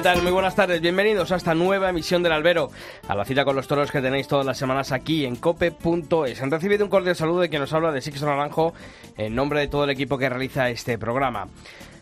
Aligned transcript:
¿Qué 0.00 0.04
tal? 0.04 0.22
Muy 0.22 0.32
buenas 0.32 0.56
tardes. 0.56 0.80
Bienvenidos 0.80 1.30
a 1.30 1.36
esta 1.36 1.54
nueva 1.54 1.90
emisión 1.90 2.22
del 2.22 2.32
Albero, 2.32 2.70
a 3.06 3.14
la 3.14 3.26
cita 3.26 3.44
con 3.44 3.54
los 3.54 3.68
toros 3.68 3.92
que 3.92 4.00
tenéis 4.00 4.26
todas 4.26 4.46
las 4.46 4.56
semanas 4.56 4.92
aquí 4.92 5.26
en 5.26 5.36
cope.es. 5.36 6.40
Han 6.40 6.50
recibido 6.50 6.86
un 6.86 6.90
cordial 6.90 7.14
saludo 7.14 7.40
de 7.40 7.50
quien 7.50 7.60
nos 7.60 7.74
habla 7.74 7.92
de 7.92 8.00
Sixto 8.00 8.24
Naranjo 8.24 8.72
en 9.18 9.34
nombre 9.34 9.60
de 9.60 9.68
todo 9.68 9.84
el 9.84 9.90
equipo 9.90 10.16
que 10.16 10.30
realiza 10.30 10.70
este 10.70 10.96
programa. 10.96 11.48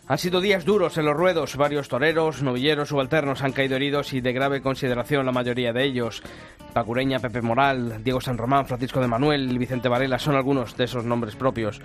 Han 0.07 0.17
sido 0.17 0.39
días 0.39 0.63
duros 0.63 0.97
en 0.97 1.07
los 1.07 1.17
ruedos. 1.17 1.57
Varios 1.57 1.89
toreros, 1.89 2.41
novilleros, 2.41 2.87
subalternos 2.87 3.41
han 3.41 3.51
caído 3.51 3.75
heridos 3.75 4.13
y 4.13 4.21
de 4.21 4.31
grave 4.31 4.61
consideración 4.61 5.25
la 5.25 5.33
mayoría 5.33 5.73
de 5.73 5.83
ellos. 5.83 6.23
Pacureña, 6.71 7.19
Pepe 7.19 7.41
Moral, 7.41 8.01
Diego 8.01 8.21
San 8.21 8.37
Román, 8.37 8.65
Francisco 8.65 9.01
de 9.01 9.07
Manuel 9.07 9.59
Vicente 9.59 9.89
Varela 9.89 10.19
son 10.19 10.37
algunos 10.37 10.77
de 10.77 10.85
esos 10.85 11.03
nombres 11.03 11.35
propios. 11.35 11.81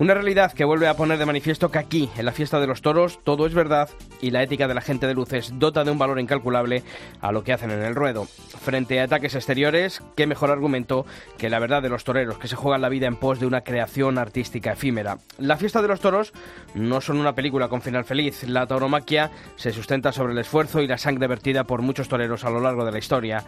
Una 0.00 0.14
realidad 0.14 0.52
que 0.52 0.64
vuelve 0.64 0.86
a 0.86 0.94
poner 0.94 1.18
de 1.18 1.26
manifiesto 1.26 1.72
que 1.72 1.78
aquí, 1.78 2.08
en 2.16 2.24
la 2.24 2.30
fiesta 2.30 2.60
de 2.60 2.68
los 2.68 2.82
toros, 2.82 3.18
todo 3.24 3.46
es 3.46 3.54
verdad 3.54 3.90
y 4.20 4.30
la 4.30 4.44
ética 4.44 4.68
de 4.68 4.74
la 4.74 4.80
gente 4.80 5.08
de 5.08 5.14
luces 5.14 5.52
dota 5.58 5.82
de 5.82 5.90
un 5.90 5.98
valor 5.98 6.20
incalculable 6.20 6.84
a 7.20 7.32
lo 7.32 7.42
que 7.42 7.52
hacen 7.52 7.72
en 7.72 7.82
el 7.82 7.96
ruedo. 7.96 8.24
Frente 8.24 9.00
a 9.00 9.04
ataques 9.04 9.34
exteriores, 9.34 10.00
qué 10.14 10.28
mejor 10.28 10.52
argumento 10.52 11.04
que 11.36 11.50
la 11.50 11.58
verdad 11.58 11.82
de 11.82 11.88
los 11.88 12.04
toreros, 12.04 12.38
que 12.38 12.46
se 12.46 12.54
juegan 12.54 12.80
la 12.80 12.88
vida 12.88 13.08
en 13.08 13.16
pos 13.16 13.40
de 13.40 13.46
una 13.46 13.62
creación 13.62 14.18
artística 14.18 14.70
efímera. 14.70 15.18
La 15.36 15.56
fiesta 15.56 15.82
de 15.82 15.88
los 15.88 15.98
toros 15.98 16.32
no 16.74 17.00
son 17.00 17.18
una 17.18 17.34
película 17.34 17.66
con 17.66 17.82
final 17.82 18.04
feliz. 18.04 18.44
La 18.44 18.68
tauromaquia 18.68 19.32
se 19.56 19.72
sustenta 19.72 20.12
sobre 20.12 20.32
el 20.32 20.38
esfuerzo 20.38 20.80
y 20.80 20.86
la 20.86 20.98
sangre 20.98 21.26
vertida 21.26 21.64
por 21.64 21.82
muchos 21.82 22.08
toreros 22.08 22.44
a 22.44 22.50
lo 22.50 22.60
largo 22.60 22.84
de 22.84 22.92
la 22.92 22.98
historia. 22.98 23.44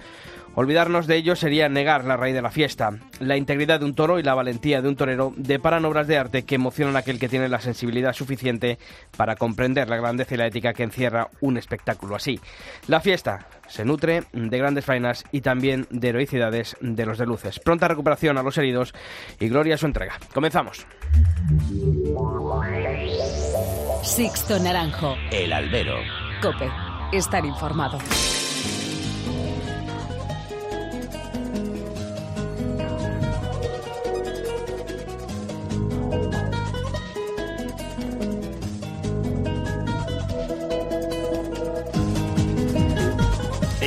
Olvidarnos 0.55 1.07
de 1.07 1.17
ello 1.17 1.37
sería 1.37 1.69
negar 1.69 2.05
la 2.05 2.17
raíz 2.17 2.35
de 2.35 2.43
la 2.43 2.51
fiesta. 2.51 2.91
La 3.21 3.37
integridad 3.37 3.81
de 3.81 3.87
un 3.87 3.95
toro 3.95 4.19
y 4.19 4.23
la 4.23 4.35
valentía 4.35 4.83
de 4.83 4.89
un 4.89 4.97
torero 4.97 5.33
deparan 5.37 5.85
obras 5.85 6.07
de 6.09 6.19
arte 6.19 6.45
que 6.45 6.57
emocionan 6.57 6.97
a 6.97 7.01
aquel 7.01 7.19
que 7.19 7.29
tiene 7.29 7.49
la 7.49 7.61
sensibilidad 7.61 8.13
suficiente 8.13 8.79
para 9.17 9.37
comprender 9.37 9.89
la 9.89 9.97
grandeza 9.97 10.35
y 10.35 10.39
la 10.39 10.47
ética 10.47 10.73
que 10.73 10.83
encierra 10.83 11.29
un 11.41 11.57
espectáculo 11.57 12.17
así. 12.17 12.41
La 12.89 13.01
fiesta 13.01 13.47
se 13.69 13.85
nutre 13.85 14.25
de 14.33 14.59
grandes 14.59 14.85
faenas 14.85 15.25
y 15.31 15.41
también 15.41 15.87
de 15.91 16.09
heroicidades 16.09 16.77
de 16.81 17.07
los 17.07 17.19
de 17.19 17.27
luces. 17.27 17.61
Pronta 17.61 17.89
recuperación 17.89 18.37
a 18.37 18.43
los 18.43 18.59
heridos 18.59 18.93
y 19.39 19.49
gloria 19.49 19.77
a 19.77 19.79
su 19.79 19.87
entrega. 19.87 20.19
Comenzamos. 20.35 20.87
Sixto 24.03 24.59
Naranjo. 24.59 25.15
El 25.31 25.53
albero. 25.53 25.97
Cope. 26.43 26.69
Estar 27.13 27.45
informado. 27.45 27.99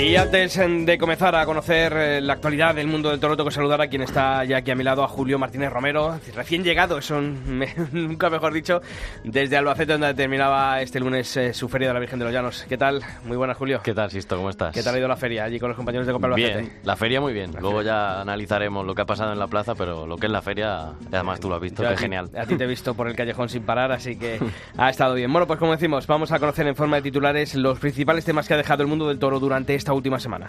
Y 0.05 0.17
antes 0.17 0.57
de 0.57 0.97
comenzar 0.97 1.33
a 1.33 1.45
conocer 1.45 1.93
eh, 1.95 2.21
la 2.21 2.33
actualidad 2.33 2.75
del 2.75 2.87
mundo 2.87 3.09
del 3.09 3.21
toro, 3.21 3.37
tengo 3.37 3.47
que 3.49 3.55
saludar 3.55 3.79
a 3.81 3.87
quien 3.87 4.01
está 4.01 4.43
ya 4.43 4.57
aquí 4.57 4.69
a 4.69 4.75
mi 4.75 4.83
lado, 4.83 5.01
a 5.01 5.07
Julio 5.07 5.39
Martínez 5.39 5.71
Romero, 5.71 6.19
recién 6.35 6.61
llegado, 6.61 6.97
eso 6.97 7.21
nunca 7.93 8.29
mejor 8.29 8.53
dicho, 8.53 8.81
desde 9.23 9.55
Albacete, 9.55 9.93
donde 9.93 10.13
terminaba 10.13 10.81
este 10.81 10.99
lunes 10.99 11.35
eh, 11.37 11.53
su 11.53 11.69
Feria 11.69 11.87
de 11.87 11.93
la 11.93 11.99
Virgen 12.01 12.19
de 12.19 12.25
los 12.25 12.33
Llanos. 12.33 12.65
¿Qué 12.67 12.77
tal? 12.77 13.01
Muy 13.23 13.37
buenas, 13.37 13.55
Julio. 13.55 13.79
¿Qué 13.81 13.93
tal, 13.93 14.11
Sisto? 14.11 14.35
¿Cómo 14.35 14.49
estás? 14.49 14.73
¿Qué 14.73 14.83
tal 14.83 14.93
ha 14.93 14.97
ido 14.99 15.07
la 15.07 15.15
feria 15.15 15.45
allí 15.45 15.57
con 15.57 15.69
los 15.69 15.77
compañeros 15.77 16.05
de 16.05 16.11
Copa 16.13 16.27
Albacete? 16.27 16.59
Bien, 16.59 16.73
la 16.83 16.95
feria 16.97 17.21
muy 17.21 17.31
bien. 17.31 17.51
Luego 17.61 17.81
ya 17.81 18.19
analizaremos 18.19 18.85
lo 18.85 18.93
que 18.93 19.03
ha 19.03 19.05
pasado 19.05 19.31
en 19.31 19.39
la 19.39 19.47
plaza, 19.47 19.73
pero 19.73 20.05
lo 20.05 20.17
que 20.17 20.25
es 20.25 20.31
la 20.33 20.41
feria, 20.41 20.91
además 21.13 21.39
tú 21.39 21.47
lo 21.47 21.55
has 21.55 21.61
visto, 21.61 21.81
Yo 21.81 21.89
que 21.89 21.95
ti- 21.95 22.01
genial. 22.01 22.29
A 22.37 22.45
ti 22.45 22.57
te 22.57 22.65
he 22.65 22.67
visto 22.67 22.93
por 22.93 23.07
el 23.07 23.15
callejón 23.15 23.47
sin 23.47 23.63
parar, 23.63 23.93
así 23.93 24.17
que 24.17 24.37
ha 24.77 24.89
estado 24.89 25.13
bien. 25.13 25.31
Bueno, 25.31 25.47
pues 25.47 25.59
como 25.59 25.71
decimos, 25.71 26.05
vamos 26.07 26.33
a 26.33 26.39
conocer 26.39 26.67
en 26.67 26.75
forma 26.75 26.97
de 26.97 27.03
titulares 27.03 27.55
los 27.55 27.79
principales 27.79 28.25
temas 28.25 28.49
que 28.49 28.53
ha 28.53 28.57
dejado 28.57 28.83
el 28.83 28.89
mundo 28.89 29.07
del 29.07 29.17
toro 29.17 29.39
durante 29.39 29.73
esta 29.75 29.92
última 29.93 30.19
semana. 30.19 30.47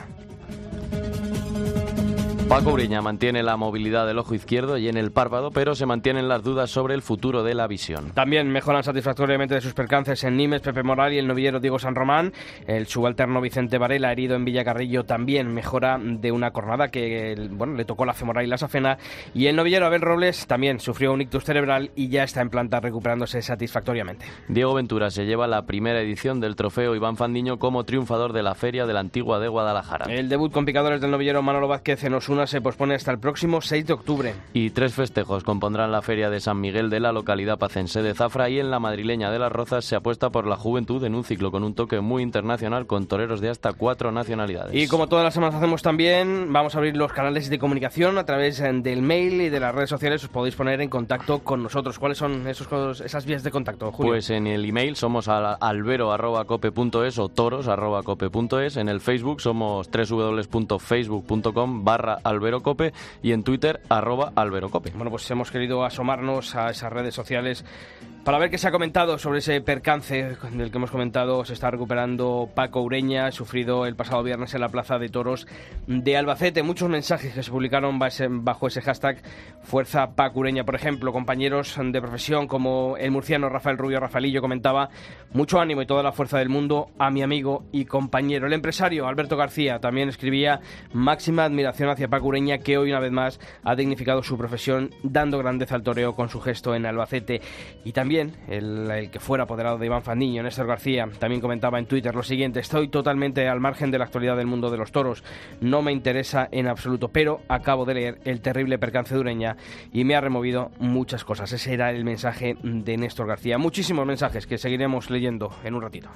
Paco 2.48 2.72
Uriña 2.72 3.00
mantiene 3.00 3.42
la 3.42 3.56
movilidad 3.56 4.06
del 4.06 4.18
ojo 4.18 4.34
izquierdo 4.34 4.76
y 4.76 4.88
en 4.88 4.98
el 4.98 5.12
párpado, 5.12 5.50
pero 5.50 5.74
se 5.74 5.86
mantienen 5.86 6.28
las 6.28 6.42
dudas 6.42 6.70
sobre 6.70 6.94
el 6.94 7.00
futuro 7.00 7.42
de 7.42 7.54
la 7.54 7.66
visión. 7.66 8.10
También 8.10 8.50
mejoran 8.50 8.84
satisfactoriamente 8.84 9.54
de 9.54 9.62
sus 9.62 9.72
percances 9.72 10.22
en 10.24 10.36
Nimes, 10.36 10.60
Pepe 10.60 10.82
Moral 10.82 11.14
y 11.14 11.18
el 11.18 11.26
novillero 11.26 11.58
Diego 11.58 11.78
San 11.78 11.94
Román. 11.94 12.32
El 12.66 12.86
subalterno 12.86 13.40
Vicente 13.40 13.78
Varela, 13.78 14.12
herido 14.12 14.36
en 14.36 14.44
Villacarrillo, 14.44 15.04
también 15.04 15.52
mejora 15.54 15.98
de 15.98 16.30
una 16.32 16.50
cornada 16.50 16.88
que 16.88 17.34
bueno, 17.50 17.74
le 17.74 17.86
tocó 17.86 18.04
la 18.04 18.12
femoral 18.12 18.44
y 18.44 18.48
la 18.48 18.58
safena. 18.58 18.98
Y 19.32 19.46
el 19.46 19.56
novillero 19.56 19.86
Abel 19.86 20.02
Robles 20.02 20.46
también 20.46 20.80
sufrió 20.80 21.14
un 21.14 21.22
ictus 21.22 21.44
cerebral 21.44 21.92
y 21.96 22.08
ya 22.08 22.24
está 22.24 22.42
en 22.42 22.50
planta 22.50 22.78
recuperándose 22.78 23.40
satisfactoriamente. 23.40 24.26
Diego 24.48 24.74
Ventura 24.74 25.10
se 25.10 25.24
lleva 25.24 25.46
la 25.46 25.62
primera 25.62 26.00
edición 26.00 26.40
del 26.40 26.56
trofeo 26.56 26.94
Iván 26.94 27.16
Fandiño 27.16 27.58
como 27.58 27.84
triunfador 27.84 28.34
de 28.34 28.42
la 28.42 28.54
feria 28.54 28.84
de 28.84 28.92
la 28.92 29.00
Antigua 29.00 29.40
de 29.40 29.48
Guadalajara. 29.48 30.12
El 30.12 30.28
debut 30.28 30.52
con 30.52 30.66
picadores 30.66 31.00
del 31.00 31.10
novillero 31.10 31.42
Manolo 31.42 31.68
Vázquez 31.68 32.04
en 32.04 32.12
Osuna 32.14 32.33
se 32.46 32.60
pospone 32.60 32.94
hasta 32.94 33.10
el 33.10 33.18
próximo 33.18 33.60
6 33.60 33.86
de 33.86 33.92
octubre. 33.92 34.34
Y 34.52 34.70
tres 34.70 34.94
festejos 34.94 35.44
compondrán 35.44 35.90
la 35.92 36.02
feria 36.02 36.30
de 36.30 36.40
San 36.40 36.60
Miguel 36.60 36.90
de 36.90 37.00
la 37.00 37.12
localidad 37.12 37.58
pacense 37.58 38.02
de 38.02 38.14
Zafra 38.14 38.48
y 38.50 38.58
en 38.60 38.70
la 38.70 38.78
madrileña 38.80 39.30
de 39.30 39.38
Las 39.38 39.52
Rozas 39.52 39.84
se 39.84 39.96
apuesta 39.96 40.30
por 40.30 40.46
la 40.46 40.56
juventud 40.56 41.02
en 41.04 41.14
un 41.14 41.24
ciclo 41.24 41.50
con 41.50 41.64
un 41.64 41.74
toque 41.74 42.00
muy 42.00 42.22
internacional 42.22 42.86
con 42.86 43.06
toreros 43.06 43.40
de 43.40 43.48
hasta 43.50 43.72
cuatro 43.72 44.12
nacionalidades. 44.12 44.74
Y 44.74 44.88
como 44.88 45.06
todas 45.08 45.24
las 45.24 45.34
semanas 45.34 45.54
hacemos 45.56 45.82
también, 45.82 46.52
vamos 46.52 46.74
a 46.74 46.78
abrir 46.78 46.96
los 46.96 47.12
canales 47.12 47.48
de 47.48 47.58
comunicación 47.58 48.18
a 48.18 48.24
través 48.24 48.60
eh, 48.60 48.70
del 48.72 49.02
mail 49.02 49.40
y 49.40 49.48
de 49.48 49.60
las 49.60 49.74
redes 49.74 49.90
sociales. 49.90 50.22
Os 50.24 50.30
podéis 50.30 50.54
poner 50.56 50.80
en 50.80 50.88
contacto 50.90 51.40
con 51.40 51.62
nosotros. 51.62 51.98
¿Cuáles 51.98 52.18
son 52.18 52.46
esos, 52.46 53.00
esas 53.00 53.24
vías 53.26 53.42
de 53.42 53.50
contacto, 53.50 53.90
Julio? 53.92 54.12
Pues 54.12 54.30
en 54.30 54.46
el 54.46 54.64
email 54.64 54.96
somos 54.96 55.28
al- 55.28 55.56
albero.cope.es 55.60 57.18
o 57.18 57.28
toros.cope.es. 57.28 58.76
En 58.76 58.88
el 58.88 59.00
Facebook 59.00 59.40
somos 59.40 59.88
www.facebook.com 59.90 61.84
barra 61.84 62.18
alberocope 62.24 62.92
y 63.22 63.32
en 63.32 63.44
Twitter 63.44 63.80
arroba 63.88 64.32
alberocope. 64.34 64.90
Bueno, 64.90 65.10
pues 65.10 65.30
hemos 65.30 65.50
querido 65.50 65.84
asomarnos 65.84 66.56
a 66.56 66.70
esas 66.70 66.92
redes 66.92 67.14
sociales 67.14 67.64
para 68.24 68.38
ver 68.38 68.48
qué 68.48 68.56
se 68.56 68.66
ha 68.66 68.72
comentado 68.72 69.18
sobre 69.18 69.40
ese 69.40 69.60
percance 69.60 70.36
del 70.52 70.70
que 70.70 70.78
hemos 70.78 70.90
comentado. 70.90 71.44
Se 71.44 71.52
está 71.52 71.70
recuperando 71.70 72.48
Paco 72.54 72.80
Ureña, 72.80 73.30
sufrido 73.32 73.84
el 73.84 73.96
pasado 73.96 74.22
viernes 74.22 74.54
en 74.54 74.62
la 74.62 74.70
Plaza 74.70 74.98
de 74.98 75.10
Toros 75.10 75.46
de 75.86 76.16
Albacete. 76.16 76.62
Muchos 76.62 76.88
mensajes 76.88 77.34
que 77.34 77.42
se 77.42 77.50
publicaron 77.50 77.98
bajo 77.98 78.66
ese 78.66 78.80
hashtag 78.80 79.18
Fuerza 79.62 80.12
Paco 80.14 80.40
Ureña. 80.40 80.64
Por 80.64 80.74
ejemplo, 80.74 81.12
compañeros 81.12 81.76
de 81.78 82.00
profesión 82.00 82.46
como 82.46 82.96
el 82.96 83.10
murciano 83.10 83.50
Rafael 83.50 83.76
Rubio 83.76 84.00
Rafaelillo 84.00 84.40
comentaba 84.40 84.88
mucho 85.34 85.60
ánimo 85.60 85.82
y 85.82 85.86
toda 85.86 86.02
la 86.02 86.12
fuerza 86.12 86.38
del 86.38 86.48
mundo 86.48 86.88
a 86.98 87.10
mi 87.10 87.22
amigo 87.22 87.64
y 87.72 87.84
compañero. 87.84 88.46
El 88.46 88.54
empresario 88.54 89.06
Alberto 89.06 89.36
García 89.36 89.80
también 89.80 90.08
escribía 90.08 90.60
máxima 90.94 91.44
admiración 91.44 91.90
hacia 91.90 92.08
Paco 92.08 92.28
Ureña 92.28 92.56
que 92.56 92.78
hoy 92.78 92.88
una 92.88 93.00
vez 93.00 93.12
más 93.12 93.38
ha 93.64 93.76
dignificado 93.76 94.22
su 94.22 94.38
profesión 94.38 94.94
dando 95.02 95.38
grandeza 95.38 95.74
al 95.74 95.82
toreo 95.82 96.14
con 96.14 96.30
su 96.30 96.40
gesto 96.40 96.74
en 96.74 96.86
Albacete. 96.86 97.42
Y 97.84 97.92
también 97.92 98.13
el, 98.20 98.90
el 98.90 99.10
que 99.10 99.20
fuera 99.20 99.44
apoderado 99.44 99.78
de 99.78 99.86
Iván 99.86 100.02
Fandiño, 100.02 100.42
Néstor 100.42 100.66
García, 100.66 101.08
también 101.18 101.40
comentaba 101.40 101.78
en 101.78 101.86
Twitter 101.86 102.14
lo 102.14 102.22
siguiente, 102.22 102.60
estoy 102.60 102.88
totalmente 102.88 103.48
al 103.48 103.60
margen 103.60 103.90
de 103.90 103.98
la 103.98 104.04
actualidad 104.04 104.36
del 104.36 104.46
mundo 104.46 104.70
de 104.70 104.78
los 104.78 104.92
toros, 104.92 105.24
no 105.60 105.82
me 105.82 105.92
interesa 105.92 106.48
en 106.50 106.68
absoluto, 106.68 107.08
pero 107.08 107.40
acabo 107.48 107.84
de 107.84 107.94
leer 107.94 108.18
el 108.24 108.40
terrible 108.40 108.78
percance 108.78 109.14
de 109.14 109.20
Ureña 109.20 109.56
y 109.92 110.04
me 110.04 110.14
ha 110.14 110.20
removido 110.20 110.70
muchas 110.78 111.24
cosas. 111.24 111.52
Ese 111.52 111.74
era 111.74 111.90
el 111.90 112.04
mensaje 112.04 112.56
de 112.62 112.96
Néstor 112.96 113.26
García. 113.26 113.58
Muchísimos 113.58 114.06
mensajes 114.06 114.46
que 114.46 114.58
seguiremos 114.58 115.10
leyendo 115.10 115.54
en 115.64 115.74
un 115.74 115.82
ratito. 115.82 116.08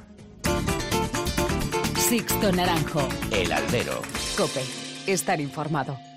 Sixto 1.96 2.52
Naranjo. 2.52 3.06
El 3.30 3.52
albero. 3.52 4.00
Cope. 4.36 4.62
Estar 5.06 5.40
informado. 5.40 6.07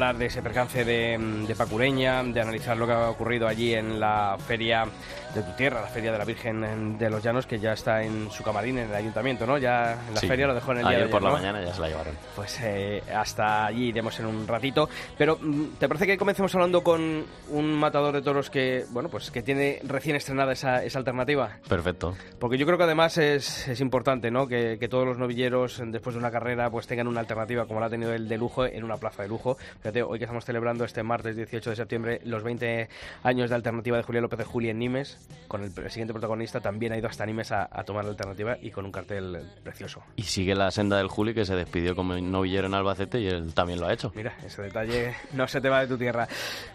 Hablar 0.00 0.16
de 0.16 0.26
ese 0.26 0.40
percance 0.40 0.82
de, 0.82 1.18
de 1.46 1.54
Pacureña, 1.54 2.22
de 2.24 2.40
analizar 2.40 2.74
lo 2.74 2.86
que 2.86 2.92
ha 2.94 3.10
ocurrido 3.10 3.46
allí 3.46 3.74
en 3.74 4.00
la 4.00 4.38
feria 4.46 4.86
de 5.34 5.42
tu 5.42 5.52
tierra, 5.52 5.80
la 5.80 5.86
feria 5.86 6.12
de 6.12 6.18
la 6.18 6.24
Virgen 6.24 6.98
de 6.98 7.10
los 7.10 7.22
Llanos, 7.22 7.46
que 7.46 7.58
ya 7.58 7.72
está 7.72 8.02
en 8.02 8.30
su 8.30 8.42
camarín 8.42 8.78
en 8.78 8.88
el 8.90 8.94
ayuntamiento, 8.94 9.46
¿no? 9.46 9.58
Ya 9.58 9.92
en 10.08 10.14
la 10.14 10.20
Sí. 10.20 10.26
feria 10.26 10.46
lo 10.46 10.54
dejó 10.54 10.72
en 10.72 10.78
el 10.78 10.84
día 10.84 10.90
Ayer 10.96 11.06
de 11.06 11.10
por 11.10 11.22
la 11.22 11.28
¿no? 11.30 11.34
mañana 11.36 11.62
ya 11.62 11.72
se 11.74 11.80
la 11.80 11.88
llevaron. 11.88 12.14
Pues 12.34 12.58
eh, 12.62 13.02
hasta 13.14 13.66
allí 13.66 13.86
iremos 13.88 14.18
en 14.20 14.26
un 14.26 14.46
ratito. 14.46 14.88
Pero, 15.16 15.38
mm, 15.40 15.64
¿te 15.78 15.88
parece 15.88 16.06
que 16.06 16.16
comencemos 16.18 16.54
hablando 16.54 16.82
con 16.82 17.24
un 17.50 17.74
matador 17.74 18.14
de 18.14 18.22
toros 18.22 18.50
que, 18.50 18.84
bueno, 18.90 19.08
pues 19.08 19.30
que 19.30 19.42
tiene 19.42 19.80
recién 19.84 20.16
estrenada 20.16 20.52
esa, 20.52 20.84
esa 20.84 20.98
alternativa? 20.98 21.58
Perfecto. 21.68 22.14
Porque 22.38 22.58
yo 22.58 22.66
creo 22.66 22.78
que 22.78 22.84
además 22.84 23.16
es, 23.18 23.68
es 23.68 23.80
importante, 23.80 24.30
¿no? 24.30 24.46
Que, 24.46 24.78
que 24.78 24.88
todos 24.88 25.06
los 25.06 25.18
novilleros, 25.18 25.80
después 25.86 26.14
de 26.14 26.20
una 26.20 26.30
carrera, 26.30 26.70
pues 26.70 26.86
tengan 26.86 27.06
una 27.08 27.20
alternativa 27.20 27.66
como 27.66 27.80
la 27.80 27.86
ha 27.86 27.90
tenido 27.90 28.12
el 28.12 28.28
de 28.28 28.36
lujo 28.38 28.64
en 28.66 28.84
una 28.84 28.96
plaza 28.96 29.22
de 29.22 29.28
lujo. 29.28 29.56
Fíjate, 29.80 30.02
hoy 30.02 30.18
que 30.18 30.24
estamos 30.24 30.44
celebrando 30.44 30.84
este 30.84 31.02
martes 31.02 31.36
18 31.36 31.70
de 31.70 31.76
septiembre 31.76 32.20
los 32.24 32.42
20 32.42 32.88
años 33.22 33.50
de 33.50 33.56
alternativa 33.56 33.96
de 33.96 34.02
Julián 34.02 34.22
López 34.22 34.38
de 34.38 34.44
Juli 34.44 34.70
en 34.70 34.78
Nimes, 34.78 35.18
con 35.48 35.64
el, 35.64 35.72
el 35.76 35.90
siguiente 35.90 36.12
protagonista 36.12 36.60
también 36.60 36.92
ha 36.92 36.96
ido 36.96 37.08
hasta 37.08 37.26
Nimes 37.26 37.50
a, 37.50 37.68
a 37.70 37.82
tomar 37.82 38.04
la 38.04 38.10
alternativa 38.12 38.56
y 38.62 38.70
con 38.70 38.84
un 38.84 38.92
cartel 38.92 39.44
precioso. 39.64 40.02
Y 40.16 40.22
sigue 40.22 40.54
la 40.54 40.70
senda 40.70 40.98
del 40.98 41.08
Juli 41.08 41.34
que 41.34 41.44
se 41.44 41.56
despidió 41.56 41.96
como 41.96 42.14
novillero 42.16 42.66
en 42.68 42.74
Albacete 42.74 43.20
y 43.20 43.26
él 43.26 43.52
también 43.52 43.80
lo 43.80 43.86
ha 43.86 43.92
hecho. 43.92 44.12
Mira, 44.14 44.36
ese 44.44 44.62
detalle 44.62 45.14
no 45.32 45.48
se 45.48 45.60
te 45.60 45.68
va 45.68 45.80
de 45.80 45.88
tu 45.88 45.98
tierra. 45.98 46.28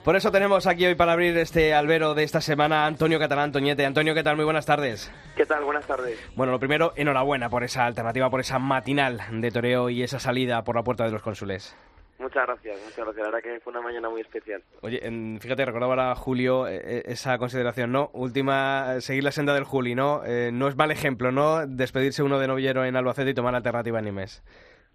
Por 0.04 0.16
eso 0.16 0.32
tenemos 0.32 0.68
aquí 0.68 0.86
hoy 0.86 0.96
para 0.96 1.14
abrir 1.14 1.38
este 1.38 1.74
albero 1.74 2.14
de 2.14 2.24
esta 2.24 2.42
semana 2.42 2.84
a 2.84 2.88
Antonio 2.88 3.18
Catalán 3.18 3.52
Toñete. 3.52 3.86
Antonio, 3.86 4.14
¿qué 4.14 4.24
tal? 4.24 4.36
Muy 4.36 4.46
buenas 4.46 4.66
tardes. 4.66 5.10
¿Qué 5.36 5.46
tal? 5.46 5.64
Buenas 5.64 5.86
tardes. 5.86 6.20
Bueno, 6.36 6.52
lo 6.52 6.60
primero, 6.60 6.94
enhorabuena 6.96 7.50
por 7.50 7.64
esa 7.64 7.86
alternativa, 7.86 8.30
por 8.30 8.42
esa 8.42 8.60
matinal 8.60 9.22
de 9.32 9.52
toreo 9.52 9.90
y 9.90 10.04
esa 10.04 10.20
salida 10.20 10.64
por 10.64 10.76
la 10.76 10.84
puerta 10.84 11.06
de 11.06 11.12
los 11.12 11.22
cónsules. 11.22 11.76
Muchas 12.18 12.46
gracias, 12.48 12.78
muchas 12.82 12.96
gracias. 12.98 13.18
La 13.18 13.24
verdad 13.32 13.42
que 13.44 13.60
fue 13.60 13.72
una 13.72 13.82
mañana 13.82 14.10
muy 14.10 14.22
especial. 14.22 14.64
Oye, 14.82 15.06
en- 15.06 15.38
fíjate, 15.42 15.66
recordaba 15.66 15.94
ahora 15.94 16.16
Julio 16.16 16.66
eh, 16.68 16.82
eh, 16.84 17.04
esa 17.08 17.38
consideración, 17.38 17.92
¿no? 17.92 18.10
Última, 18.14 19.02
seguir 19.02 19.24
la 19.24 19.32
senda 19.32 19.54
del 19.54 19.66
Juli, 19.66 19.96
¿no? 19.96 20.24
Eh, 20.26 20.50
no 20.54 20.68
es 20.70 20.78
mal 20.78 20.92
ejemplo, 20.92 21.32
¿no? 21.34 21.68
Despedirse 21.68 22.24
uno 22.24 22.40
de 22.40 22.48
novillero 22.48 22.86
en 22.86 22.96
Albacete 22.96 23.32
y 23.32 23.34
tomar 23.34 23.52
la 23.52 23.58
alternativa 23.58 24.00
en 24.00 24.06
Nimes. 24.06 24.44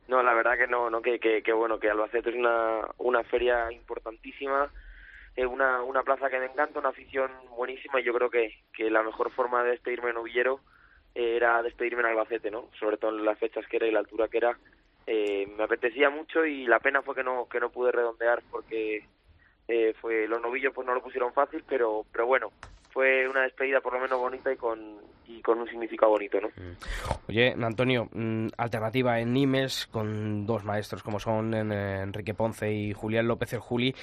No, 0.08 0.22
la 0.22 0.32
verdad 0.34 0.56
que 0.56 0.66
no, 0.66 0.88
no 0.90 1.02
que, 1.02 1.20
que, 1.20 1.42
que 1.42 1.52
bueno, 1.52 1.78
que 1.78 1.90
Albacete 1.90 2.30
es 2.30 2.36
una, 2.36 2.80
una 2.98 3.22
feria 3.24 3.70
importantísima, 3.70 4.70
eh, 5.36 5.44
una, 5.46 5.82
una 5.82 6.02
plaza 6.02 6.30
que 6.30 6.38
me 6.40 6.46
encanta, 6.46 6.78
una 6.80 6.88
afición 6.88 7.30
buenísima 7.54 8.00
y 8.00 8.04
yo 8.04 8.14
creo 8.14 8.30
que, 8.30 8.54
que 8.72 8.90
la 8.90 9.02
mejor 9.02 9.30
forma 9.30 9.62
de 9.62 9.70
despedirme 9.72 10.08
en 10.08 10.14
novillero 10.16 10.60
eh, 11.14 11.36
era 11.36 11.62
despedirme 11.62 12.00
en 12.00 12.06
Albacete, 12.06 12.50
¿no? 12.50 12.70
Sobre 12.80 12.96
todo 12.96 13.16
en 13.16 13.24
las 13.26 13.38
fechas 13.38 13.66
que 13.68 13.76
era 13.76 13.86
y 13.86 13.92
la 13.92 14.00
altura 14.00 14.26
que 14.28 14.38
era. 14.38 14.56
Eh, 15.12 15.48
me 15.56 15.64
apetecía 15.64 16.08
mucho 16.08 16.46
y 16.46 16.68
la 16.68 16.78
pena 16.78 17.02
fue 17.02 17.16
que 17.16 17.24
no, 17.24 17.48
que 17.48 17.58
no 17.58 17.68
pude 17.70 17.90
redondear 17.90 18.44
porque 18.48 19.04
eh, 19.66 19.92
fue 20.00 20.28
los 20.28 20.40
novillos 20.40 20.72
pues 20.72 20.86
no 20.86 20.94
lo 20.94 21.02
pusieron 21.02 21.32
fácil, 21.32 21.64
pero, 21.68 22.06
pero 22.12 22.26
bueno, 22.26 22.52
fue 22.92 23.28
una 23.28 23.42
despedida 23.42 23.80
por 23.80 23.94
lo 23.94 24.00
menos 24.00 24.18
bonita 24.18 24.52
y 24.52 24.56
con, 24.56 24.98
y 25.26 25.40
con 25.42 25.60
un 25.60 25.68
significado 25.68 26.12
bonito, 26.12 26.40
¿no? 26.40 26.48
Oye, 27.28 27.54
Antonio, 27.60 28.08
mm, 28.12 28.48
alternativa 28.56 29.20
en 29.20 29.32
Nimes 29.32 29.86
con 29.86 30.46
dos 30.46 30.64
maestros 30.64 31.02
como 31.02 31.20
son 31.20 31.54
eh, 31.54 32.00
Enrique 32.02 32.34
Ponce 32.34 32.72
y 32.72 32.92
Julián 32.92 33.28
López 33.28 33.52
el 33.52 33.60
Juli. 33.60 33.94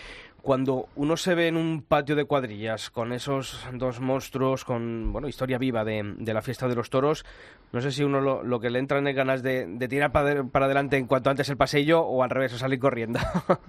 Cuando 0.41 0.87
uno 0.95 1.17
se 1.17 1.35
ve 1.35 1.47
en 1.47 1.57
un 1.57 1.83
patio 1.83 2.15
de 2.15 2.23
cuadrillas 2.23 2.89
con 2.89 3.11
esos 3.11 3.67
dos 3.73 3.99
monstruos, 3.99 4.63
con 4.63 5.11
bueno 5.11 5.27
historia 5.27 5.57
viva 5.57 5.83
de, 5.83 6.15
de 6.17 6.33
la 6.33 6.41
fiesta 6.41 6.69
de 6.69 6.75
los 6.75 6.89
toros, 6.89 7.25
no 7.73 7.81
sé 7.81 7.91
si 7.91 8.03
uno 8.03 8.21
lo, 8.21 8.43
lo 8.43 8.59
que 8.59 8.69
le 8.69 8.79
entra 8.79 8.99
es 8.99 9.15
ganas 9.15 9.43
de, 9.43 9.65
de 9.67 9.87
tirar 9.87 10.11
para, 10.11 10.45
para 10.45 10.65
adelante 10.65 10.95
en 10.95 11.07
cuanto 11.07 11.29
antes 11.29 11.49
el 11.49 11.57
pasillo 11.57 12.01
o 12.01 12.23
al 12.23 12.29
revés, 12.29 12.53
o 12.53 12.57
salir 12.57 12.79
corriendo. 12.79 13.19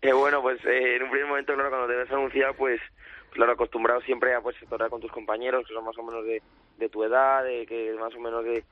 Eh, 0.00 0.12
bueno, 0.12 0.40
pues 0.40 0.64
eh, 0.64 0.96
en 0.96 1.02
un 1.02 1.10
primer 1.10 1.28
momento, 1.28 1.54
claro, 1.54 1.70
cuando 1.70 1.88
te 1.88 1.96
ves 1.96 2.10
anunciado, 2.12 2.54
pues, 2.54 2.80
claro, 3.38 3.52
acostumbrado 3.52 4.00
siempre 4.00 4.34
a 4.34 4.40
pues 4.40 4.56
torear 4.68 4.90
con 4.90 5.00
tus 5.00 5.12
compañeros, 5.12 5.64
que 5.64 5.72
son 5.72 5.84
más 5.84 5.96
o 5.96 6.02
menos 6.02 6.24
de, 6.24 6.42
de 6.76 6.88
tu 6.88 7.04
edad, 7.04 7.44
de 7.44 7.66
que 7.66 7.94
más 7.94 8.12
o 8.16 8.18
menos 8.18 8.44
de 8.44 8.64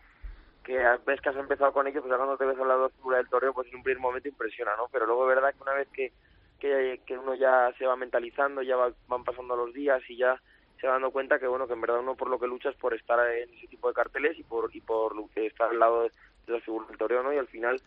que 0.65 0.77
ves 1.07 1.21
que 1.21 1.29
has 1.29 1.37
empezado 1.37 1.73
con 1.73 1.87
ellos, 1.87 2.03
pues 2.03 2.11
ya 2.11 2.17
cuando 2.17 2.37
te 2.37 2.45
ves 2.45 2.59
al 2.59 2.67
lado 2.67 2.89
figura 2.91 3.19
del 3.19 3.29
toreo, 3.29 3.55
pues 3.55 3.69
en 3.69 3.77
un 3.77 3.85
primer 3.85 4.01
momento 4.01 4.29
impresiona, 4.29 4.75
¿no? 4.77 4.89
Pero 4.91 5.07
luego 5.07 5.25
verdad 5.25 5.55
que 5.55 5.63
una 5.63 5.75
vez 5.75 5.87
que, 5.93 6.13
que, 6.59 7.01
que 7.07 7.17
uno 7.17 7.37
ya 7.37 7.73
se 7.79 7.87
va 7.87 7.95
mentalizando, 7.95 8.61
ya 8.63 8.75
va- 8.75 8.93
van 9.07 9.23
pasando 9.23 9.55
los 9.55 9.73
días 9.73 10.03
y 10.09 10.17
ya 10.17 10.43
se 10.81 10.89
va 10.89 10.95
dando 10.95 11.13
cuenta 11.13 11.39
que 11.39 11.47
bueno 11.47 11.69
que 11.69 11.75
en 11.75 11.81
verdad 11.81 12.01
uno 12.01 12.17
por 12.17 12.29
lo 12.29 12.41
que 12.41 12.49
lucha 12.49 12.71
es 12.71 12.77
por 12.77 12.93
estar 12.93 13.21
en 13.31 13.49
ese 13.55 13.69
tipo 13.69 13.87
de 13.87 13.95
carteles 13.95 14.37
y 14.37 14.43
por 14.43 14.69
y 14.75 14.81
por 14.81 15.15
estar 15.37 15.71
al 15.71 15.79
lado 15.79 16.03
de, 16.03 16.11
las 16.49 16.65
figuras 16.65 16.89
del 16.89 16.99
toreo, 16.99 17.23
¿no? 17.23 17.33
Y 17.33 17.39
al 17.39 17.47
final 17.49 17.81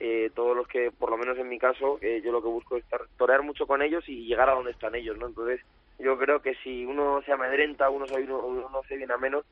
eh, 0.00 0.30
todos 0.34 0.54
los 0.54 0.68
que, 0.68 0.90
por 0.92 1.10
lo 1.10 1.16
menos 1.16 1.38
en 1.38 1.48
mi 1.48 1.58
caso, 1.58 1.98
eh, 2.02 2.20
yo 2.22 2.30
lo 2.32 2.42
que 2.42 2.48
busco 2.48 2.76
es 2.76 2.84
estar, 2.84 3.00
torear 3.16 3.42
mucho 3.42 3.66
con 3.66 3.80
ellos 3.80 4.04
y 4.08 4.26
llegar 4.26 4.50
a 4.50 4.54
donde 4.54 4.72
están 4.72 4.94
ellos, 4.94 5.16
¿no? 5.16 5.26
Entonces, 5.28 5.60
yo 5.98 6.18
creo 6.18 6.40
que 6.42 6.54
si 6.62 6.84
uno 6.84 7.20
se 7.24 7.32
amedrenta, 7.32 7.90
uno 7.90 8.06
se, 8.06 8.14
uno, 8.22 8.38
uno 8.46 8.68
se 8.88 8.96
viene 8.96 9.12
a 9.14 9.18
menos, 9.18 9.44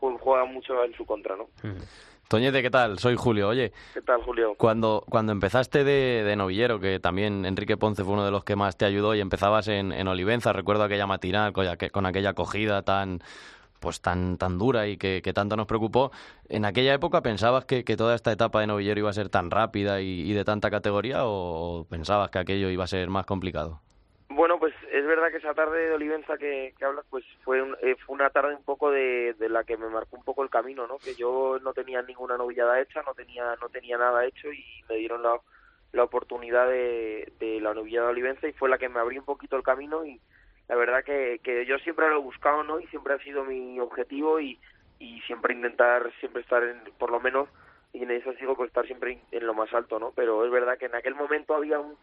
ju- 0.00 0.18
juega 0.20 0.44
mucho 0.44 0.84
en 0.84 0.92
su 0.94 1.04
contra, 1.06 1.36
¿no? 1.36 1.48
Toñete, 2.28 2.62
¿qué 2.62 2.70
tal? 2.70 2.98
Soy 2.98 3.16
Julio. 3.16 3.48
Oye, 3.48 3.72
¿Qué 3.92 4.00
tal, 4.02 4.22
Julio? 4.22 4.54
cuando, 4.56 5.04
cuando 5.08 5.32
empezaste 5.32 5.84
de, 5.84 6.24
de 6.24 6.36
novillero, 6.36 6.80
que 6.80 6.98
también 6.98 7.44
Enrique 7.44 7.76
Ponce 7.76 8.02
fue 8.02 8.14
uno 8.14 8.24
de 8.24 8.30
los 8.30 8.44
que 8.44 8.56
más 8.56 8.76
te 8.76 8.86
ayudó 8.86 9.14
y 9.14 9.20
empezabas 9.20 9.68
en, 9.68 9.92
en 9.92 10.08
Olivenza, 10.08 10.52
recuerdo 10.52 10.84
aquella 10.84 11.06
matinal 11.06 11.52
con, 11.52 11.66
aqu- 11.66 11.90
con 11.90 12.06
aquella 12.06 12.30
acogida 12.30 12.82
tan 12.82 13.20
pues 13.80 14.00
tan 14.00 14.38
tan 14.38 14.56
dura 14.56 14.86
y 14.88 14.96
que, 14.96 15.20
que 15.22 15.34
tanto 15.34 15.56
nos 15.56 15.66
preocupó. 15.66 16.10
¿En 16.48 16.64
aquella 16.64 16.94
época 16.94 17.20
pensabas 17.20 17.66
que, 17.66 17.84
que 17.84 17.98
toda 17.98 18.14
esta 18.14 18.32
etapa 18.32 18.60
de 18.60 18.66
novillero 18.66 18.98
iba 19.00 19.10
a 19.10 19.12
ser 19.12 19.28
tan 19.28 19.50
rápida 19.50 20.00
y, 20.00 20.22
y 20.22 20.32
de 20.32 20.42
tanta 20.44 20.70
categoría 20.70 21.26
o 21.26 21.86
pensabas 21.90 22.30
que 22.30 22.38
aquello 22.38 22.70
iba 22.70 22.84
a 22.84 22.86
ser 22.86 23.10
más 23.10 23.26
complicado? 23.26 23.82
Bueno, 24.30 24.58
pues 24.58 24.72
es 24.72 24.83
que 25.30 25.38
esa 25.38 25.54
tarde 25.54 25.88
de 25.88 25.94
Olivenza 25.94 26.36
que, 26.38 26.74
que 26.78 26.84
hablas, 26.84 27.04
pues 27.10 27.24
fue, 27.44 27.62
un- 27.62 27.76
eh, 27.82 27.96
fue 28.06 28.14
una 28.14 28.30
tarde 28.30 28.54
un 28.54 28.64
poco 28.64 28.90
de, 28.90 29.34
de 29.34 29.48
la 29.48 29.64
que 29.64 29.76
me 29.76 29.88
marcó 29.88 30.16
un 30.16 30.24
poco 30.24 30.42
el 30.42 30.50
camino, 30.50 30.86
¿no? 30.86 30.98
Que 30.98 31.14
yo 31.14 31.58
no 31.62 31.72
tenía 31.74 32.02
ninguna 32.02 32.36
novillada 32.36 32.80
hecha, 32.80 33.02
no 33.02 33.14
tenía 33.14 33.56
no 33.60 33.68
tenía 33.68 33.98
nada 33.98 34.24
hecho 34.26 34.52
y 34.52 34.64
me 34.88 34.96
dieron 34.96 35.22
la, 35.22 35.40
la 35.92 36.04
oportunidad 36.04 36.68
de, 36.68 37.32
la 37.60 37.74
novillada 37.74 38.06
de 38.08 38.12
Olivenza 38.12 38.48
y 38.48 38.52
fue 38.52 38.68
la 38.68 38.78
que 38.78 38.88
me 38.88 39.00
abrió 39.00 39.20
un 39.20 39.26
poquito 39.26 39.56
el 39.56 39.62
camino 39.62 40.04
y 40.04 40.20
la 40.68 40.76
verdad 40.76 41.04
que, 41.04 41.40
que 41.42 41.66
yo 41.66 41.78
siempre 41.78 42.08
lo 42.08 42.16
he 42.16 42.22
buscado, 42.22 42.62
¿no? 42.64 42.80
Y 42.80 42.86
siempre 42.88 43.14
ha 43.14 43.18
sido 43.18 43.44
mi 43.44 43.78
objetivo 43.80 44.40
y, 44.40 44.58
y 44.98 45.20
siempre 45.22 45.54
intentar 45.54 46.10
siempre 46.20 46.42
estar 46.42 46.62
en, 46.62 46.80
por 46.98 47.10
lo 47.10 47.20
menos, 47.20 47.48
y 47.92 48.02
en 48.02 48.10
eso 48.10 48.32
sigo 48.34 48.56
pues 48.56 48.68
estar 48.68 48.86
siempre 48.86 49.18
en 49.30 49.46
lo 49.46 49.54
más 49.54 49.72
alto, 49.74 49.98
¿no? 49.98 50.12
Pero 50.16 50.44
es 50.44 50.50
verdad 50.50 50.78
que 50.78 50.86
en 50.86 50.94
aquel 50.94 51.14
momento 51.14 51.54
había 51.54 51.78
un, 51.80 51.96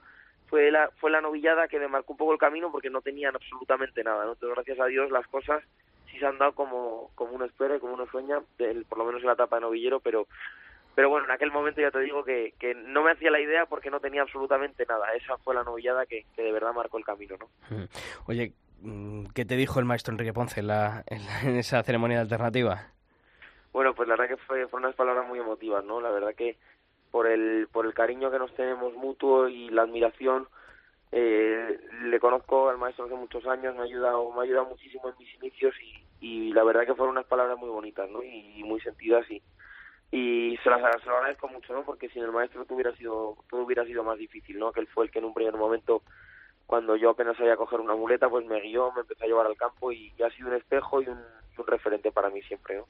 fue 0.52 0.70
la 0.70 0.92
fue 1.00 1.10
la 1.10 1.22
novillada 1.22 1.68
que 1.68 1.80
me 1.80 1.88
marcó 1.88 2.14
un 2.14 2.18
poco 2.18 2.34
el 2.34 2.38
camino 2.38 2.72
porque 2.72 2.92
no 2.92 3.02
tenían 3.02 3.34
absolutamente 3.36 4.04
nada 4.04 4.26
¿no? 4.26 4.34
entonces 4.34 4.54
gracias 4.56 4.80
a 4.80 4.86
Dios 4.86 5.10
las 5.10 5.26
cosas 5.28 5.64
sí 6.12 6.20
se 6.20 6.26
han 6.28 6.38
dado 6.38 6.54
como 6.54 7.10
como 7.16 7.32
uno 7.32 7.46
espera 7.46 7.76
y 7.78 7.80
como 7.80 7.94
uno 7.96 8.06
sueña 8.12 8.40
del- 8.60 8.86
por 8.86 9.00
lo 9.00 9.06
menos 9.06 9.22
en 9.22 9.28
la 9.28 9.34
etapa 9.34 9.56
de 9.56 9.62
novillero 9.64 10.00
pero 10.02 10.28
pero 10.94 11.10
bueno 11.10 11.26
en 11.26 11.32
aquel 11.32 11.52
momento 11.52 11.80
ya 11.82 11.90
te 11.90 12.02
digo 12.02 12.24
que, 12.26 12.54
que 12.60 12.76
no 12.76 13.02
me 13.02 13.12
hacía 13.12 13.32
la 13.32 13.40
idea 13.40 13.66
porque 13.66 13.90
no 13.90 14.00
tenía 14.02 14.22
absolutamente 14.24 14.86
nada 14.86 15.14
esa 15.16 15.38
fue 15.38 15.56
la 15.56 15.64
novillada 15.64 16.06
que, 16.06 16.26
que 16.36 16.44
de 16.44 16.52
verdad 16.52 16.74
marcó 16.74 16.98
el 17.00 17.06
camino 17.06 17.38
no 17.40 17.88
Oye, 18.28 18.52
mm, 18.82 19.28
¿qué 19.34 19.46
te 19.46 19.56
dijo 19.56 19.80
el 19.80 19.86
maestro 19.86 20.12
Enrique 20.12 20.34
Ponce 20.34 20.60
en, 20.60 20.68
la- 20.68 21.04
en 21.08 21.26
la- 21.26 21.42
en 21.44 21.56
esa 21.56 21.82
ceremonia 21.84 22.18
de 22.18 22.24
alternativa? 22.24 22.88
Bueno, 23.72 23.94
pues 23.94 24.10
la 24.10 24.18
verdad 24.18 24.36
que 24.36 24.44
fue, 24.44 24.68
fueron 24.68 24.88
unas 24.88 24.98
palabras 24.98 25.26
muy 25.30 25.40
emotivas, 25.40 25.82
¿no? 25.86 26.02
La 26.02 26.12
verdad 26.12 26.36
que 26.36 26.58
por 27.12 27.28
el, 27.28 27.68
por 27.72 27.86
el 27.86 27.94
cariño 27.94 28.32
que 28.32 28.40
nos 28.40 28.54
tenemos 28.56 28.94
mutuo 28.96 29.48
y 29.48 29.70
la 29.70 29.84
admiración, 29.84 30.48
eh, 31.12 31.80
le 32.04 32.20
conozco 32.20 32.70
al 32.70 32.78
maestro 32.78 33.06
hace 33.06 33.16
muchos 33.16 33.46
años, 33.46 33.76
me 33.76 33.82
ha 33.82 33.84
ayudado, 33.84 34.32
me 34.32 34.40
ha 34.40 34.44
ayudado 34.44 34.68
muchísimo 34.68 35.10
en 35.10 35.16
mis 35.20 35.36
inicios 35.36 35.76
y, 35.82 36.04
y 36.22 36.54
la 36.54 36.64
verdad 36.64 36.86
que 36.86 36.96
fueron 36.96 37.16
unas 37.16 37.26
palabras 37.28 37.58
muy 37.58 37.70
bonitas, 37.70 38.10
¿no? 38.10 38.24
Y, 38.24 38.64
muy 38.64 38.80
sentidas 38.80 39.30
y, 39.30 39.42
y 40.12 40.58
se 40.64 40.70
las 40.70 40.80
se 41.02 41.10
lo 41.10 41.18
agradezco 41.18 41.50
mucho, 41.50 41.74
¿no? 41.74 41.84
Porque 41.84 42.08
sin 42.10 42.24
el 42.24 42.32
maestro 42.32 42.64
todo 42.64 42.76
hubiera 42.76 42.96
sido, 42.96 43.36
todo 43.50 43.62
hubiera 43.64 43.84
sido 43.86 44.04
más 44.04 44.18
difícil, 44.18 44.58
¿no? 44.58 44.72
Que 44.72 44.80
él 44.80 44.88
fue 44.88 45.06
el 45.06 45.12
que 45.12 45.20
en 45.20 45.26
un 45.26 45.34
primer 45.34 45.56
momento 45.58 46.02
cuando 46.66 46.96
yo 46.96 47.10
apenas 47.10 47.36
sabía 47.36 47.58
coger 47.58 47.82
una 47.82 47.96
muleta, 47.96 48.30
pues 48.30 48.46
me 48.46 48.62
guió, 48.62 48.94
me 48.94 49.02
empezó 49.02 49.26
a 49.26 49.28
llevar 49.28 49.46
al 49.46 49.58
campo 49.58 49.92
y, 49.92 50.14
ha 50.24 50.30
sido 50.30 50.48
un 50.48 50.56
espejo 50.56 51.02
y 51.02 51.10
un, 51.10 51.20
un 51.58 51.68
referente 51.68 52.14
para 52.14 52.30
mí 52.30 52.42
siempre, 52.44 52.78
¿no? 52.78 52.88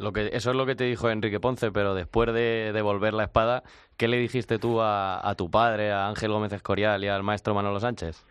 Lo 0.00 0.12
que, 0.12 0.30
eso 0.32 0.50
es 0.50 0.56
lo 0.56 0.64
que 0.64 0.74
te 0.74 0.84
dijo 0.84 1.10
Enrique 1.10 1.40
Ponce, 1.40 1.70
pero 1.70 1.94
después 1.94 2.32
de 2.32 2.72
devolver 2.72 3.12
la 3.12 3.24
espada, 3.24 3.62
¿qué 3.98 4.08
le 4.08 4.16
dijiste 4.16 4.58
tú 4.58 4.80
a, 4.80 5.28
a 5.28 5.34
tu 5.34 5.50
padre, 5.50 5.92
a 5.92 6.08
Ángel 6.08 6.32
Gómez 6.32 6.52
Escorial 6.52 7.04
y 7.04 7.08
al 7.08 7.22
maestro 7.22 7.54
Manolo 7.54 7.80
Sánchez? 7.80 8.24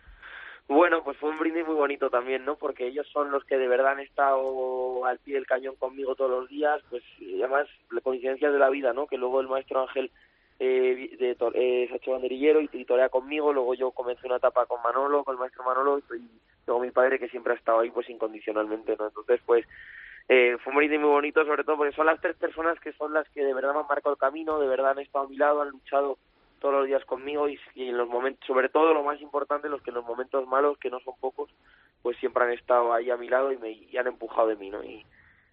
Bueno, 0.66 1.02
pues 1.02 1.16
fue 1.16 1.30
un 1.30 1.38
brindis 1.38 1.66
muy 1.66 1.74
bonito 1.74 2.10
también, 2.10 2.44
¿no? 2.44 2.56
Porque 2.56 2.86
ellos 2.86 3.06
son 3.12 3.32
los 3.32 3.44
que 3.44 3.58
de 3.58 3.66
verdad 3.66 3.92
han 3.92 4.00
estado 4.00 5.04
al 5.04 5.18
pie 5.18 5.34
del 5.34 5.46
cañón 5.46 5.74
conmigo 5.76 6.14
todos 6.14 6.30
los 6.30 6.48
días, 6.48 6.80
pues 6.90 7.02
y 7.18 7.40
además 7.40 7.66
la 7.90 8.00
coincidencia 8.00 8.50
de 8.50 8.58
la 8.58 8.70
vida, 8.70 8.92
¿no? 8.92 9.06
Que 9.06 9.16
luego 9.16 9.40
el 9.40 9.48
maestro 9.48 9.82
Ángel 9.82 10.12
eh, 10.60 11.16
de, 11.18 11.30
eh, 11.30 11.86
se 11.88 11.92
ha 11.92 11.96
hecho 11.96 12.12
banderillero 12.12 12.60
y, 12.60 12.68
conmigo, 13.10 13.52
luego 13.52 13.74
yo 13.74 13.90
comencé 13.90 14.26
una 14.26 14.36
etapa 14.36 14.66
con 14.66 14.80
Manolo, 14.82 15.24
con 15.24 15.34
el 15.34 15.40
maestro 15.40 15.64
Manolo, 15.64 15.98
y 15.98 16.22
luego 16.66 16.82
mi 16.82 16.90
padre 16.92 17.18
que 17.18 17.28
siempre 17.28 17.54
ha 17.54 17.56
estado 17.56 17.80
ahí 17.80 17.90
pues 17.90 18.08
incondicionalmente, 18.08 18.94
¿no? 18.96 19.08
Entonces 19.08 19.40
pues 19.44 19.66
eh, 20.32 20.58
fue 20.62 20.70
un 20.70 20.76
brindis 20.76 21.00
muy 21.00 21.08
bonito, 21.08 21.44
sobre 21.44 21.64
todo 21.64 21.76
porque 21.76 21.96
son 21.96 22.06
las 22.06 22.20
tres 22.20 22.36
personas 22.36 22.78
que 22.78 22.92
son 22.92 23.12
las 23.12 23.28
que 23.30 23.44
de 23.44 23.52
verdad 23.52 23.74
me 23.74 23.80
han 23.80 23.88
marcado 23.88 24.12
el 24.12 24.20
camino, 24.20 24.60
de 24.60 24.68
verdad 24.68 24.92
han 24.92 25.00
estado 25.00 25.24
a 25.24 25.28
mi 25.28 25.36
lado, 25.36 25.60
han 25.60 25.70
luchado 25.70 26.18
todos 26.60 26.72
los 26.72 26.86
días 26.86 27.04
conmigo 27.04 27.48
y, 27.48 27.58
en 27.74 27.98
los 27.98 28.08
momentos, 28.08 28.46
sobre 28.46 28.68
todo 28.68 28.94
lo 28.94 29.02
más 29.02 29.20
importante, 29.20 29.68
los 29.68 29.82
que 29.82 29.90
en 29.90 29.96
los 29.96 30.04
momentos 30.04 30.46
malos, 30.46 30.78
que 30.78 30.88
no 30.88 31.00
son 31.00 31.14
pocos, 31.18 31.50
pues 32.02 32.16
siempre 32.18 32.44
han 32.44 32.52
estado 32.52 32.92
ahí 32.92 33.10
a 33.10 33.16
mi 33.16 33.28
lado 33.28 33.50
y 33.50 33.58
me 33.58 33.72
y 33.72 33.96
han 33.96 34.06
empujado 34.06 34.46
de 34.46 34.54
mí, 34.54 34.70
¿no? 34.70 34.84
Y 34.84 35.04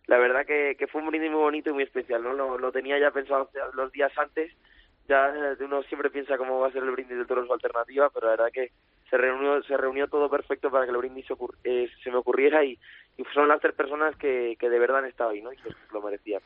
la 0.05 0.19
verdad 0.19 0.45
que, 0.45 0.77
fue 0.91 1.01
un 1.01 1.07
brindis 1.07 1.31
muy 1.31 1.39
bonito 1.39 1.71
y 1.71 1.73
muy 1.73 1.83
especial, 1.83 2.21
¿no? 2.21 2.33
Lo, 2.33 2.59
lo 2.59 2.71
tenía 2.71 2.99
ya 2.99 3.09
pensado 3.09 3.49
los 3.73 3.91
días 3.91 4.15
antes, 4.15 4.53
ya 5.09 5.33
uno 5.59 5.81
siempre 5.83 6.11
piensa 6.11 6.37
cómo 6.37 6.59
va 6.59 6.67
a 6.67 6.71
ser 6.71 6.83
el 6.83 6.91
brindis 6.91 7.17
del 7.17 7.25
toro 7.25 7.47
su 7.47 7.53
alternativa, 7.53 8.11
pero 8.11 8.27
la 8.27 8.33
verdad 8.33 8.51
que 8.53 8.71
se 9.09 9.17
reunió 9.17 9.61
se 9.63 9.77
reunió 9.77 10.07
todo 10.07 10.29
perfecto 10.29 10.69
para 10.69 10.85
que 10.85 10.91
el 10.91 10.97
brindis 10.97 11.25
se, 11.25 11.33
eh, 11.63 11.89
se 12.03 12.11
me 12.11 12.17
ocurriera 12.17 12.63
y, 12.63 12.79
y 13.17 13.23
son 13.33 13.47
las 13.47 13.59
tres 13.59 13.73
personas 13.73 14.15
que, 14.15 14.55
que 14.59 14.69
de 14.69 14.79
verdad 14.79 14.99
han 14.99 15.05
estado 15.05 15.31
ahí, 15.31 15.41
¿no? 15.41 15.51
Y 15.51 15.57
que 15.57 15.69
lo 15.91 16.01
merecían. 16.01 16.41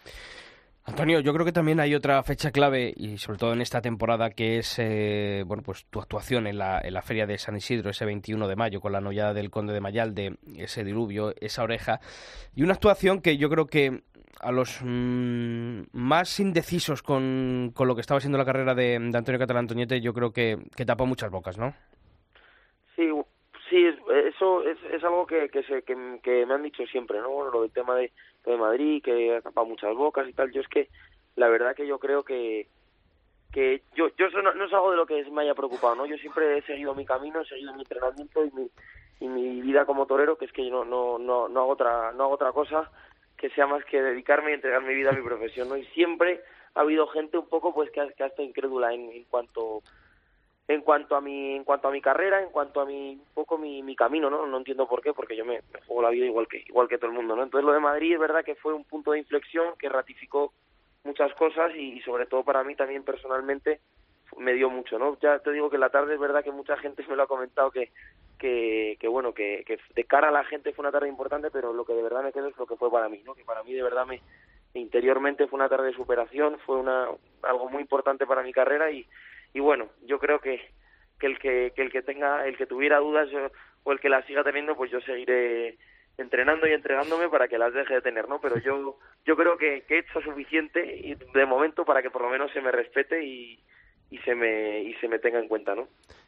Antonio, 0.83 1.19
yo 1.19 1.31
creo 1.33 1.45
que 1.45 1.51
también 1.51 1.79
hay 1.79 1.93
otra 1.93 2.23
fecha 2.23 2.51
clave 2.51 2.91
y 2.95 3.19
sobre 3.19 3.37
todo 3.37 3.53
en 3.53 3.61
esta 3.61 3.81
temporada 3.81 4.31
que 4.31 4.57
es 4.57 4.79
eh, 4.79 5.43
bueno 5.45 5.61
pues 5.61 5.85
tu 5.85 5.99
actuación 5.99 6.47
en 6.47 6.57
la, 6.57 6.81
en 6.83 6.93
la 6.95 7.03
feria 7.03 7.27
de 7.27 7.37
San 7.37 7.55
Isidro 7.55 7.91
ese 7.91 8.03
21 8.03 8.47
de 8.47 8.55
mayo 8.55 8.81
con 8.81 8.91
la 8.91 8.99
nollada 8.99 9.33
del 9.33 9.51
Conde 9.51 9.73
de 9.73 9.81
Mayalde, 9.81 10.37
ese 10.57 10.83
diluvio, 10.83 11.35
esa 11.39 11.61
oreja 11.61 11.99
y 12.55 12.63
una 12.63 12.73
actuación 12.73 13.21
que 13.21 13.37
yo 13.37 13.47
creo 13.49 13.67
que 13.67 14.01
a 14.39 14.51
los 14.51 14.79
mm, 14.81 15.81
más 15.93 16.39
indecisos 16.39 17.03
con, 17.03 17.71
con 17.75 17.87
lo 17.87 17.93
que 17.93 18.01
estaba 18.01 18.19
siendo 18.19 18.39
la 18.39 18.45
carrera 18.45 18.73
de, 18.73 18.97
de 18.97 19.17
Antonio 19.17 19.39
Catalán 19.39 19.67
Toñete 19.67 20.01
yo 20.01 20.15
creo 20.15 20.33
que, 20.33 20.57
que 20.75 20.85
tapó 20.85 21.05
muchas 21.05 21.29
bocas, 21.29 21.59
¿no? 21.59 21.75
Sí, 22.95 23.09
sí, 23.69 23.85
es- 23.85 23.99
eso 24.35 24.63
es, 24.63 25.03
algo 25.03 25.25
que, 25.25 25.49
se, 25.67 25.83
que, 25.83 25.95
me 26.45 26.53
han 26.53 26.63
dicho 26.63 26.85
siempre, 26.87 27.19
¿no? 27.19 27.49
Lo 27.49 27.61
del 27.61 27.71
tema 27.71 27.95
de 27.95 28.11
Madrid, 28.57 29.01
que 29.03 29.35
ha 29.35 29.41
tapado 29.41 29.67
muchas 29.67 29.95
bocas 29.95 30.27
y 30.27 30.33
tal. 30.33 30.51
Yo 30.51 30.61
es 30.61 30.67
que, 30.67 30.89
la 31.35 31.47
verdad 31.49 31.75
que 31.75 31.87
yo 31.87 31.99
creo 31.99 32.23
que, 32.23 32.67
que 33.51 33.83
yo, 33.95 34.09
yo 34.17 34.27
eso 34.27 34.41
no, 34.41 34.53
no 34.53 34.65
es 34.65 34.73
algo 34.73 34.91
de 34.91 34.97
lo 34.97 35.05
que 35.05 35.23
me 35.31 35.41
haya 35.41 35.55
preocupado, 35.55 35.95
¿no? 35.95 36.05
Yo 36.05 36.17
siempre 36.17 36.57
he 36.57 36.61
seguido 36.63 36.95
mi 36.95 37.05
camino, 37.05 37.41
he 37.41 37.45
seguido 37.45 37.73
mi 37.73 37.81
entrenamiento 37.81 38.45
y 38.45 38.51
mi, 38.51 38.69
y 39.19 39.27
mi 39.27 39.61
vida 39.61 39.85
como 39.85 40.05
torero, 40.05 40.37
que 40.37 40.45
es 40.45 40.51
que 40.51 40.65
yo 40.65 40.83
no, 40.83 40.85
no, 40.85 41.19
no, 41.19 41.47
no 41.49 41.59
hago 41.61 41.71
otra, 41.71 42.11
no 42.13 42.23
hago 42.23 42.33
otra 42.33 42.51
cosa 42.51 42.89
que 43.37 43.49
sea 43.51 43.67
más 43.67 43.83
que 43.85 44.01
dedicarme 44.01 44.51
y 44.51 44.53
entregar 44.55 44.83
mi 44.83 44.93
vida 44.93 45.09
a 45.09 45.13
mi 45.13 45.23
profesión, 45.23 45.67
¿no? 45.69 45.75
Y 45.75 45.85
siempre 45.87 46.41
ha 46.75 46.81
habido 46.81 47.07
gente 47.07 47.37
un 47.37 47.47
poco, 47.47 47.73
pues, 47.73 47.89
que 47.91 47.99
ha, 47.99 48.09
que 48.11 48.23
ha 48.23 48.27
estado 48.27 48.47
incrédula 48.47 48.93
en, 48.93 49.11
en 49.11 49.23
cuanto 49.25 49.81
en 50.73 50.81
cuanto 50.81 51.15
a 51.15 51.21
mi 51.21 51.55
en 51.55 51.63
cuanto 51.63 51.87
a 51.87 51.91
mi 51.91 52.01
carrera 52.01 52.41
en 52.41 52.49
cuanto 52.49 52.81
a 52.81 52.85
mi 52.85 53.13
un 53.13 53.33
poco 53.33 53.57
mi, 53.57 53.83
mi 53.83 53.95
camino 53.95 54.29
no 54.29 54.45
no 54.45 54.57
entiendo 54.57 54.87
por 54.87 55.01
qué 55.01 55.13
porque 55.13 55.35
yo 55.35 55.45
me, 55.45 55.61
juego 55.85 56.01
la 56.01 56.09
vida 56.09 56.25
igual 56.25 56.47
que 56.47 56.63
igual 56.67 56.87
que 56.87 56.97
todo 56.97 57.11
el 57.11 57.15
mundo 57.15 57.35
no 57.35 57.43
entonces 57.43 57.65
lo 57.65 57.73
de 57.73 57.79
Madrid 57.79 58.13
es 58.13 58.19
verdad 58.19 58.45
que 58.45 58.55
fue 58.55 58.73
un 58.73 58.85
punto 58.85 59.11
de 59.11 59.19
inflexión 59.19 59.73
que 59.77 59.89
ratificó 59.89 60.53
muchas 61.03 61.33
cosas 61.33 61.73
y, 61.75 61.97
y 61.97 62.01
sobre 62.01 62.25
todo 62.25 62.43
para 62.43 62.63
mí 62.63 62.75
también 62.75 63.03
personalmente 63.03 63.81
me 64.37 64.53
dio 64.53 64.69
mucho 64.69 64.97
no 64.97 65.17
ya 65.19 65.39
te 65.39 65.51
digo 65.51 65.69
que 65.69 65.77
la 65.77 65.89
tarde 65.89 66.13
es 66.13 66.19
verdad 66.19 66.43
que 66.43 66.51
mucha 66.51 66.77
gente 66.77 67.03
me 67.09 67.15
lo 67.15 67.23
ha 67.23 67.27
comentado 67.27 67.71
que 67.71 67.91
que, 68.39 68.97
que 68.99 69.07
bueno 69.07 69.33
que, 69.33 69.63
que 69.67 69.77
de 69.93 70.03
cara 70.05 70.29
a 70.29 70.31
la 70.31 70.43
gente 70.45 70.73
fue 70.73 70.83
una 70.83 70.91
tarde 70.91 71.09
importante 71.09 71.51
pero 71.51 71.73
lo 71.73 71.85
que 71.85 71.93
de 71.93 72.01
verdad 72.01 72.23
me 72.23 72.31
quedo 72.31 72.47
es 72.47 72.57
lo 72.57 72.65
que 72.65 72.77
fue 72.77 72.89
para 72.89 73.09
mí 73.09 73.21
no 73.25 73.35
que 73.35 73.43
para 73.43 73.61
mí 73.63 73.73
de 73.73 73.83
verdad 73.83 74.05
me 74.05 74.21
interiormente 74.73 75.47
fue 75.47 75.57
una 75.57 75.69
tarde 75.69 75.87
de 75.87 75.93
superación 75.93 76.57
fue 76.65 76.77
una 76.77 77.07
algo 77.43 77.69
muy 77.69 77.81
importante 77.81 78.25
para 78.25 78.41
mi 78.41 78.53
carrera 78.53 78.89
y 78.89 79.05
y 79.53 79.59
bueno 79.59 79.89
yo 80.03 80.19
creo 80.19 80.39
que 80.39 80.61
que 81.19 81.27
el 81.27 81.39
que, 81.39 81.73
el 81.75 81.91
que 81.91 82.01
tenga 82.01 82.47
el 82.47 82.57
que 82.57 82.65
tuviera 82.65 82.97
dudas 82.97 83.29
o 83.83 83.91
el 83.91 83.99
que 83.99 84.09
las 84.09 84.25
siga 84.25 84.43
teniendo 84.43 84.75
pues 84.75 84.91
yo 84.91 84.99
seguiré 85.01 85.77
entrenando 86.17 86.67
y 86.67 86.73
entregándome 86.73 87.29
para 87.29 87.47
que 87.47 87.57
las 87.57 87.73
deje 87.73 87.95
de 87.95 88.01
tener 88.01 88.27
no 88.27 88.39
pero 88.41 88.57
yo 88.57 88.97
yo 89.25 89.35
creo 89.35 89.57
que, 89.57 89.83
que 89.83 89.95
he 89.95 89.99
hecho 89.99 90.21
suficiente 90.21 90.97
y 90.97 91.15
de 91.15 91.45
momento 91.45 91.85
para 91.85 92.01
que 92.01 92.09
por 92.09 92.21
lo 92.21 92.29
menos 92.29 92.51
se 92.51 92.61
me 92.61 92.71
respete 92.71 93.23
y, 93.23 93.63
y 94.11 94.17
se 94.19 94.35
me 94.35 94.83
y 94.83 94.93
se 94.95 95.07
me 95.07 95.17
tenga 95.17 95.39
en 95.39 95.47
cuenta 95.47 95.73
no 95.73 95.87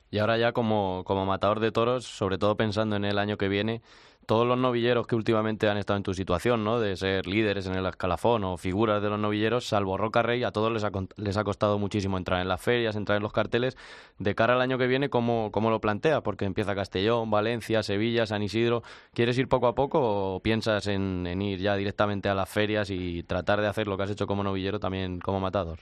Y 0.09 0.17
ahora 0.17 0.37
ya 0.37 0.53
como, 0.53 1.03
como 1.05 1.25
matador 1.25 1.59
de 1.59 1.71
toros, 1.71 2.05
sobre 2.05 2.37
todo 2.37 2.57
pensando 2.57 2.95
en 2.95 3.05
el 3.05 3.19
año 3.19 3.37
que 3.37 3.49
viene, 3.49 3.81
todos 4.25 4.47
los 4.47 4.57
novilleros 4.57 5.05
que 5.05 5.15
últimamente 5.15 5.67
han 5.67 5.77
estado 5.77 5.97
en 5.97 6.03
tu 6.03 6.13
situación, 6.13 6.63
¿no? 6.63 6.79
De 6.79 6.95
ser 6.95 7.27
líderes 7.27 7.67
en 7.67 7.75
el 7.75 7.85
escalafón 7.85 8.45
o 8.45 8.57
figuras 8.57 9.01
de 9.01 9.09
los 9.09 9.19
novilleros, 9.19 9.65
salvo 9.65 9.97
Roca 9.97 10.21
Rey, 10.21 10.43
a 10.43 10.51
todos 10.51 10.71
les 10.71 10.85
ha, 10.85 10.91
les 11.17 11.35
ha 11.35 11.43
costado 11.43 11.77
muchísimo 11.77 12.17
entrar 12.17 12.41
en 12.41 12.47
las 12.47 12.61
ferias, 12.61 12.95
entrar 12.95 13.17
en 13.17 13.23
los 13.23 13.33
carteles. 13.33 13.75
De 14.19 14.33
cara 14.33 14.53
al 14.53 14.61
año 14.61 14.77
que 14.77 14.87
viene, 14.87 15.09
¿cómo, 15.09 15.49
cómo 15.51 15.69
lo 15.69 15.81
plantea? 15.81 16.21
Porque 16.21 16.45
empieza 16.45 16.73
Castellón, 16.73 17.29
Valencia, 17.29 17.83
Sevilla, 17.83 18.25
San 18.25 18.43
Isidro. 18.43 18.83
¿Quieres 19.13 19.37
ir 19.37 19.49
poco 19.49 19.67
a 19.67 19.75
poco 19.75 20.35
o 20.35 20.39
piensas 20.39 20.87
en, 20.87 21.27
en 21.27 21.41
ir 21.41 21.59
ya 21.59 21.75
directamente 21.75 22.29
a 22.29 22.33
las 22.33 22.49
ferias 22.49 22.89
y 22.91 23.23
tratar 23.23 23.59
de 23.59 23.67
hacer 23.67 23.87
lo 23.87 23.97
que 23.97 24.03
has 24.03 24.11
hecho 24.11 24.27
como 24.27 24.43
novillero 24.43 24.79
también 24.79 25.19
como 25.19 25.41
matador? 25.41 25.79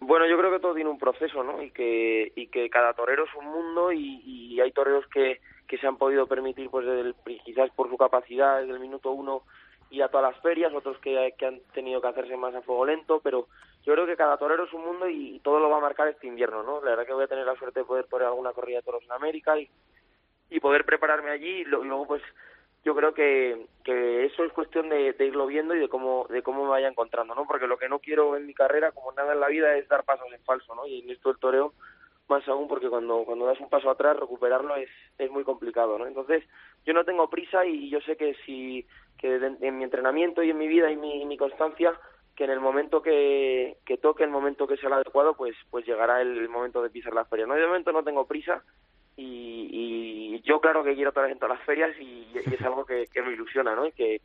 Bueno, 0.00 0.26
yo 0.28 0.38
creo 0.38 0.50
que 0.50 0.60
todo 0.60 0.74
tiene 0.74 0.90
un 0.90 0.97
proceso, 1.10 1.42
¿no? 1.42 1.62
Y 1.62 1.70
que, 1.70 2.32
y 2.34 2.48
que 2.48 2.68
cada 2.70 2.92
torero 2.94 3.24
es 3.24 3.34
un 3.34 3.46
mundo 3.46 3.92
y, 3.92 4.60
hay 4.60 4.72
toreros 4.72 5.06
que, 5.08 5.40
que 5.68 5.78
se 5.78 5.86
han 5.86 5.98
podido 5.98 6.26
permitir, 6.26 6.68
pues 6.68 6.84
desde 6.84 7.14
quizás 7.44 7.70
por 7.70 7.88
su 7.88 7.96
capacidad 7.96 8.60
desde 8.60 8.72
el 8.72 8.80
minuto 8.80 9.12
uno 9.12 9.42
y 9.88 10.00
a 10.00 10.08
todas 10.08 10.32
las 10.32 10.42
ferias, 10.42 10.74
otros 10.74 10.98
que, 10.98 11.32
que 11.38 11.46
han 11.46 11.60
tenido 11.72 12.00
que 12.00 12.08
hacerse 12.08 12.36
más 12.36 12.54
a 12.54 12.62
fuego 12.62 12.84
lento, 12.84 13.20
pero 13.22 13.46
yo 13.84 13.94
creo 13.94 14.04
que 14.04 14.16
cada 14.16 14.36
torero 14.36 14.64
es 14.64 14.72
un 14.72 14.84
mundo 14.84 15.08
y, 15.08 15.38
todo 15.44 15.60
lo 15.60 15.70
va 15.70 15.78
a 15.78 15.80
marcar 15.80 16.08
este 16.08 16.26
invierno, 16.26 16.64
¿no? 16.64 16.82
La 16.82 16.90
verdad 16.90 17.06
que 17.06 17.12
voy 17.12 17.24
a 17.24 17.28
tener 17.28 17.46
la 17.46 17.56
suerte 17.56 17.80
de 17.80 17.86
poder 17.86 18.06
torear 18.06 18.30
alguna 18.30 18.52
corrida 18.52 18.78
de 18.78 18.82
toros 18.82 19.04
en 19.04 19.12
América 19.12 19.56
y, 19.58 19.70
y 20.50 20.60
poder 20.60 20.84
prepararme 20.84 21.30
allí 21.30 21.60
y 21.60 21.64
luego 21.64 22.06
pues 22.06 22.22
yo 22.84 22.94
creo 22.94 23.12
que, 23.12 23.66
que 23.84 24.24
eso 24.26 24.44
es 24.44 24.52
cuestión 24.52 24.88
de, 24.88 25.14
irlo 25.18 25.46
viendo 25.46 25.74
y 25.74 25.78
de 25.78 25.88
cómo 25.88 26.26
de 26.28 26.42
cómo 26.42 26.64
me 26.64 26.70
vaya 26.70 26.88
encontrando 26.88 27.34
no 27.34 27.46
porque 27.46 27.66
lo 27.66 27.78
que 27.78 27.88
no 27.88 27.98
quiero 27.98 28.36
en 28.36 28.46
mi 28.46 28.54
carrera 28.54 28.92
como 28.92 29.12
nada 29.12 29.32
en 29.32 29.40
la 29.40 29.48
vida 29.48 29.76
es 29.76 29.88
dar 29.88 30.04
pasos 30.04 30.28
en 30.32 30.42
falso 30.44 30.74
no 30.74 30.86
y 30.86 31.00
en 31.00 31.10
esto 31.10 31.30
el 31.30 31.38
toreo 31.38 31.74
más 32.28 32.46
aún 32.46 32.68
porque 32.68 32.88
cuando 32.88 33.24
cuando 33.24 33.46
das 33.46 33.60
un 33.60 33.68
paso 33.68 33.90
atrás 33.90 34.16
recuperarlo 34.16 34.76
es 34.76 34.90
es 35.18 35.30
muy 35.30 35.44
complicado 35.44 35.98
no 35.98 36.06
entonces 36.06 36.44
yo 36.84 36.92
no 36.92 37.04
tengo 37.04 37.28
prisa 37.28 37.66
y 37.66 37.90
yo 37.90 38.00
sé 38.00 38.16
que 38.16 38.34
si 38.46 38.86
que 39.18 39.36
en 39.36 39.78
mi 39.78 39.84
entrenamiento 39.84 40.42
y 40.42 40.50
en 40.50 40.58
mi 40.58 40.68
vida 40.68 40.90
y 40.90 40.96
mi, 40.96 41.36
constancia 41.36 41.98
que 42.36 42.44
en 42.44 42.50
el 42.50 42.60
momento 42.60 43.02
que, 43.02 43.78
que 43.84 43.96
toque 43.96 44.22
el 44.22 44.30
momento 44.30 44.68
que 44.68 44.76
sea 44.76 44.88
el 44.88 44.94
adecuado 44.94 45.34
pues 45.34 45.56
pues 45.70 45.84
llegará 45.84 46.20
el 46.22 46.48
momento 46.48 46.82
de 46.82 46.90
pisar 46.90 47.12
la 47.12 47.24
feria 47.24 47.46
no 47.46 47.54
de 47.54 47.66
momento 47.66 47.92
no 47.92 48.04
tengo 48.04 48.26
prisa 48.26 48.62
y, 49.20 50.36
y 50.36 50.40
yo 50.42 50.60
claro 50.60 50.84
que 50.84 50.94
quiero 50.94 51.10
estar 51.10 51.28
en 51.30 51.38
todas 51.38 51.58
las 51.58 51.66
ferias 51.66 51.90
y, 52.00 52.28
y 52.32 52.54
es 52.54 52.62
algo 52.62 52.84
que, 52.86 53.06
que 53.12 53.20
me 53.22 53.32
ilusiona 53.32 53.74
¿no? 53.74 53.86
y 53.86 53.92
que 53.92 54.20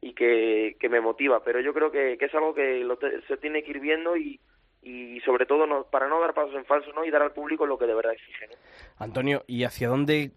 y 0.00 0.14
que, 0.14 0.76
que 0.80 0.88
me 0.88 1.00
motiva 1.00 1.44
pero 1.44 1.60
yo 1.60 1.74
creo 1.74 1.90
que, 1.90 2.16
que 2.18 2.24
es 2.24 2.34
algo 2.34 2.54
que 2.54 2.80
lo 2.80 2.96
te- 2.96 3.20
se 3.26 3.36
tiene 3.36 3.62
que 3.62 3.72
ir 3.72 3.80
viendo 3.80 4.16
y, 4.16 4.40
y 4.82 5.20
sobre 5.20 5.44
todo 5.44 5.66
no, 5.66 5.84
para 5.84 6.08
no 6.08 6.18
dar 6.20 6.32
pasos 6.32 6.54
en 6.54 6.64
falso 6.64 6.90
¿no? 6.94 7.04
y 7.04 7.10
dar 7.10 7.20
al 7.22 7.32
público 7.32 7.66
lo 7.66 7.76
que 7.76 7.86
de 7.86 7.94
verdad 7.94 8.14
exige 8.14 8.46
¿no? 8.48 8.54
Antonio, 8.98 9.44
¿y 9.46 9.64
hacia 9.64 9.88
dónde 9.88 10.30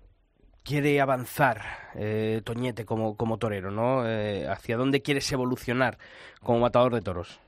quiere 0.65 0.99
avanzar 0.99 1.61
eh, 1.95 2.41
Toñete 2.43 2.85
como, 2.85 3.15
como 3.15 3.37
torero, 3.37 3.71
no? 3.71 4.07
Eh, 4.07 4.45
¿Hacia 4.47 4.75
dónde 4.77 5.01
quieres 5.01 5.31
evolucionar 5.31 5.97
como 6.41 6.59
matador 6.59 6.93
de 6.93 7.01
toros? 7.01 7.39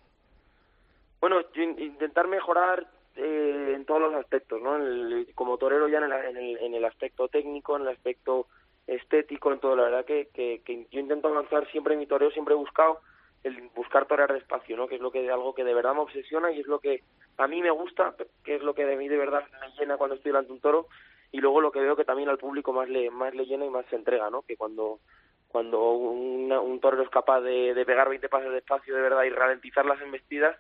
Bueno, 1.20 1.42
intentar 1.56 2.28
mejorar 2.28 2.88
eh, 3.16 3.74
en 3.76 3.86
todos 3.86 4.02
los 4.02 4.14
aspectos, 4.16 4.62
¿no? 4.62 4.76
En 4.76 4.82
el- 4.84 5.28
como 5.36 5.58
torero 5.58 5.88
ya 5.88 6.00
en 6.00 6.06
el, 6.06 6.12
en, 6.14 6.38
el, 6.38 6.58
en 6.58 6.74
el 6.76 6.86
aspecto 6.86 7.28
técnico, 7.28 7.76
en 7.76 7.84
el 7.84 7.90
aspecto 7.90 8.48
estético, 8.88 9.52
en 9.52 9.60
todo. 9.60 9.76
La 9.76 9.84
verdad 9.84 10.06
que, 10.06 10.30
que, 10.34 10.62
que 10.66 10.88
yo 10.92 11.00
intento 11.00 11.28
avanzar 11.30 11.70
siempre 11.72 11.94
en 11.94 12.00
mi 12.00 12.08
toreo, 12.08 12.32
siempre 12.32 12.54
he 12.54 12.58
buscado 12.58 13.00
el 13.44 13.70
buscar 13.76 14.06
torear 14.08 14.34
despacio, 14.34 14.76
¿no? 14.76 14.88
Que 14.88 14.96
es 14.96 15.02
lo 15.02 15.12
que 15.12 15.30
algo 15.30 15.54
que 15.54 15.64
de 15.64 15.74
verdad 15.74 15.94
me 15.94 16.02
obsesiona 16.02 16.52
y 16.52 16.60
es 16.62 16.68
lo 16.68 16.80
que 16.80 17.04
a 17.38 17.48
mí 17.48 17.62
me 17.62 17.70
gusta, 17.72 18.16
que 18.44 18.56
es 18.56 18.64
lo 18.64 18.74
que 18.74 18.86
de 18.86 18.96
mí 18.98 19.08
de 19.08 19.18
verdad 19.18 19.44
me 19.62 19.70
llena 19.80 19.98
cuando 19.98 20.16
estoy 20.16 20.30
delante 20.32 20.48
de 20.48 20.54
un 20.54 20.62
toro 20.62 20.88
y 21.32 21.40
luego 21.40 21.62
lo 21.62 21.72
que 21.72 21.80
veo 21.80 21.96
que 21.96 22.06
también 22.06 22.30
al 22.30 22.38
público 22.40 22.74
más 22.74 22.90
le 22.90 23.12
más 23.12 23.36
le 23.36 23.46
llena 23.46 23.66
y 23.66 23.70
más 23.70 23.86
se 23.88 23.96
entrega, 23.98 24.30
¿no? 24.30 24.42
Que 24.42 24.58
cuando 24.58 25.00
cuando 25.48 25.92
un 25.92 26.80
torero 26.82 27.04
es 27.04 27.10
capaz 27.10 27.42
de, 27.42 27.74
de 27.74 27.86
pegar 27.86 28.10
20 28.10 28.28
pasos 28.30 28.52
despacio 28.52 28.94
de 28.96 29.02
verdad 29.02 29.24
y 29.24 29.30
ralentizar 29.30 29.86
las 29.86 30.02
embestidas 30.02 30.58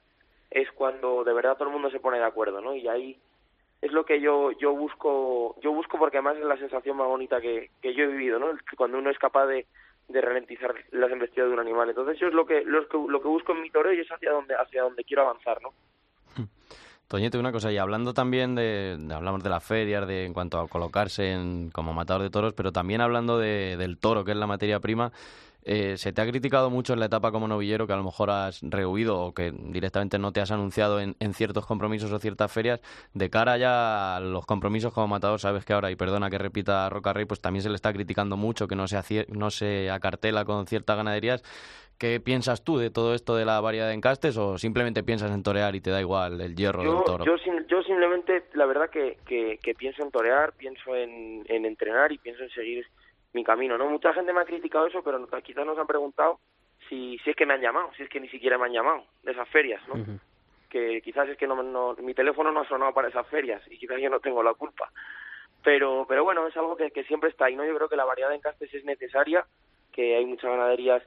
es 0.51 0.71
cuando 0.71 1.23
de 1.23 1.33
verdad 1.33 1.55
todo 1.57 1.67
el 1.67 1.73
mundo 1.73 1.89
se 1.89 1.99
pone 1.99 2.17
de 2.17 2.25
acuerdo, 2.25 2.61
¿no? 2.61 2.75
Y 2.75 2.87
ahí 2.87 3.17
es 3.81 3.91
lo 3.91 4.05
que 4.05 4.19
yo 4.21 4.51
yo 4.53 4.73
busco 4.73 5.55
yo 5.61 5.71
busco 5.73 5.97
porque 5.97 6.17
además 6.17 6.37
es 6.37 6.45
la 6.45 6.57
sensación 6.57 6.97
más 6.97 7.07
bonita 7.07 7.41
que, 7.41 7.69
que 7.81 7.93
yo 7.93 8.03
he 8.05 8.07
vivido, 8.07 8.39
¿no? 8.39 8.47
Cuando 8.77 8.97
uno 8.97 9.09
es 9.09 9.17
capaz 9.19 9.47
de, 9.47 9.65
de 10.07 10.21
ralentizar 10.21 10.73
las 10.91 11.11
embestidas 11.11 11.47
de 11.49 11.53
un 11.53 11.59
animal. 11.59 11.89
Entonces 11.89 12.17
yo 12.19 12.27
es 12.27 12.33
lo 12.33 12.45
que 12.45 12.63
lo 12.63 12.87
que, 12.87 12.97
lo 13.07 13.21
que 13.21 13.27
busco 13.27 13.51
en 13.51 13.61
mi 13.61 13.69
toreo 13.69 13.93
y 13.93 13.99
es 13.99 14.11
hacia 14.11 14.31
donde 14.31 14.55
hacia 14.55 14.83
donde 14.83 15.03
quiero 15.03 15.23
avanzar, 15.23 15.61
¿no? 15.61 15.69
Toñete, 17.07 17.37
una 17.37 17.51
cosa, 17.51 17.71
y 17.71 17.77
hablando 17.77 18.13
también 18.15 18.55
de, 18.55 18.97
de- 18.99 19.13
hablamos 19.13 19.43
de 19.43 19.49
las 19.49 19.63
ferias, 19.63 20.07
de 20.07 20.25
en 20.25 20.33
cuanto 20.33 20.59
a 20.59 20.67
colocarse 20.67 21.33
en, 21.33 21.69
como 21.69 21.93
matador 21.93 22.23
de 22.23 22.31
toros, 22.31 22.53
pero 22.53 22.71
también 22.71 23.01
hablando 23.01 23.37
de- 23.37 23.77
del 23.77 23.99
toro, 23.99 24.23
que 24.25 24.31
es 24.31 24.37
la 24.37 24.47
materia 24.47 24.79
prima, 24.79 25.11
eh, 25.65 25.97
se 25.97 26.13
te 26.13 26.21
ha 26.21 26.27
criticado 26.27 26.69
mucho 26.69 26.93
en 26.93 26.99
la 26.99 27.07
etapa 27.07 27.31
como 27.31 27.47
novillero 27.47 27.87
que 27.87 27.93
a 27.93 27.97
lo 27.97 28.03
mejor 28.03 28.29
has 28.29 28.61
rehuido 28.61 29.19
o 29.19 29.33
que 29.33 29.51
directamente 29.51 30.19
no 30.19 30.31
te 30.31 30.39
has 30.39 30.51
anunciado 30.51 30.99
en, 30.99 31.15
en 31.19 31.33
ciertos 31.33 31.65
compromisos 31.65 32.11
o 32.11 32.19
ciertas 32.19 32.51
ferias. 32.51 32.81
De 33.13 33.29
cara 33.31 33.57
ya 33.57 34.15
a 34.15 34.19
los 34.19 34.45
compromisos 34.45 34.93
como 34.93 35.07
matador, 35.07 35.39
sabes 35.39 35.65
que 35.65 35.73
ahora, 35.73 35.89
y 35.89 35.95
perdona 35.95 36.29
que 36.29 36.37
repita 36.37 36.87
Roca 36.89 37.13
Rey, 37.13 37.25
pues 37.25 37.41
también 37.41 37.63
se 37.63 37.69
le 37.69 37.75
está 37.75 37.91
criticando 37.91 38.37
mucho 38.37 38.67
que 38.67 38.75
no 38.75 38.87
se, 38.87 38.95
acier- 38.97 39.27
no 39.29 39.49
se 39.49 39.89
acartela 39.89 40.45
con 40.45 40.67
ciertas 40.67 40.95
ganaderías. 40.97 41.43
¿Qué 41.97 42.19
piensas 42.19 42.63
tú 42.63 42.77
de 42.77 42.89
todo 42.89 43.15
esto 43.15 43.35
de 43.37 43.45
la 43.45 43.59
variedad 43.61 43.87
de 43.87 43.93
encastes 43.93 44.35
o 44.37 44.57
simplemente 44.57 45.01
piensas 45.01 45.31
en 45.31 45.41
torear 45.43 45.75
y 45.75 45.81
te 45.81 45.89
da 45.91 46.01
igual 46.01 46.41
el 46.41 46.53
hierro 46.55 46.83
del 46.83 47.03
toro? 47.05 47.23
yo, 47.25 47.37
sim- 47.37 47.65
yo 47.69 47.81
simplemente, 47.83 48.43
la 48.53 48.65
verdad 48.65 48.89
que, 48.89 49.17
que, 49.25 49.59
que 49.63 49.73
pienso 49.73 50.03
en 50.03 50.11
torear, 50.11 50.51
pienso 50.53 50.93
en, 50.95 51.43
en 51.47 51.65
entrenar 51.65 52.11
y 52.11 52.17
pienso 52.17 52.43
en 52.43 52.49
seguir 52.49 52.85
mi 53.35 53.43
camino, 53.43 53.77
¿no? 53.77 53.87
Mucha 53.89 54.13
gente 54.13 54.33
me 54.33 54.39
ha 54.41 54.45
criticado 54.45 54.87
eso, 54.87 55.03
pero 55.03 55.23
quizás 55.43 55.65
nos 55.65 55.77
han 55.77 55.85
preguntado 55.85 56.39
si, 56.89 57.19
si 57.23 57.29
es 57.29 57.35
que 57.35 57.45
me 57.45 57.53
han 57.53 57.61
llamado, 57.61 57.91
si 57.95 58.03
es 58.03 58.09
que 58.09 58.19
ni 58.19 58.29
siquiera 58.29 58.57
me 58.57 58.65
han 58.65 58.71
llamado 58.73 59.03
de 59.23 59.31
esas 59.33 59.47
ferias, 59.49 59.81
¿no? 59.87 59.95
Que 60.69 61.01
quizás 61.01 61.29
es 61.29 61.37
que 61.37 61.45
no, 61.47 61.61
no- 61.61 61.95
mi 61.99 62.13
teléfono 62.13 62.51
no 62.51 62.61
ha 62.61 62.67
sonado 62.67 62.93
para 62.93 63.09
esas 63.09 63.27
ferias 63.27 63.61
y 63.69 63.77
quizás 63.77 63.99
yo 64.01 64.09
no 64.09 64.19
tengo 64.19 64.41
la 64.41 64.53
culpa. 64.53 64.91
Pero, 65.63 66.05
pero 66.07 66.23
bueno, 66.23 66.47
es 66.47 66.55
algo 66.57 66.75
que, 66.77 66.91
que 66.91 67.03
siempre 67.05 67.29
está 67.29 67.45
ahí, 67.45 67.55
¿no? 67.55 67.65
Yo 67.65 67.75
creo 67.75 67.89
que 67.89 67.95
la 67.95 68.05
variedad 68.05 68.29
de 68.29 68.35
encastes 68.35 68.73
es 68.73 68.83
necesaria, 68.85 69.45
que 69.91 70.15
hay 70.15 70.25
muchas 70.25 70.49
ganaderías 70.51 71.01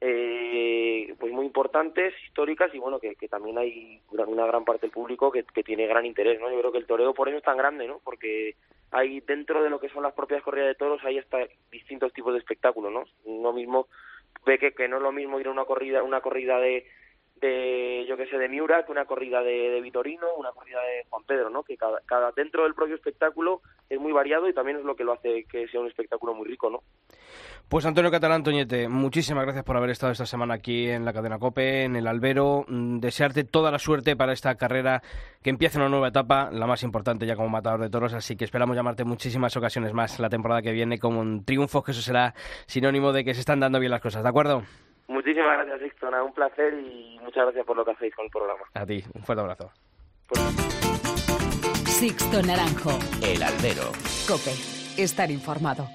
eh, 0.00 1.14
pues 1.18 1.32
muy 1.32 1.46
importantes, 1.46 2.12
históricas 2.26 2.74
y 2.74 2.78
bueno, 2.78 2.98
que, 2.98 3.14
que 3.16 3.28
también 3.28 3.56
hay 3.58 4.00
una, 4.10 4.24
una 4.24 4.46
gran 4.46 4.64
parte 4.64 4.82
del 4.82 4.90
público 4.90 5.30
que, 5.30 5.44
que 5.44 5.62
tiene 5.62 5.86
gran 5.86 6.04
interés, 6.04 6.40
¿no? 6.40 6.50
Yo 6.50 6.58
creo 6.58 6.72
que 6.72 6.78
el 6.78 6.86
toreo 6.86 7.14
por 7.14 7.28
eso 7.28 7.38
es 7.38 7.44
tan 7.44 7.56
grande, 7.56 7.86
¿no? 7.86 8.00
Porque 8.04 8.54
hay 8.94 9.20
dentro 9.20 9.62
de 9.62 9.70
lo 9.70 9.80
que 9.80 9.88
son 9.88 10.04
las 10.04 10.14
propias 10.14 10.42
corridas 10.42 10.68
de 10.68 10.76
toros 10.76 11.04
hay 11.04 11.18
hasta 11.18 11.38
distintos 11.70 12.12
tipos 12.12 12.32
de 12.32 12.38
espectáculos, 12.38 12.92
¿no? 12.92 13.04
Uno 13.24 13.52
mismo 13.52 13.88
ve 14.46 14.56
que, 14.56 14.72
que 14.72 14.86
no 14.86 14.98
es 14.98 15.02
lo 15.02 15.10
mismo 15.10 15.40
ir 15.40 15.48
a 15.48 15.50
una 15.50 15.64
corrida, 15.64 16.04
una 16.04 16.20
corrida 16.20 16.60
de 16.60 16.86
de 17.40 18.06
yo 18.08 18.16
que 18.16 18.26
sé 18.26 18.38
de 18.38 18.48
Miura 18.48 18.84
que 18.84 18.92
una 18.92 19.04
corrida 19.04 19.42
de, 19.42 19.80
Vitorino, 19.80 20.26
una 20.36 20.52
corrida 20.52 20.80
de 20.82 21.04
Juan 21.10 21.24
Pedro, 21.24 21.50
¿no? 21.50 21.62
Que 21.62 21.76
cada, 21.76 22.00
cada 22.06 22.32
dentro 22.32 22.64
del 22.64 22.74
propio 22.74 22.94
espectáculo 22.94 23.60
es 23.88 24.00
muy 24.00 24.12
variado 24.12 24.48
y 24.48 24.54
también 24.54 24.78
es 24.78 24.84
lo 24.84 24.96
que 24.96 25.04
lo 25.04 25.12
hace 25.12 25.44
que 25.44 25.68
sea 25.68 25.80
un 25.80 25.88
espectáculo 25.88 26.34
muy 26.34 26.48
rico, 26.48 26.70
¿no? 26.70 26.82
Pues 27.68 27.86
Antonio 27.86 28.10
Catalán 28.10 28.42
Toñete, 28.42 28.88
muchísimas 28.88 29.44
gracias 29.44 29.64
por 29.64 29.76
haber 29.76 29.90
estado 29.90 30.12
esta 30.12 30.26
semana 30.26 30.54
aquí 30.54 30.88
en 30.88 31.04
la 31.04 31.12
cadena 31.12 31.38
Cope, 31.38 31.84
en 31.84 31.96
el 31.96 32.06
Albero. 32.06 32.64
Mm, 32.68 33.00
Desearte 33.00 33.44
toda 33.44 33.70
la 33.70 33.78
suerte 33.78 34.16
para 34.16 34.32
esta 34.32 34.54
carrera 34.54 35.02
que 35.42 35.50
empieza 35.50 35.78
una 35.78 35.88
nueva 35.88 36.08
etapa, 36.08 36.50
la 36.52 36.66
más 36.66 36.82
importante 36.82 37.26
ya 37.26 37.36
como 37.36 37.48
matador 37.48 37.80
de 37.80 37.90
toros, 37.90 38.12
así 38.12 38.36
que 38.36 38.44
esperamos 38.44 38.76
llamarte 38.76 39.04
muchísimas 39.04 39.56
ocasiones 39.56 39.92
más 39.92 40.20
la 40.20 40.28
temporada 40.28 40.62
que 40.62 40.72
viene 40.72 40.98
con 40.98 41.44
triunfos, 41.44 41.84
que 41.84 41.92
eso 41.92 42.02
será 42.02 42.34
sinónimo 42.66 43.12
de 43.12 43.24
que 43.24 43.34
se 43.34 43.40
están 43.40 43.60
dando 43.60 43.80
bien 43.80 43.90
las 43.90 44.00
cosas, 44.00 44.22
¿de 44.22 44.28
acuerdo? 44.28 44.62
Muchísimas 45.08 45.58
gracias, 45.58 45.80
Sixto. 45.80 46.10
Nada, 46.10 46.22
un 46.24 46.32
placer 46.32 46.74
y 46.74 47.18
muchas 47.20 47.44
gracias 47.44 47.66
por 47.66 47.76
lo 47.76 47.84
que 47.84 47.92
hacéis 47.92 48.14
con 48.14 48.24
el 48.24 48.30
programa. 48.30 48.62
A 48.74 48.86
ti, 48.86 49.04
un 49.14 49.22
fuerte 49.22 49.40
abrazo. 49.42 49.70
Sixto 51.86 52.42
Naranjo. 52.42 52.98
El 53.22 53.42
albero. 53.42 53.92
Cope. 54.26 54.52
Estar 54.96 55.30
informado. 55.30 55.86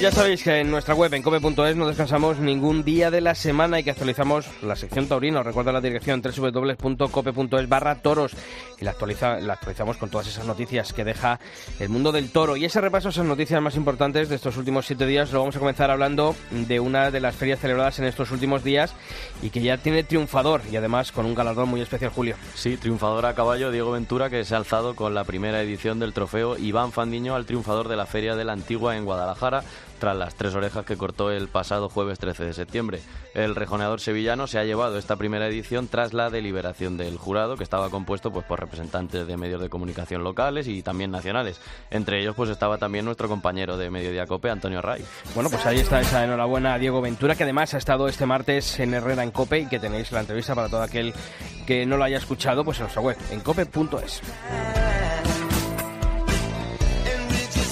Ya 0.00 0.12
sabéis 0.12 0.44
que 0.44 0.60
en 0.60 0.70
nuestra 0.70 0.94
web 0.94 1.12
en 1.14 1.22
cope.es 1.22 1.74
no 1.74 1.88
descansamos 1.88 2.38
ningún 2.38 2.84
día 2.84 3.10
de 3.10 3.20
la 3.20 3.34
semana 3.34 3.80
y 3.80 3.84
que 3.84 3.90
actualizamos 3.90 4.46
la 4.62 4.76
sección 4.76 5.08
taurina. 5.08 5.40
Os 5.40 5.66
la 5.66 5.80
dirección 5.80 6.22
www.cope.es 6.22 7.68
barra 7.68 7.96
toros 7.96 8.32
y 8.80 8.84
la, 8.84 8.92
actualiza, 8.92 9.40
la 9.40 9.54
actualizamos 9.54 9.96
con 9.96 10.08
todas 10.08 10.28
esas 10.28 10.46
noticias 10.46 10.92
que 10.92 11.04
deja 11.04 11.40
el 11.80 11.88
mundo 11.88 12.12
del 12.12 12.30
toro. 12.30 12.56
Y 12.56 12.64
ese 12.64 12.80
repaso 12.80 13.08
a 13.08 13.10
esas 13.10 13.24
noticias 13.24 13.60
más 13.60 13.74
importantes 13.74 14.28
de 14.28 14.36
estos 14.36 14.56
últimos 14.56 14.86
siete 14.86 15.04
días 15.04 15.32
lo 15.32 15.40
vamos 15.40 15.56
a 15.56 15.58
comenzar 15.58 15.90
hablando 15.90 16.36
de 16.50 16.78
una 16.78 17.10
de 17.10 17.20
las 17.20 17.34
ferias 17.34 17.58
celebradas 17.58 17.98
en 17.98 18.04
estos 18.04 18.30
últimos 18.30 18.62
días 18.62 18.94
y 19.42 19.50
que 19.50 19.60
ya 19.60 19.78
tiene 19.78 20.04
triunfador 20.04 20.62
y 20.70 20.76
además 20.76 21.10
con 21.10 21.26
un 21.26 21.34
galardón 21.34 21.68
muy 21.68 21.80
especial, 21.80 22.12
Julio. 22.12 22.36
Sí, 22.54 22.76
triunfador 22.76 23.26
a 23.26 23.34
caballo 23.34 23.72
Diego 23.72 23.90
Ventura 23.90 24.30
que 24.30 24.44
se 24.44 24.54
ha 24.54 24.58
alzado 24.58 24.94
con 24.94 25.14
la 25.14 25.24
primera 25.24 25.60
edición 25.60 25.98
del 25.98 26.12
trofeo 26.12 26.56
Iván 26.56 26.92
Fandiño 26.92 27.34
al 27.34 27.46
triunfador 27.46 27.88
de 27.88 27.96
la 27.96 28.06
Feria 28.06 28.36
de 28.36 28.44
la 28.44 28.52
Antigua 28.52 28.96
en 28.96 29.04
Guadalajara 29.04 29.64
tras 29.98 30.16
las 30.16 30.34
tres 30.34 30.54
orejas 30.54 30.84
que 30.84 30.96
cortó 30.96 31.30
el 31.30 31.48
pasado 31.48 31.88
jueves 31.88 32.18
13 32.18 32.44
de 32.44 32.54
septiembre. 32.54 33.00
El 33.34 33.54
rejoneador 33.54 34.00
sevillano 34.00 34.46
se 34.46 34.58
ha 34.58 34.64
llevado 34.64 34.98
esta 34.98 35.16
primera 35.16 35.46
edición 35.46 35.88
tras 35.88 36.12
la 36.12 36.30
deliberación 36.30 36.96
del 36.96 37.18
jurado 37.18 37.56
que 37.56 37.64
estaba 37.64 37.90
compuesto 37.90 38.32
pues 38.32 38.46
por 38.46 38.60
representantes 38.60 39.26
de 39.26 39.36
medios 39.36 39.60
de 39.60 39.68
comunicación 39.68 40.24
locales 40.24 40.66
y 40.68 40.82
también 40.82 41.10
nacionales. 41.10 41.60
Entre 41.90 42.20
ellos 42.20 42.34
pues 42.34 42.50
estaba 42.50 42.78
también 42.78 43.04
nuestro 43.04 43.28
compañero 43.28 43.76
de 43.76 43.90
Mediodía 43.90 44.26
Cope, 44.26 44.50
Antonio 44.50 44.82
Ray. 44.82 45.04
Bueno, 45.34 45.50
pues 45.50 45.64
ahí 45.66 45.78
está 45.78 46.00
esa 46.00 46.24
enhorabuena 46.24 46.74
a 46.74 46.78
Diego 46.78 47.00
Ventura, 47.00 47.34
que 47.34 47.44
además 47.44 47.74
ha 47.74 47.78
estado 47.78 48.08
este 48.08 48.26
martes 48.26 48.78
en 48.80 48.94
Herrera 48.94 49.22
en 49.22 49.30
Cope 49.30 49.60
y 49.60 49.66
que 49.66 49.78
tenéis 49.78 50.12
la 50.12 50.20
entrevista 50.20 50.54
para 50.54 50.68
todo 50.68 50.82
aquel 50.82 51.12
que 51.66 51.84
no 51.86 51.96
lo 51.96 52.04
haya 52.04 52.18
escuchado, 52.18 52.64
pues 52.64 52.78
en 52.78 52.84
nuestra 52.84 53.02
web, 53.02 53.16
en 53.30 53.40
cope.es. 53.40 54.22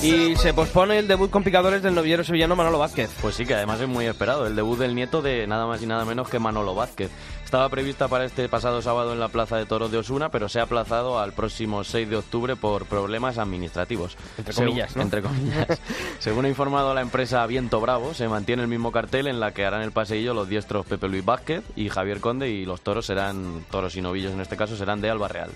Y 0.02 0.36
se 0.36 0.52
pospone 0.52 0.98
el 0.98 1.08
debut 1.08 1.30
con 1.30 1.42
picadores 1.42 1.82
del 1.82 1.94
novillero 1.94 2.22
sevillano 2.22 2.54
Manolo 2.54 2.78
Vázquez. 2.78 3.10
Pues 3.20 3.34
sí, 3.34 3.46
que 3.46 3.54
además 3.54 3.80
es 3.80 3.88
muy 3.88 4.04
esperado, 4.06 4.46
el 4.46 4.54
debut 4.54 4.78
del 4.78 4.94
nieto 4.94 5.22
de 5.22 5.46
nada 5.46 5.66
más 5.66 5.82
y 5.82 5.86
nada 5.86 6.04
menos 6.04 6.28
que 6.28 6.38
Manolo 6.38 6.74
Vázquez. 6.74 7.10
Estaba 7.44 7.68
prevista 7.68 8.08
para 8.08 8.24
este 8.24 8.48
pasado 8.48 8.82
sábado 8.82 9.12
en 9.12 9.20
la 9.20 9.28
Plaza 9.28 9.56
de 9.56 9.66
Toros 9.66 9.90
de 9.90 9.98
Osuna, 9.98 10.30
pero 10.30 10.48
se 10.48 10.60
ha 10.60 10.64
aplazado 10.64 11.18
al 11.18 11.32
próximo 11.32 11.82
6 11.84 12.10
de 12.10 12.16
octubre 12.16 12.56
por 12.56 12.86
problemas 12.86 13.38
administrativos. 13.38 14.16
Entre 14.36 14.52
comillas, 14.52 14.96
¿no? 14.96 15.02
Entre 15.02 15.22
comillas. 15.22 15.80
Según 16.18 16.44
ha 16.44 16.48
informado 16.48 16.92
la 16.92 17.00
empresa 17.00 17.46
Viento 17.46 17.80
Bravo, 17.80 18.14
se 18.14 18.28
mantiene 18.28 18.62
el 18.62 18.68
mismo 18.68 18.92
cartel 18.92 19.28
en 19.28 19.40
la 19.40 19.52
que 19.52 19.64
harán 19.64 19.82
el 19.82 19.92
paseillo 19.92 20.34
los 20.34 20.48
diestros 20.48 20.86
Pepe 20.86 21.08
Luis 21.08 21.24
Vázquez 21.24 21.64
y 21.74 21.88
Javier 21.88 22.20
Conde 22.20 22.50
y 22.50 22.64
los 22.64 22.80
toros 22.82 23.06
serán, 23.06 23.64
toros 23.70 23.96
y 23.96 24.02
novillos 24.02 24.32
en 24.32 24.40
este 24.40 24.56
caso, 24.56 24.76
serán 24.76 25.00
de 25.00 25.10
Alba 25.10 25.28
Real. 25.28 25.50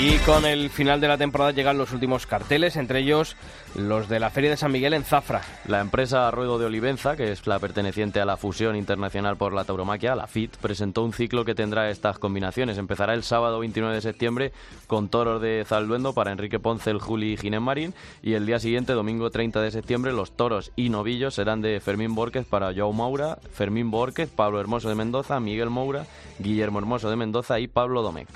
Y 0.00 0.16
con 0.18 0.46
el 0.46 0.70
final 0.70 1.00
de 1.00 1.08
la 1.08 1.18
temporada 1.18 1.50
llegan 1.50 1.76
los 1.76 1.92
últimos 1.92 2.24
carteles, 2.24 2.76
entre 2.76 3.00
ellos 3.00 3.34
los 3.74 4.08
de 4.08 4.20
la 4.20 4.30
Feria 4.30 4.50
de 4.50 4.56
San 4.56 4.70
Miguel 4.70 4.94
en 4.94 5.02
Zafra. 5.02 5.42
La 5.66 5.80
empresa 5.80 6.30
Ruedo 6.30 6.56
de 6.56 6.66
Olivenza, 6.66 7.16
que 7.16 7.32
es 7.32 7.44
la 7.48 7.58
perteneciente 7.58 8.20
a 8.20 8.24
la 8.24 8.36
Fusión 8.36 8.76
Internacional 8.76 9.36
por 9.36 9.52
la 9.52 9.64
Tauromaquia, 9.64 10.14
la 10.14 10.28
FIT, 10.28 10.56
presentó 10.58 11.02
un 11.02 11.12
ciclo 11.12 11.44
que 11.44 11.56
tendrá 11.56 11.90
estas 11.90 12.20
combinaciones. 12.20 12.78
Empezará 12.78 13.12
el 13.12 13.24
sábado 13.24 13.58
29 13.58 13.96
de 13.96 14.00
septiembre 14.00 14.52
con 14.86 15.08
toros 15.08 15.42
de 15.42 15.64
Zalduendo 15.66 16.12
para 16.12 16.30
Enrique 16.30 16.60
Ponce, 16.60 16.90
el 16.90 17.00
Juli 17.00 17.32
y 17.32 17.36
Ginés 17.36 17.60
Marín. 17.60 17.92
Y 18.22 18.34
el 18.34 18.46
día 18.46 18.60
siguiente, 18.60 18.92
domingo 18.92 19.30
30 19.30 19.60
de 19.60 19.72
septiembre, 19.72 20.12
los 20.12 20.30
toros 20.30 20.70
y 20.76 20.90
novillos 20.90 21.34
serán 21.34 21.60
de 21.60 21.80
Fermín 21.80 22.14
Borquez 22.14 22.46
para 22.46 22.72
Joao 22.72 22.92
Maura, 22.92 23.38
Fermín 23.52 23.90
Borquez, 23.90 24.30
Pablo 24.30 24.60
Hermoso 24.60 24.88
de 24.88 24.94
Mendoza, 24.94 25.40
Miguel 25.40 25.70
Moura, 25.70 26.06
Guillermo 26.38 26.78
Hermoso 26.78 27.10
de 27.10 27.16
Mendoza 27.16 27.58
y 27.58 27.66
Pablo 27.66 28.02
Domecq. 28.02 28.28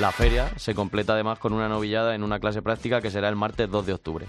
La 0.00 0.12
feria 0.12 0.50
se 0.56 0.74
completa 0.74 1.12
además 1.12 1.38
con 1.38 1.52
una 1.52 1.68
novillada 1.68 2.14
en 2.14 2.22
una 2.22 2.40
clase 2.40 2.62
práctica 2.62 3.02
que 3.02 3.10
será 3.10 3.28
el 3.28 3.36
martes 3.36 3.70
2 3.70 3.84
de 3.84 3.92
octubre. 3.92 4.26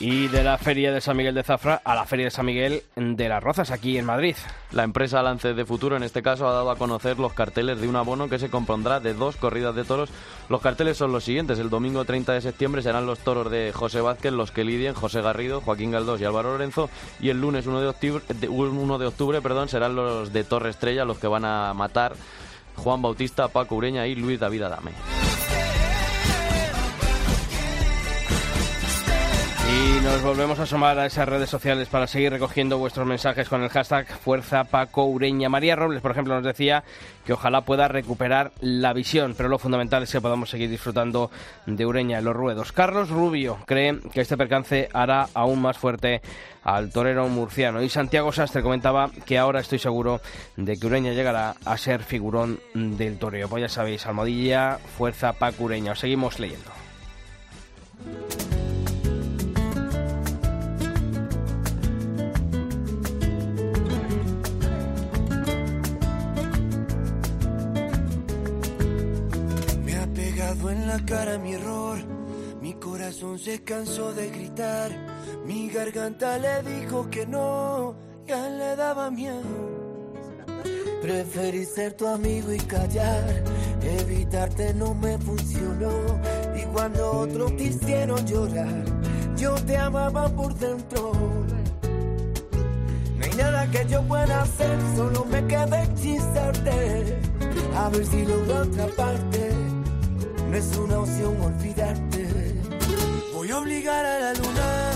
Y 0.00 0.28
de 0.28 0.42
la 0.42 0.56
Feria 0.56 0.90
de 0.90 1.02
San 1.02 1.18
Miguel 1.18 1.34
de 1.34 1.42
Zafra 1.42 1.82
a 1.84 1.94
la 1.94 2.06
Feria 2.06 2.24
de 2.24 2.30
San 2.30 2.46
Miguel 2.46 2.82
de 2.96 3.28
las 3.28 3.42
Rozas, 3.42 3.70
aquí 3.70 3.98
en 3.98 4.06
Madrid. 4.06 4.36
La 4.72 4.84
empresa 4.84 5.22
Lances 5.22 5.54
de 5.54 5.66
Futuro 5.66 5.96
en 5.98 6.02
este 6.02 6.22
caso 6.22 6.48
ha 6.48 6.52
dado 6.52 6.70
a 6.70 6.76
conocer 6.76 7.18
los 7.18 7.34
carteles 7.34 7.78
de 7.78 7.88
un 7.88 7.94
abono 7.94 8.30
que 8.30 8.38
se 8.38 8.48
compondrá 8.48 9.00
de 9.00 9.12
dos 9.12 9.36
corridas 9.36 9.76
de 9.76 9.84
toros. 9.84 10.08
Los 10.48 10.62
carteles 10.62 10.96
son 10.96 11.12
los 11.12 11.24
siguientes. 11.24 11.58
El 11.58 11.68
domingo 11.68 12.06
30 12.06 12.32
de 12.32 12.40
septiembre 12.40 12.80
serán 12.80 13.04
los 13.04 13.18
toros 13.18 13.50
de 13.50 13.70
José 13.72 14.00
Vázquez, 14.00 14.32
los 14.32 14.50
que 14.50 14.64
lidien 14.64 14.94
José 14.94 15.20
Garrido, 15.20 15.60
Joaquín 15.60 15.90
Galdós 15.90 16.22
y 16.22 16.24
Álvaro 16.24 16.52
Lorenzo. 16.52 16.88
Y 17.20 17.28
el 17.28 17.38
lunes 17.38 17.66
1 17.66 17.82
de 17.82 17.88
octubre, 17.88 18.24
de, 18.34 18.48
1 18.48 18.98
de 18.98 19.06
octubre 19.06 19.42
perdón, 19.42 19.68
serán 19.68 19.94
los 19.94 20.32
de 20.32 20.42
Torre 20.42 20.70
Estrella 20.70 21.04
los 21.04 21.18
que 21.18 21.26
van 21.26 21.44
a 21.44 21.74
matar 21.74 22.14
Juan 22.76 23.02
Bautista, 23.02 23.48
Paco 23.48 23.76
Ureña 23.76 24.06
y 24.06 24.14
Luis 24.14 24.40
David 24.40 24.62
Adame. 24.62 24.92
Y 29.72 30.00
nos 30.02 30.22
volvemos 30.22 30.58
a 30.58 30.66
sumar 30.66 30.98
a 30.98 31.06
esas 31.06 31.26
redes 31.26 31.48
sociales 31.48 31.88
para 31.88 32.06
seguir 32.06 32.30
recogiendo 32.30 32.76
vuestros 32.76 33.06
mensajes 33.06 33.48
con 33.48 33.62
el 33.62 33.70
hashtag 33.70 34.06
Fuerza 34.06 34.64
Paco 34.64 35.06
Ureña. 35.06 35.48
María 35.48 35.76
Robles, 35.76 36.02
por 36.02 36.10
ejemplo, 36.10 36.34
nos 36.34 36.44
decía 36.44 36.84
que 37.24 37.32
ojalá 37.32 37.62
pueda 37.62 37.88
recuperar 37.88 38.52
la 38.60 38.92
visión, 38.92 39.32
pero 39.34 39.48
lo 39.48 39.58
fundamental 39.58 40.02
es 40.02 40.12
que 40.12 40.20
podamos 40.20 40.50
seguir 40.50 40.68
disfrutando 40.68 41.30
de 41.64 41.86
Ureña 41.86 42.18
en 42.18 42.24
los 42.26 42.36
ruedos. 42.36 42.72
Carlos 42.72 43.08
Rubio 43.08 43.58
cree 43.64 43.98
que 44.12 44.20
este 44.20 44.36
percance 44.36 44.90
hará 44.92 45.28
aún 45.32 45.62
más 45.62 45.78
fuerte 45.78 46.20
al 46.64 46.92
torero 46.92 47.26
murciano. 47.28 47.80
Y 47.82 47.88
Santiago 47.88 48.30
Sastre 48.30 48.62
comentaba 48.62 49.10
que 49.24 49.38
ahora 49.38 49.60
estoy 49.60 49.78
seguro 49.78 50.20
de 50.56 50.76
que 50.76 50.86
Ureña 50.86 51.12
llegará 51.12 51.54
a 51.64 51.78
ser 51.78 52.02
figurón 52.02 52.60
del 52.74 53.18
toreo. 53.18 53.48
Pues 53.48 53.62
ya 53.62 53.68
sabéis, 53.70 54.04
Almodilla, 54.06 54.78
Fuerza 54.98 55.32
Paco 55.32 55.64
Ureña. 55.64 55.92
Os 55.92 56.00
seguimos 56.00 56.38
leyendo. 56.38 56.81
Corazón 73.32 73.38
se 73.38 73.62
cansó 73.62 74.12
de 74.12 74.30
gritar, 74.30 74.90
mi 75.46 75.68
garganta 75.68 76.38
le 76.38 76.62
dijo 76.62 77.08
que 77.10 77.26
no, 77.26 77.94
ya 78.26 78.48
le 78.48 78.76
daba 78.76 79.10
miedo. 79.10 79.42
Preferí 81.00 81.64
ser 81.64 81.94
tu 81.94 82.06
amigo 82.06 82.52
y 82.52 82.58
callar, 82.58 83.42
evitarte 83.82 84.74
no 84.74 84.94
me 84.94 85.18
funcionó. 85.18 85.90
Y 86.54 86.62
cuando 86.72 87.10
otros 87.10 87.52
quisieron 87.52 88.24
llorar, 88.26 88.84
yo 89.36 89.54
te 89.66 89.76
amaba 89.76 90.28
por 90.28 90.54
dentro. 90.54 91.12
No 93.16 93.24
hay 93.24 93.34
nada 93.36 93.70
que 93.70 93.86
yo 93.88 94.02
pueda 94.02 94.42
hacer, 94.42 94.78
solo 94.96 95.24
me 95.24 95.44
queda 95.46 95.82
hechizarte. 95.82 97.20
A 97.76 97.88
ver 97.88 98.06
si 98.06 98.24
logro 98.24 98.58
atraparte. 98.58 99.50
No 100.50 100.56
es 100.56 100.76
una 100.76 100.98
opción 100.98 101.40
olvidarte. 101.40 102.21
Voy 103.42 103.50
a 103.50 103.58
obligar 103.58 104.06
a 104.06 104.20
la 104.20 104.34
luna. 104.34 104.92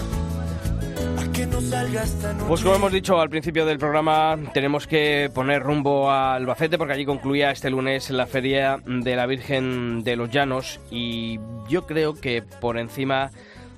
Pues 2.47 2.63
como 2.63 2.77
hemos 2.77 2.93
dicho 2.93 3.21
al 3.21 3.29
principio 3.29 3.67
del 3.67 3.77
programa, 3.77 4.39
tenemos 4.55 4.87
que 4.87 5.29
poner 5.35 5.65
rumbo 5.65 6.09
a 6.09 6.37
Albacete 6.37 6.79
porque 6.79 6.93
allí 6.93 7.05
concluía 7.05 7.51
este 7.51 7.71
lunes 7.71 8.09
la 8.11 8.29
Feria 8.29 8.81
de 8.87 9.17
la 9.17 9.27
Virgen 9.27 10.05
de 10.05 10.15
los 10.15 10.31
Llanos 10.31 10.79
y 10.93 11.41
yo 11.69 11.87
creo 11.87 12.15
que 12.15 12.45
por 12.61 12.79
encima 12.79 13.33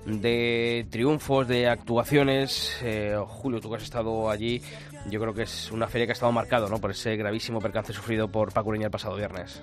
de 0.05 0.87
triunfos, 0.91 1.49
de 1.49 1.67
actuaciones, 1.67 2.79
eh, 2.83 3.17
Julio, 3.27 3.61
tú 3.61 3.71
que 3.71 3.77
has 3.77 3.85
estado 3.85 4.29
allí, 4.29 4.61
yo 5.11 5.19
creo 5.19 5.33
que 5.33 5.45
es 5.45 5.73
una 5.73 5.87
feria 5.87 6.07
que 6.07 6.13
ha 6.13 6.13
estado 6.13 6.33
marcado 6.33 6.69
¿no? 6.69 6.79
por 6.79 6.91
ese 6.91 7.17
gravísimo 7.17 7.59
percance 7.59 7.95
sufrido 7.95 8.29
por 8.29 8.53
Paco 8.53 8.69
Ureña 8.69 8.89
el 8.89 8.91
pasado 8.91 9.17
viernes. 9.17 9.63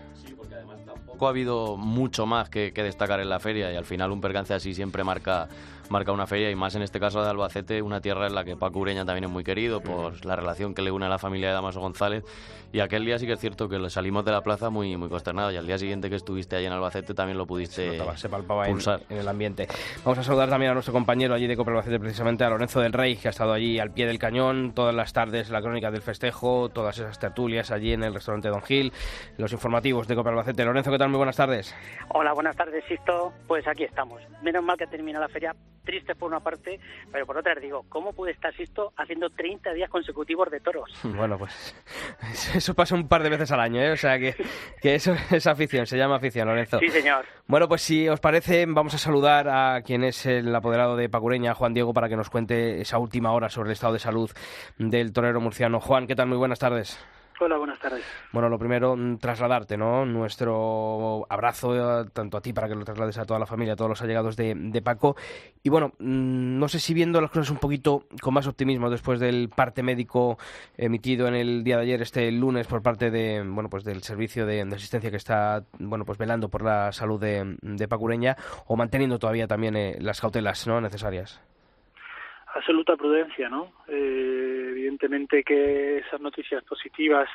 Tampoco 1.15 1.27
ha 1.27 1.29
habido 1.29 1.77
mucho 1.77 2.25
más 2.25 2.49
que, 2.49 2.73
que 2.73 2.83
destacar 2.83 3.21
en 3.21 3.29
la 3.29 3.39
feria 3.39 3.71
y 3.71 3.77
al 3.77 3.85
final 3.85 4.11
un 4.11 4.19
percance 4.19 4.53
así 4.53 4.73
siempre 4.73 5.05
marca 5.05 5.47
marca 5.89 6.11
una 6.11 6.27
feria 6.27 6.51
y 6.51 6.55
más 6.55 6.75
en 6.75 6.81
este 6.81 6.99
caso 6.99 7.21
de 7.23 7.29
Albacete, 7.29 7.81
una 7.81 8.01
tierra 8.01 8.27
en 8.27 8.35
la 8.35 8.43
que 8.43 8.55
Paco 8.55 8.79
Ureña 8.79 9.05
también 9.05 9.25
es 9.25 9.29
muy 9.29 9.43
querido 9.43 9.81
por 9.81 10.25
la 10.25 10.35
relación 10.35 10.73
que 10.73 10.81
le 10.81 10.91
une 10.91 11.05
a 11.05 11.09
la 11.09 11.19
familia 11.19 11.49
de 11.49 11.53
Damaso 11.53 11.79
González. 11.79 12.23
Y 12.75 12.81
aquel 12.81 13.05
día 13.05 13.17
sí 13.17 13.25
que 13.25 13.31
es 13.31 13.39
cierto 13.39 13.69
que 13.69 13.89
salimos 13.89 14.25
de 14.25 14.33
la 14.33 14.41
plaza 14.41 14.69
muy, 14.69 14.97
muy 14.97 15.07
consternados 15.07 15.53
y 15.53 15.55
al 15.55 15.65
día 15.65 15.77
siguiente 15.77 16.09
que 16.09 16.17
estuviste 16.17 16.57
ahí 16.57 16.65
en 16.65 16.73
Albacete 16.73 17.13
también 17.13 17.37
lo 17.37 17.47
pudiste 17.47 17.89
se, 17.89 17.97
notaba, 17.97 18.17
se 18.17 18.27
palpaba 18.27 18.65
en, 18.67 18.73
pulsar. 18.73 18.99
en, 19.09 19.17
el 19.19 19.27
ambiente. 19.29 19.69
Vamos 20.03 20.17
a 20.17 20.23
saludar 20.23 20.49
también 20.49 20.71
a 20.71 20.73
nuestro 20.73 20.91
compañero 20.91 21.33
allí 21.33 21.47
de 21.47 21.55
Copa 21.55 21.71
Albacete, 21.71 22.01
precisamente 22.01 22.43
a 22.43 22.49
Lorenzo 22.49 22.81
del 22.81 22.91
Rey, 22.91 23.15
que 23.15 23.29
ha 23.29 23.31
estado 23.31 23.53
allí 23.53 23.79
al 23.79 23.91
pie 23.91 24.07
del 24.07 24.19
cañón 24.19 24.73
todas 24.73 24.93
las 24.93 25.13
tardes, 25.13 25.49
la 25.51 25.61
crónica 25.61 25.89
del 25.89 26.01
festejo, 26.01 26.67
todas 26.67 26.97
esas 26.97 27.17
tertulias 27.17 27.71
allí 27.71 27.93
en 27.93 28.03
el 28.03 28.13
restaurante 28.13 28.49
Don 28.49 28.61
Gil, 28.61 28.91
los 29.37 29.53
informativos 29.53 30.05
de 30.09 30.15
Copa 30.15 30.31
Albacete. 30.31 30.65
Lorenzo, 30.65 30.91
¿qué 30.91 30.97
tal? 30.97 31.07
Muy 31.07 31.17
buenas 31.17 31.37
tardes. 31.37 31.73
Hola, 32.09 32.33
buenas 32.33 32.57
tardes, 32.57 32.83
Sisto. 32.89 33.31
Pues 33.47 33.65
aquí 33.69 33.85
estamos. 33.85 34.21
Menos 34.43 34.65
mal 34.65 34.75
que 34.75 34.87
termina 34.87 35.17
la 35.17 35.29
feria, 35.29 35.55
triste 35.85 36.13
por 36.15 36.29
una 36.29 36.41
parte, 36.41 36.79
pero 37.09 37.25
por 37.25 37.37
otra 37.37 37.55
digo, 37.55 37.85
¿cómo 37.87 38.11
puede 38.11 38.33
estar 38.33 38.53
Sisto 38.53 38.91
haciendo 38.97 39.29
30 39.29 39.71
días 39.73 39.89
consecutivos 39.89 40.51
de 40.51 40.59
toros? 40.59 40.91
Bueno, 41.03 41.37
pues 41.37 41.73
eso 42.65 42.73
pasa 42.73 42.95
un 42.95 43.07
par 43.07 43.21
de 43.21 43.29
veces 43.29 43.51
al 43.51 43.59
año, 43.59 43.79
¿eh? 43.79 43.91
O 43.91 43.97
sea 43.97 44.17
que, 44.17 44.35
que 44.81 44.95
eso 44.95 45.13
es 45.31 45.45
afición, 45.45 45.85
se 45.85 45.97
llama 45.97 46.15
afición, 46.15 46.47
Lorenzo. 46.47 46.79
Sí, 46.79 46.89
señor. 46.89 47.25
Bueno, 47.45 47.67
pues 47.67 47.83
si 47.83 48.09
os 48.09 48.19
parece, 48.19 48.65
vamos 48.67 48.95
a 48.95 48.97
saludar 48.97 49.47
a 49.47 49.81
quien 49.83 50.03
es 50.03 50.25
el 50.25 50.53
apoderado 50.55 50.95
de 50.95 51.07
Pacureña, 51.07 51.53
Juan 51.53 51.75
Diego, 51.75 51.93
para 51.93 52.09
que 52.09 52.15
nos 52.15 52.31
cuente 52.31 52.81
esa 52.81 52.97
última 52.97 53.31
hora 53.33 53.49
sobre 53.49 53.69
el 53.69 53.73
estado 53.73 53.93
de 53.93 53.99
salud 53.99 54.31
del 54.79 55.13
torero 55.13 55.39
murciano. 55.39 55.79
Juan, 55.79 56.07
¿qué 56.07 56.15
tal? 56.15 56.27
Muy 56.27 56.37
buenas 56.37 56.57
tardes. 56.57 56.97
Hola, 57.37 57.57
buenas 57.57 57.79
tardes. 57.79 58.05
Bueno, 58.31 58.47
lo 58.47 58.57
primero, 58.57 58.95
trasladarte, 59.19 59.75
¿no? 59.75 60.05
Nuestro 60.05 61.25
abrazo 61.29 62.01
eh, 62.01 62.05
tanto 62.13 62.37
a 62.37 62.41
ti 62.41 62.53
para 62.53 62.69
que 62.69 62.75
lo 62.75 62.85
traslades 62.85 63.17
a 63.17 63.25
toda 63.25 63.41
la 63.41 63.45
familia, 63.45 63.73
a 63.73 63.75
todos 63.75 63.89
los 63.89 64.01
allegados 64.01 64.37
de, 64.37 64.55
de, 64.55 64.81
Paco. 64.81 65.17
Y 65.61 65.67
bueno, 65.67 65.91
no 65.99 66.69
sé 66.69 66.79
si 66.79 66.93
viendo 66.93 67.19
las 67.19 67.31
cosas 67.31 67.49
un 67.49 67.57
poquito 67.57 68.05
con 68.21 68.33
más 68.33 68.47
optimismo 68.47 68.89
después 68.89 69.19
del 69.19 69.49
parte 69.49 69.83
médico 69.83 70.37
emitido 70.77 71.27
en 71.27 71.35
el 71.35 71.65
día 71.65 71.75
de 71.75 71.83
ayer, 71.83 72.01
este 72.01 72.31
lunes, 72.31 72.67
por 72.67 72.81
parte 72.81 73.11
de, 73.11 73.43
bueno, 73.45 73.69
pues 73.69 73.83
del 73.83 74.01
servicio 74.01 74.45
de, 74.45 74.63
de 74.63 74.75
asistencia 74.75 75.11
que 75.11 75.17
está, 75.17 75.65
bueno, 75.77 76.05
pues 76.05 76.17
velando 76.17 76.47
por 76.47 76.63
la 76.63 76.93
salud 76.93 77.19
de, 77.19 77.57
de 77.61 77.87
Pacureña, 77.89 78.37
o 78.65 78.77
manteniendo 78.77 79.19
todavía 79.19 79.45
también 79.45 79.75
eh, 79.75 79.97
las 79.99 80.21
cautelas, 80.21 80.67
¿no? 80.67 80.79
Necesarias 80.79 81.41
absoluta 82.55 82.95
prudencia, 82.95 83.49
¿no? 83.49 83.73
Eh, 83.87 84.67
evidentemente 84.69 85.43
que 85.43 85.97
esas 85.97 86.21
noticias 86.21 86.63
positivas 86.63 87.29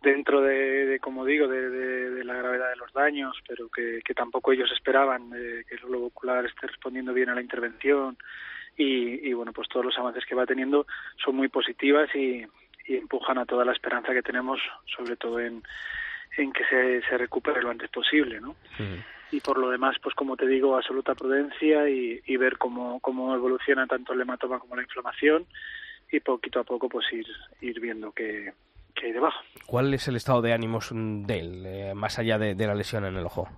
dentro 0.00 0.40
de, 0.40 0.98
como 1.00 1.24
digo, 1.24 1.48
de, 1.48 2.24
la 2.24 2.34
gravedad 2.34 2.70
de 2.70 2.76
los 2.76 2.92
daños, 2.92 3.36
pero 3.48 3.68
que, 3.68 4.00
tampoco 4.14 4.52
ellos 4.52 4.70
esperaban 4.72 5.32
eh, 5.34 5.64
que 5.68 5.74
el 5.74 5.80
globo 5.80 6.06
ocular 6.06 6.46
esté 6.46 6.68
respondiendo 6.68 7.12
bien 7.12 7.30
a 7.30 7.34
la 7.34 7.40
intervención 7.40 8.16
y, 8.76 9.28
y, 9.28 9.32
bueno, 9.32 9.52
pues 9.52 9.68
todos 9.68 9.86
los 9.86 9.98
avances 9.98 10.24
que 10.24 10.36
va 10.36 10.46
teniendo 10.46 10.86
son 11.22 11.34
muy 11.34 11.48
positivas 11.48 12.08
y, 12.14 12.46
empujan 12.90 13.36
a 13.36 13.44
toda 13.44 13.66
la 13.66 13.72
esperanza 13.72 14.14
que 14.14 14.22
tenemos, 14.22 14.58
sobre 14.96 15.16
todo 15.16 15.38
en, 15.40 15.62
que 16.34 16.64
se, 16.70 17.02
se 17.02 17.18
recupere 17.18 17.60
lo 17.60 17.68
antes 17.68 17.90
posible, 17.90 18.40
¿no? 18.40 18.52
Uh 18.78 19.17
y 19.30 19.40
por 19.40 19.58
lo 19.58 19.70
demás, 19.70 19.96
pues 20.02 20.14
como 20.14 20.36
te 20.36 20.46
digo, 20.46 20.76
absoluta 20.76 21.14
prudencia 21.14 21.88
y, 21.88 22.20
y 22.26 22.36
ver 22.36 22.56
cómo, 22.58 23.00
cómo 23.00 23.34
evoluciona 23.34 23.86
tanto 23.86 24.12
el 24.12 24.20
hematoma 24.20 24.58
como 24.58 24.76
la 24.76 24.82
inflamación 24.82 25.46
y 26.10 26.20
poquito 26.20 26.60
a 26.60 26.64
poco 26.64 26.88
pues 26.88 27.06
ir, 27.12 27.26
ir 27.60 27.80
viendo 27.80 28.12
qué, 28.12 28.52
qué 28.94 29.06
hay 29.06 29.12
debajo. 29.12 29.40
¿Cuál 29.66 29.92
es 29.92 30.08
el 30.08 30.16
estado 30.16 30.40
de 30.40 30.52
ánimos 30.52 30.90
de 30.92 31.38
él, 31.38 31.66
eh, 31.66 31.94
más 31.94 32.18
allá 32.18 32.38
de, 32.38 32.54
de, 32.54 32.66
la 32.66 32.74
lesión 32.74 33.04
en 33.04 33.16
el 33.16 33.26
ojo? 33.26 33.48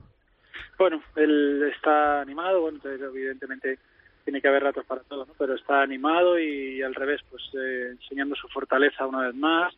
Bueno, 0.78 1.02
él 1.16 1.70
está 1.74 2.20
animado, 2.20 2.62
bueno, 2.62 2.80
evidentemente 2.84 3.78
tiene 4.24 4.40
que 4.40 4.48
haber 4.48 4.64
ratos 4.64 4.84
para 4.86 5.02
todo, 5.02 5.26
¿no? 5.26 5.34
pero 5.38 5.54
está 5.54 5.82
animado 5.82 6.38
y, 6.38 6.78
y 6.78 6.82
al 6.82 6.94
revés, 6.94 7.20
pues 7.30 7.42
eh, 7.54 7.90
enseñando 7.92 8.34
su 8.34 8.48
fortaleza 8.48 9.06
una 9.06 9.26
vez 9.26 9.34
más 9.34 9.74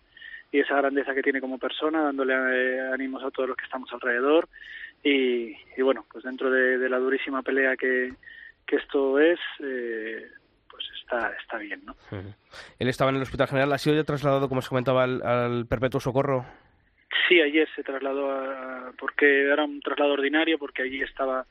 y 0.51 0.61
esa 0.61 0.77
grandeza 0.77 1.15
que 1.15 1.23
tiene 1.23 1.41
como 1.41 1.59
persona, 1.59 2.03
dándole 2.03 2.35
eh, 2.35 2.81
ánimos 2.93 3.23
a 3.25 3.31
todos 3.31 3.51
los 3.51 3.57
que 3.57 3.65
estamos 3.65 3.93
alrededor 3.93 4.49
y, 5.03 5.57
y 5.77 5.83
bueno, 5.83 6.05
pues 6.11 6.25
dentro 6.25 6.51
de, 6.51 6.79
de, 6.79 6.89
la 6.89 6.99
durísima 6.99 7.43
pelea 7.43 7.77
que, 7.77 8.13
que 8.67 8.77
esto 8.77 9.19
es, 9.19 9.41
eh, 9.61 10.27
pues 10.71 10.85
está, 11.01 11.33
está 11.41 11.59
bien, 11.59 11.83
¿no? 11.85 11.93
Uh 12.11 12.17
-huh. 12.17 12.35
Él 12.79 12.89
estaba 12.89 13.11
en 13.11 13.17
el 13.17 13.23
Hospital 13.23 13.49
General, 13.49 13.73
¿ha 13.73 13.79
sido 13.79 13.97
ya 13.97 14.05
trasladado, 14.05 14.49
como 14.49 14.63
se 14.63 14.69
comentaba, 14.69 15.05
al, 15.05 15.23
al 15.23 15.67
Perpetuo 15.67 16.01
Socorro? 16.01 16.47
Sí, 17.29 17.41
ayer 17.41 17.69
se 17.75 17.83
trasladó 17.83 18.31
a, 18.31 18.93
porque 18.99 19.45
era 19.51 19.65
un 19.65 19.81
traslado 19.81 20.13
ordinario, 20.13 20.59
porque 20.59 20.83
allí 20.83 21.03
estaba 21.03 21.47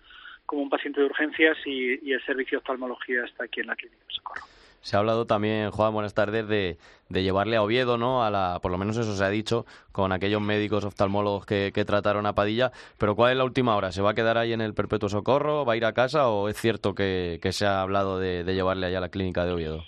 como 0.45 0.63
un 0.63 0.69
paciente 0.69 0.99
de 0.99 1.05
urgencias 1.05 1.57
y, 1.65 1.99
y 2.07 2.13
el 2.13 2.23
servicio 2.25 2.57
de 2.57 2.59
oftalmología 2.59 3.23
está 3.25 3.45
aquí 3.45 3.61
en 3.61 3.67
la 3.67 3.75
clínica 3.75 4.03
de 4.07 4.13
Socorro. 4.13 4.41
Se 4.81 4.95
ha 4.95 4.99
hablado 4.99 5.27
también, 5.27 5.69
Juan, 5.69 5.93
buenas 5.93 6.15
tardes, 6.15 6.47
de, 6.47 6.77
llevarle 7.09 7.55
a 7.55 7.61
Oviedo, 7.61 7.99
¿no? 7.99 8.23
A 8.23 8.31
la, 8.31 8.59
por 8.61 8.71
lo 8.71 8.79
menos 8.79 8.97
eso 8.97 9.15
se 9.15 9.23
ha 9.23 9.29
dicho, 9.29 9.65
con 9.91 10.11
aquellos 10.11 10.41
médicos 10.41 10.83
oftalmólogos 10.83 11.45
que, 11.45 11.71
trataron 11.85 12.25
a 12.25 12.33
Padilla. 12.33 12.71
Pero 12.97 13.15
¿cuál 13.15 13.31
es 13.31 13.37
la 13.37 13.43
última 13.43 13.75
hora? 13.75 13.91
¿Se 13.91 14.01
va 14.01 14.11
a 14.11 14.13
quedar 14.15 14.39
ahí 14.39 14.53
en 14.53 14.61
el 14.61 14.73
Perpetuo 14.73 15.07
Socorro? 15.07 15.65
¿Va 15.65 15.73
a 15.73 15.77
ir 15.77 15.85
a 15.85 15.93
casa? 15.93 16.29
¿O 16.29 16.49
es 16.49 16.57
cierto 16.57 16.95
que, 16.95 17.39
se 17.51 17.65
ha 17.65 17.81
hablado 17.81 18.17
de, 18.17 18.43
de, 18.43 18.55
llevarle 18.55 18.87
allá 18.87 18.97
a 18.97 19.01
la 19.01 19.09
clínica 19.09 19.45
de 19.45 19.53
Oviedo? 19.53 19.83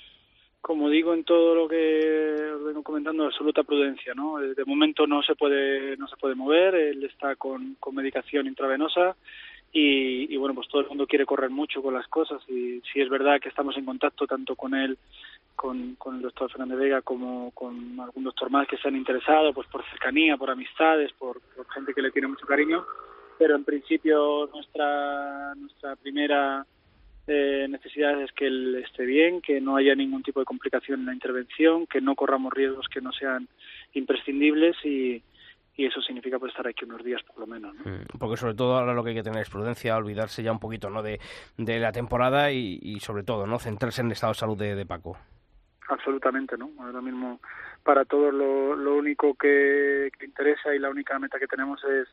Como 0.61 0.89
digo 0.89 1.13
en 1.13 1.23
todo 1.23 1.55
lo 1.55 1.67
que 1.67 2.53
vengo 2.63 2.83
comentando, 2.83 3.25
absoluta 3.25 3.63
prudencia, 3.63 4.13
¿no? 4.13 4.37
De 4.37 4.65
momento 4.65 5.07
no 5.07 5.23
se 5.23 5.35
puede, 5.35 5.97
no 5.97 6.07
se 6.07 6.17
puede 6.17 6.35
mover, 6.35 6.75
él 6.75 7.03
está 7.03 7.35
con 7.35 7.75
medicación 7.91 8.45
intravenosa 8.45 9.15
y, 9.75 10.31
y, 10.31 10.37
bueno, 10.37 10.53
pues 10.53 10.67
todo 10.67 10.81
el 10.81 10.87
mundo 10.87 11.07
quiere 11.07 11.25
correr 11.25 11.49
mucho 11.49 11.81
con 11.81 11.95
las 11.95 12.07
cosas 12.07 12.41
y 12.47 12.79
si 12.91 13.01
es 13.01 13.09
verdad 13.09 13.41
que 13.41 13.49
estamos 13.49 13.75
en 13.75 13.85
contacto 13.85 14.27
tanto 14.27 14.55
con 14.55 14.75
él, 14.75 14.99
con, 15.55 15.95
con 15.95 16.17
el 16.17 16.21
doctor 16.21 16.51
Fernández 16.51 16.77
Vega 16.77 17.01
como 17.01 17.49
con 17.51 17.99
algún 17.99 18.23
doctor 18.23 18.51
más 18.51 18.67
que 18.67 18.77
se 18.77 18.87
han 18.87 18.95
interesado, 18.95 19.51
pues 19.51 19.67
por 19.67 19.83
cercanía, 19.89 20.37
por 20.37 20.51
amistades, 20.51 21.11
por, 21.13 21.41
por 21.55 21.67
gente 21.71 21.93
que 21.93 22.03
le 22.03 22.11
tiene 22.11 22.27
mucho 22.27 22.45
cariño, 22.45 22.85
pero 23.39 23.55
en 23.55 23.63
principio 23.63 24.47
nuestra, 24.53 25.55
nuestra 25.55 25.95
primera 25.95 26.63
eh, 27.25 27.65
necesidad 27.67 28.21
es 28.21 28.31
que 28.33 28.45
él 28.45 28.75
esté 28.75 29.05
bien, 29.05 29.41
que 29.41 29.59
no 29.59 29.75
haya 29.75 29.95
ningún 29.95 30.21
tipo 30.21 30.39
de 30.39 30.45
complicación 30.45 30.99
en 30.99 31.05
la 31.07 31.13
intervención, 31.13 31.87
que 31.87 31.99
no 31.99 32.13
corramos 32.13 32.53
riesgos 32.53 32.87
que 32.89 33.01
no 33.01 33.11
sean 33.11 33.47
imprescindibles 33.93 34.75
y, 34.85 35.23
y 35.75 35.85
eso 35.85 36.01
significa 36.01 36.37
pues 36.39 36.51
estar 36.51 36.67
aquí 36.67 36.85
unos 36.85 37.03
días 37.03 37.21
por 37.23 37.39
lo 37.39 37.47
menos. 37.47 37.75
¿no? 37.75 37.91
Mm, 37.91 38.05
Porque 38.19 38.37
sobre 38.37 38.53
todo 38.53 38.77
ahora 38.77 38.93
lo 38.93 39.03
que 39.03 39.09
hay 39.09 39.15
que 39.15 39.23
tener 39.23 39.41
es 39.41 39.49
prudencia, 39.49 39.97
olvidarse 39.97 40.43
ya 40.43 40.51
un 40.51 40.59
poquito 40.59 40.89
¿no? 40.89 41.01
de, 41.01 41.19
de 41.57 41.79
la 41.79 41.91
temporada 41.91 42.51
y, 42.51 42.79
y 42.81 42.99
sobre 42.99 43.23
todo 43.23 43.47
no 43.47 43.59
centrarse 43.59 44.01
en 44.01 44.07
el 44.07 44.13
estado 44.13 44.33
de 44.33 44.39
salud 44.39 44.57
de, 44.57 44.75
de 44.75 44.85
Paco. 44.85 45.17
Absolutamente, 45.89 46.57
¿no? 46.57 46.69
Ahora 46.79 47.01
mismo 47.01 47.39
para 47.83 48.05
todos 48.05 48.33
lo, 48.33 48.75
lo 48.75 48.95
único 48.95 49.33
que, 49.35 50.09
que 50.17 50.25
interesa 50.25 50.73
y 50.73 50.79
la 50.79 50.89
única 50.89 51.19
meta 51.19 51.37
que 51.39 51.47
tenemos 51.47 51.83
es 51.83 52.07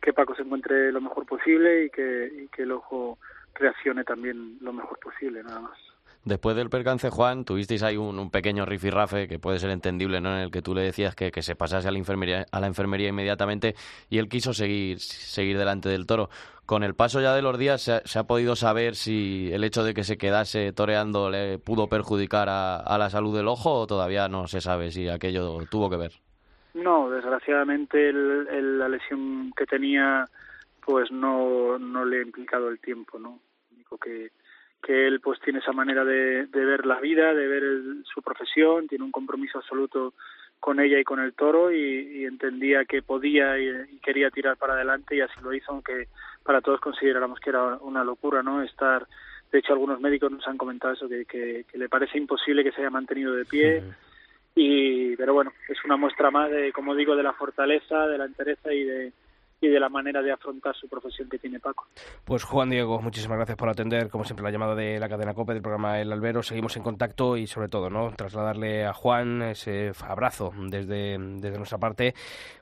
que 0.00 0.12
Paco 0.12 0.34
se 0.34 0.42
encuentre 0.42 0.92
lo 0.92 1.00
mejor 1.00 1.26
posible 1.26 1.86
y 1.86 1.90
que, 1.90 2.30
y 2.44 2.48
que 2.48 2.62
el 2.62 2.72
ojo 2.72 3.18
reaccione 3.54 4.04
también 4.04 4.58
lo 4.60 4.72
mejor 4.72 4.98
posible, 5.00 5.42
nada 5.42 5.60
más. 5.60 5.78
Después 6.24 6.54
del 6.54 6.68
percance, 6.68 7.08
Juan, 7.08 7.44
tuvisteis 7.46 7.82
ahí 7.82 7.96
un, 7.96 8.18
un 8.18 8.30
pequeño 8.30 8.66
rifirrafe 8.66 9.26
que 9.26 9.38
puede 9.38 9.58
ser 9.58 9.70
entendible, 9.70 10.20
¿no? 10.20 10.30
En 10.36 10.42
el 10.42 10.50
que 10.50 10.60
tú 10.60 10.74
le 10.74 10.82
decías 10.82 11.14
que, 11.14 11.30
que 11.30 11.40
se 11.42 11.56
pasase 11.56 11.88
a 11.88 11.90
la 11.90 11.98
enfermería, 11.98 12.44
a 12.52 12.60
la 12.60 12.66
enfermería 12.66 13.08
inmediatamente 13.08 13.74
y 14.10 14.18
él 14.18 14.28
quiso 14.28 14.52
seguir, 14.52 15.00
seguir 15.00 15.56
delante 15.56 15.88
del 15.88 16.06
toro. 16.06 16.28
Con 16.66 16.84
el 16.84 16.94
paso 16.94 17.20
ya 17.20 17.34
de 17.34 17.42
los 17.42 17.58
días, 17.58 17.80
¿se 18.04 18.18
ha, 18.18 18.24
podido 18.24 18.54
saber 18.54 18.94
si 18.96 19.50
el 19.52 19.64
hecho 19.64 19.82
de 19.82 19.94
que 19.94 20.04
se 20.04 20.18
quedase 20.18 20.72
toreando 20.72 21.30
le 21.30 21.58
pudo 21.58 21.88
perjudicar 21.88 22.48
a, 22.48 22.76
a 22.76 22.98
la 22.98 23.10
salud 23.10 23.34
del 23.34 23.48
ojo 23.48 23.72
o 23.72 23.86
todavía 23.86 24.28
no 24.28 24.46
se 24.46 24.60
sabe 24.60 24.90
si 24.92 25.08
aquello 25.08 25.58
tuvo 25.70 25.88
que 25.90 25.96
ver? 25.96 26.12
No, 26.74 27.10
desgraciadamente 27.10 28.10
el, 28.10 28.46
el- 28.52 28.78
la 28.78 28.88
lesión 28.88 29.52
que 29.56 29.66
tenía 29.66 30.28
pues 30.84 31.10
no, 31.10 31.78
no 31.78 32.04
le 32.04 32.18
ha 32.18 32.22
implicado 32.22 32.68
el 32.68 32.78
tiempo, 32.78 33.18
¿no? 33.18 33.40
Lo 33.70 33.74
único 33.76 33.98
que, 33.98 34.30
que 34.82 35.06
él 35.06 35.20
pues 35.20 35.38
tiene 35.40 35.58
esa 35.60 35.72
manera 35.72 36.04
de, 36.04 36.46
de 36.46 36.64
ver 36.64 36.86
la 36.86 37.00
vida, 37.00 37.34
de 37.34 37.46
ver 37.46 37.62
el- 37.62 38.04
su 38.12 38.22
profesión, 38.22 38.88
tiene 38.88 39.04
un 39.04 39.12
compromiso 39.12 39.58
absoluto 39.58 40.14
con 40.58 40.78
ella 40.80 40.98
y 40.98 41.04
con 41.04 41.20
el 41.20 41.32
toro 41.34 41.72
y, 41.72 41.78
y 41.78 42.24
entendía 42.26 42.84
que 42.84 43.02
podía 43.02 43.58
y, 43.58 43.68
y 43.94 43.98
quería 44.00 44.30
tirar 44.30 44.56
para 44.56 44.74
adelante 44.74 45.16
y 45.16 45.20
así 45.20 45.34
lo 45.42 45.52
hizo, 45.54 45.72
aunque 45.72 46.08
para 46.42 46.60
todos 46.60 46.80
consideráramos 46.80 47.40
que 47.40 47.50
era 47.50 47.76
una 47.76 48.04
locura, 48.04 48.42
¿no? 48.42 48.62
Estar, 48.62 49.06
de 49.52 49.58
hecho 49.58 49.72
algunos 49.72 50.00
médicos 50.00 50.30
nos 50.30 50.46
han 50.46 50.58
comentado 50.58 50.92
eso, 50.94 51.08
que, 51.08 51.24
que, 51.24 51.64
que 51.70 51.78
le 51.78 51.88
parece 51.88 52.18
imposible 52.18 52.62
que 52.64 52.72
se 52.72 52.80
haya 52.82 52.90
mantenido 52.90 53.32
de 53.34 53.44
pie 53.46 53.82
y 54.54 55.16
pero 55.16 55.32
bueno 55.32 55.52
es 55.68 55.78
una 55.84 55.96
muestra 55.96 56.30
más 56.30 56.50
de 56.50 56.72
como 56.72 56.94
digo 56.96 57.14
de 57.14 57.22
la 57.22 57.32
fortaleza 57.34 58.06
de 58.08 58.18
la 58.18 58.24
entereza 58.24 58.72
y 58.72 58.82
de 58.84 59.12
y 59.60 59.68
de 59.68 59.80
la 59.80 59.88
manera 59.88 60.22
de 60.22 60.32
afrontar 60.32 60.74
su 60.74 60.88
profesión 60.88 61.28
que 61.28 61.38
tiene 61.38 61.60
Paco 61.60 61.86
Pues 62.24 62.44
Juan 62.44 62.70
Diego, 62.70 63.00
muchísimas 63.00 63.36
gracias 63.36 63.58
por 63.58 63.68
atender, 63.68 64.08
como 64.08 64.24
siempre, 64.24 64.44
la 64.44 64.50
llamada 64.50 64.74
de 64.74 64.98
la 64.98 65.08
cadena 65.08 65.34
COPE 65.34 65.54
del 65.54 65.62
programa 65.62 66.00
El 66.00 66.12
Albero. 66.12 66.42
Seguimos 66.42 66.76
en 66.76 66.82
contacto 66.82 67.36
y, 67.36 67.46
sobre 67.46 67.68
todo, 67.68 67.90
no 67.90 68.10
trasladarle 68.16 68.86
a 68.86 68.92
Juan 68.92 69.42
ese 69.42 69.92
abrazo 70.06 70.52
desde, 70.68 71.18
desde 71.18 71.58
nuestra 71.58 71.78
parte, 71.78 72.14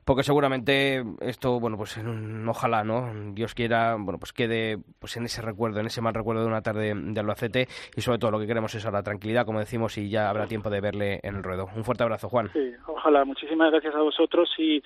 porque 0.05 0.23
seguramente 0.23 1.05
esto, 1.21 1.61
bueno, 1.61 1.77
pues 1.77 1.99
ojalá, 2.47 2.85
¿no? 2.85 3.13
Dios 3.33 3.55
quiera, 3.55 3.97
bueno, 3.99 4.19
pues 4.19 4.33
quede 4.33 4.79
pues 4.99 5.17
en 5.17 5.25
ese 5.25 5.43
recuerdo, 5.43 5.81
en 5.81 5.87
ese 5.87 6.01
mal 6.01 6.15
recuerdo 6.15 6.43
de 6.43 6.49
una 6.49 6.63
tarde 6.63 6.95
de 6.95 7.21
Albacete 7.21 7.69
y, 7.95 8.01
sobre 8.01 8.19
todo, 8.19 8.31
lo 8.31 8.41
que 8.41 8.47
queremos 8.47 8.75
es 8.75 8.85
ahora 8.85 9.03
tranquilidad, 9.03 9.47
como 9.47 9.61
decimos, 9.61 9.97
y 9.99 10.09
ya 10.09 10.29
habrá 10.29 10.47
tiempo 10.47 10.71
de 10.71 10.81
verle 10.81 11.21
en 11.23 11.37
el 11.37 11.43
ruedo. 11.43 11.69
Un 11.77 11.85
fuerte 11.85 12.03
abrazo, 12.03 12.29
Juan. 12.29 12.51
sí 12.53 12.73
ojalá 12.99 13.25
muchísimas 13.25 13.71
gracias 13.71 13.95
a 13.95 14.03
vosotros 14.03 14.51
y 14.59 14.83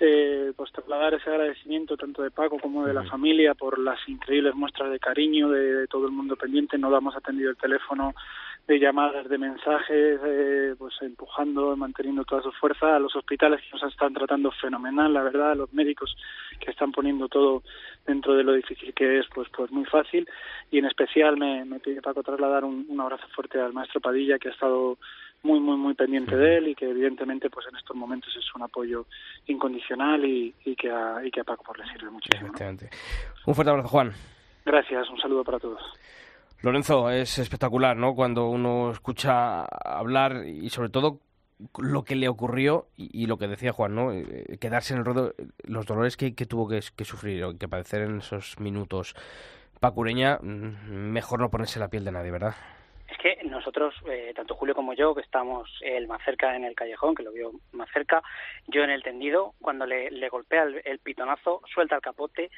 eh, 0.00 0.52
pues 0.56 0.72
trasladar 0.72 1.14
ese 1.14 1.30
agradecimiento 1.30 1.96
tanto 1.96 2.22
de 2.22 2.30
Paco 2.30 2.58
como 2.58 2.84
de 2.84 2.94
la 2.94 3.04
familia 3.04 3.54
por 3.54 3.78
las 3.78 3.98
increíbles 4.08 4.54
muestras 4.54 4.90
de 4.90 4.98
cariño 4.98 5.50
de, 5.50 5.74
de 5.74 5.86
todo 5.86 6.06
el 6.06 6.12
mundo 6.12 6.36
pendiente. 6.36 6.78
No 6.78 6.90
damos 6.90 7.16
atendido 7.16 7.50
el 7.50 7.56
teléfono 7.56 8.14
de 8.66 8.80
llamadas 8.80 9.28
de 9.28 9.38
mensajes 9.38 10.20
eh, 10.24 10.74
pues 10.76 10.94
empujando 11.00 11.76
manteniendo 11.76 12.24
toda 12.24 12.42
su 12.42 12.50
fuerza. 12.52 12.96
A 12.96 12.98
los 12.98 13.14
hospitales 13.14 13.60
que 13.60 13.70
nos 13.72 13.90
están 13.90 14.12
tratando 14.12 14.50
fenomenal 14.50 15.12
la 15.12 15.22
verdad 15.22 15.52
a 15.52 15.54
los 15.54 15.72
médicos 15.72 16.16
que 16.58 16.70
están 16.70 16.90
poniendo 16.90 17.28
todo 17.28 17.62
dentro 18.06 18.34
de 18.34 18.42
lo 18.42 18.52
difícil 18.52 18.92
que 18.92 19.18
es 19.20 19.26
pues 19.34 19.48
pues 19.56 19.70
muy 19.70 19.84
fácil. 19.84 20.28
Y 20.70 20.78
en 20.78 20.86
especial 20.86 21.36
me, 21.36 21.64
me 21.64 21.78
pide 21.78 22.02
Paco 22.02 22.22
trasladar 22.22 22.64
un, 22.64 22.86
un 22.88 23.00
abrazo 23.00 23.26
fuerte 23.34 23.60
al 23.60 23.72
maestro 23.72 24.00
Padilla 24.00 24.38
que 24.38 24.48
ha 24.48 24.52
estado 24.52 24.98
muy 25.46 25.60
muy 25.60 25.76
muy 25.76 25.94
pendiente 25.94 26.36
de 26.36 26.58
él 26.58 26.68
y 26.68 26.74
que 26.74 26.90
evidentemente 26.90 27.48
pues 27.48 27.66
en 27.70 27.76
estos 27.76 27.96
momentos 27.96 28.34
es 28.36 28.44
un 28.54 28.62
apoyo 28.62 29.06
incondicional 29.46 30.24
y, 30.24 30.54
y 30.64 30.74
que 30.74 30.90
a, 30.90 31.24
y 31.24 31.30
que 31.30 31.40
a 31.40 31.44
Paco 31.44 31.62
pues, 31.64 31.78
le 31.78 31.92
sirve 31.92 32.10
muchísimo. 32.10 32.52
Un 33.46 33.54
fuerte 33.54 33.70
abrazo, 33.70 33.88
Juan. 33.88 34.12
gracias 34.64 35.08
un 35.08 35.18
saludo 35.18 35.44
para 35.44 35.58
todos 35.58 35.80
Lorenzo, 36.62 37.10
es 37.10 37.38
espectacular, 37.38 37.96
¿no? 37.96 38.14
Cuando 38.14 38.48
uno 38.48 38.90
escucha 38.90 39.64
hablar 39.64 40.46
y 40.46 40.68
sobre 40.70 40.88
todo 40.88 41.20
lo 41.78 42.02
que 42.04 42.16
le 42.16 42.28
ocurrió 42.28 42.88
y, 42.96 43.22
y 43.22 43.26
lo 43.26 43.36
que 43.38 43.46
decía 43.46 43.72
Juan, 43.72 43.94
¿no? 43.94 44.12
Eh, 44.12 44.56
Quedarse 44.60 44.94
en 44.94 45.00
el 45.00 45.04
ruedo, 45.04 45.34
eh, 45.38 45.46
los 45.64 45.86
dolores 45.86 46.16
que, 46.16 46.34
que 46.34 46.46
tuvo 46.46 46.66
que, 46.68 46.80
que 46.96 47.04
sufrir 47.04 47.44
o 47.44 47.56
que 47.56 47.68
padecer 47.68 48.02
en 48.02 48.18
esos 48.18 48.58
minutos. 48.58 49.14
Pacureña, 49.80 50.38
mm, 50.40 51.12
mejor 51.12 51.40
no 51.40 51.50
ponerse 51.50 51.78
la 51.78 51.88
piel 51.88 52.04
de 52.04 52.12
nadie, 52.12 52.30
¿verdad? 52.30 52.54
Nosotros, 53.66 53.96
eh, 54.08 54.32
tanto 54.32 54.54
Julio 54.54 54.76
como 54.76 54.94
yo, 54.94 55.12
que 55.12 55.22
estamos 55.22 55.68
él 55.80 56.06
más 56.06 56.22
cerca 56.24 56.54
en 56.54 56.62
el 56.62 56.76
callejón, 56.76 57.16
que 57.16 57.24
lo 57.24 57.32
vio 57.32 57.50
más 57.72 57.90
cerca, 57.90 58.22
yo 58.68 58.84
en 58.84 58.90
el 58.90 59.02
tendido, 59.02 59.54
cuando 59.60 59.86
le, 59.86 60.08
le 60.12 60.28
golpea 60.28 60.62
el, 60.62 60.82
el 60.84 61.00
pitonazo, 61.00 61.62
suelta 61.74 61.96
el 61.96 62.00
capote, 62.00 62.48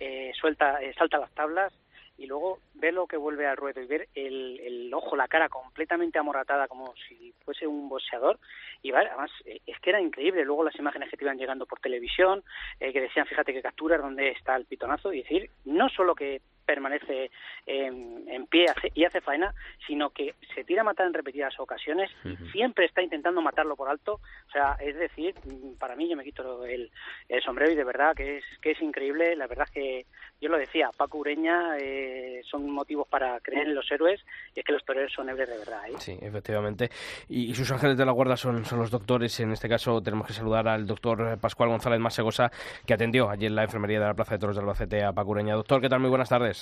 eh, 0.00 0.32
suelta, 0.34 0.82
eh, 0.82 0.92
salta 0.98 1.18
las 1.18 1.30
tablas 1.30 1.72
y 2.16 2.26
luego 2.26 2.58
ve 2.74 2.90
lo 2.90 3.06
que 3.06 3.16
vuelve 3.16 3.46
al 3.46 3.56
ruedo 3.56 3.80
y 3.80 3.86
ver 3.86 4.08
el, 4.16 4.58
el 4.58 4.92
ojo, 4.92 5.14
la 5.14 5.28
cara 5.28 5.48
completamente 5.48 6.18
amorratada 6.18 6.66
como 6.66 6.92
si 7.08 7.32
fuese 7.44 7.64
un 7.68 7.88
boxeador. 7.88 8.40
Y 8.82 8.90
vale, 8.90 9.10
además 9.10 9.30
eh, 9.44 9.60
es 9.64 9.78
que 9.78 9.90
era 9.90 10.00
increíble. 10.00 10.44
Luego 10.44 10.64
las 10.64 10.76
imágenes 10.76 11.08
que 11.08 11.16
te 11.16 11.24
iban 11.24 11.38
llegando 11.38 11.66
por 11.66 11.78
televisión 11.78 12.42
eh, 12.80 12.92
que 12.92 13.00
decían 13.00 13.26
fíjate 13.26 13.52
que 13.52 13.62
capturas 13.62 14.02
donde 14.02 14.30
está 14.30 14.56
el 14.56 14.66
pitonazo. 14.66 15.12
Y 15.12 15.22
decir 15.22 15.50
no 15.64 15.88
solo 15.88 16.16
que 16.16 16.42
permanece 16.68 17.30
en, 17.64 18.28
en 18.28 18.46
pie 18.46 18.66
y 18.94 19.04
hace 19.04 19.22
faena, 19.22 19.54
sino 19.86 20.10
que 20.10 20.34
se 20.54 20.64
tira 20.64 20.82
a 20.82 20.84
matar 20.84 21.06
en 21.06 21.14
repetidas 21.14 21.58
ocasiones 21.58 22.10
y 22.24 22.36
siempre 22.50 22.84
está 22.84 23.00
intentando 23.02 23.40
matarlo 23.40 23.74
por 23.74 23.88
alto. 23.88 24.20
O 24.48 24.50
sea, 24.52 24.76
es 24.78 24.94
decir, 24.96 25.34
para 25.78 25.96
mí 25.96 26.10
yo 26.10 26.16
me 26.16 26.24
quito 26.24 26.66
el, 26.66 26.90
el 27.30 27.42
sombrero 27.42 27.72
y 27.72 27.74
de 27.74 27.84
verdad 27.84 28.14
que 28.14 28.36
es 28.36 28.44
que 28.60 28.72
es 28.72 28.82
increíble. 28.82 29.34
La 29.34 29.46
verdad 29.46 29.66
es 29.66 29.72
que 29.72 30.06
yo 30.42 30.50
lo 30.50 30.58
decía, 30.58 30.90
Paco 30.94 31.18
Ureña 31.18 31.78
eh, 31.78 32.42
son 32.44 32.70
motivos 32.70 33.08
para 33.08 33.40
creer 33.40 33.68
en 33.68 33.74
los 33.74 33.90
héroes 33.90 34.20
y 34.54 34.60
es 34.60 34.66
que 34.66 34.72
los 34.72 34.84
toreros 34.84 35.12
son 35.12 35.30
héroes 35.30 35.48
de 35.48 35.58
verdad. 35.58 35.88
¿eh? 35.88 35.94
Sí, 35.96 36.18
efectivamente. 36.20 36.90
Y, 37.28 37.50
y 37.50 37.54
sus 37.54 37.72
ángeles 37.72 37.96
de 37.96 38.04
la 38.04 38.12
guarda 38.12 38.36
son, 38.36 38.66
son 38.66 38.78
los 38.78 38.90
doctores. 38.90 39.40
En 39.40 39.52
este 39.52 39.70
caso 39.70 40.02
tenemos 40.02 40.26
que 40.26 40.34
saludar 40.34 40.68
al 40.68 40.86
doctor 40.86 41.38
Pascual 41.40 41.70
González 41.70 41.98
Masegosa, 41.98 42.50
que 42.86 42.92
atendió 42.92 43.30
allí 43.30 43.46
en 43.46 43.54
la 43.54 43.62
enfermería 43.62 44.00
de 44.00 44.06
la 44.06 44.14
Plaza 44.14 44.34
de 44.34 44.38
Toros 44.40 44.56
de 44.56 44.60
Albacete 44.60 45.02
a 45.02 45.12
Pacureña. 45.12 45.54
Doctor, 45.54 45.80
¿qué 45.80 45.88
tal? 45.88 46.00
Muy 46.00 46.10
buenas 46.10 46.28
tardes. 46.28 46.57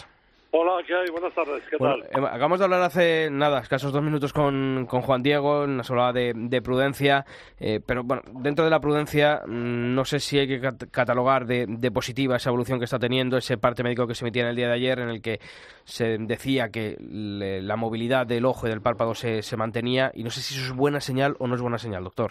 Hola, 0.53 0.83
¿qué 0.87 0.95
hay? 0.95 1.11
Buenas 1.11 1.35
tardes, 1.35 1.63
¿qué 1.69 1.77
Bueno, 1.77 1.97
tal? 1.97 2.05
eh, 2.05 2.27
acabamos 2.29 2.61
de 2.61 2.65
hablar 2.65 2.81
hace 2.81 3.29
nada, 3.31 3.61
escasos 3.61 3.93
dos 3.93 4.03
minutos 4.03 4.33
con, 4.33 4.87
con 4.89 5.03
Juan 5.03 5.23
Diego, 5.23 5.67
nos 5.67 5.91
hablaba 5.91 6.13
de, 6.15 6.33
de 6.35 6.63
prudencia, 6.63 7.27
eh, 7.61 7.81
pero 7.85 8.05
bueno, 8.05 8.23
dentro 8.33 8.65
de 8.65 8.71
la 8.71 8.81
prudencia 8.81 9.43
mm, 9.45 9.95
no 9.95 10.05
sé 10.07 10.19
si 10.19 10.39
hay 10.39 10.49
que 10.49 10.61
cat- 10.61 10.85
catalogar 10.91 11.45
de, 11.45 11.67
de 11.69 11.91
positiva 11.91 12.37
esa 12.37 12.49
evolución 12.51 12.79
que 12.79 12.87
está 12.87 12.99
teniendo, 12.99 13.37
ese 13.37 13.59
parte 13.59 13.83
médico 13.83 14.07
que 14.07 14.15
se 14.15 14.25
emitía 14.25 14.45
en 14.45 14.49
el 14.49 14.57
día 14.57 14.69
de 14.69 14.75
ayer 14.75 14.99
en 15.01 15.11
el 15.11 15.21
que 15.21 15.41
se 15.85 16.17
decía 16.19 16.71
que 16.71 16.97
le- 17.01 17.61
la 17.61 17.77
movilidad 17.77 18.27
del 18.27 18.47
ojo 18.47 18.67
y 18.67 18.71
del 18.71 18.81
párpado 18.81 19.15
se, 19.15 19.43
se 19.43 19.57
mantenía 19.59 20.11
y 20.15 20.23
no 20.25 20.31
sé 20.31 20.41
si 20.41 20.55
eso 20.55 20.65
es 20.65 20.73
buena 20.73 21.01
señal 21.01 21.37
o 21.39 21.49
no 21.49 21.55
es 21.57 21.61
buena 21.61 21.77
señal, 21.79 22.05
doctor. 22.05 22.31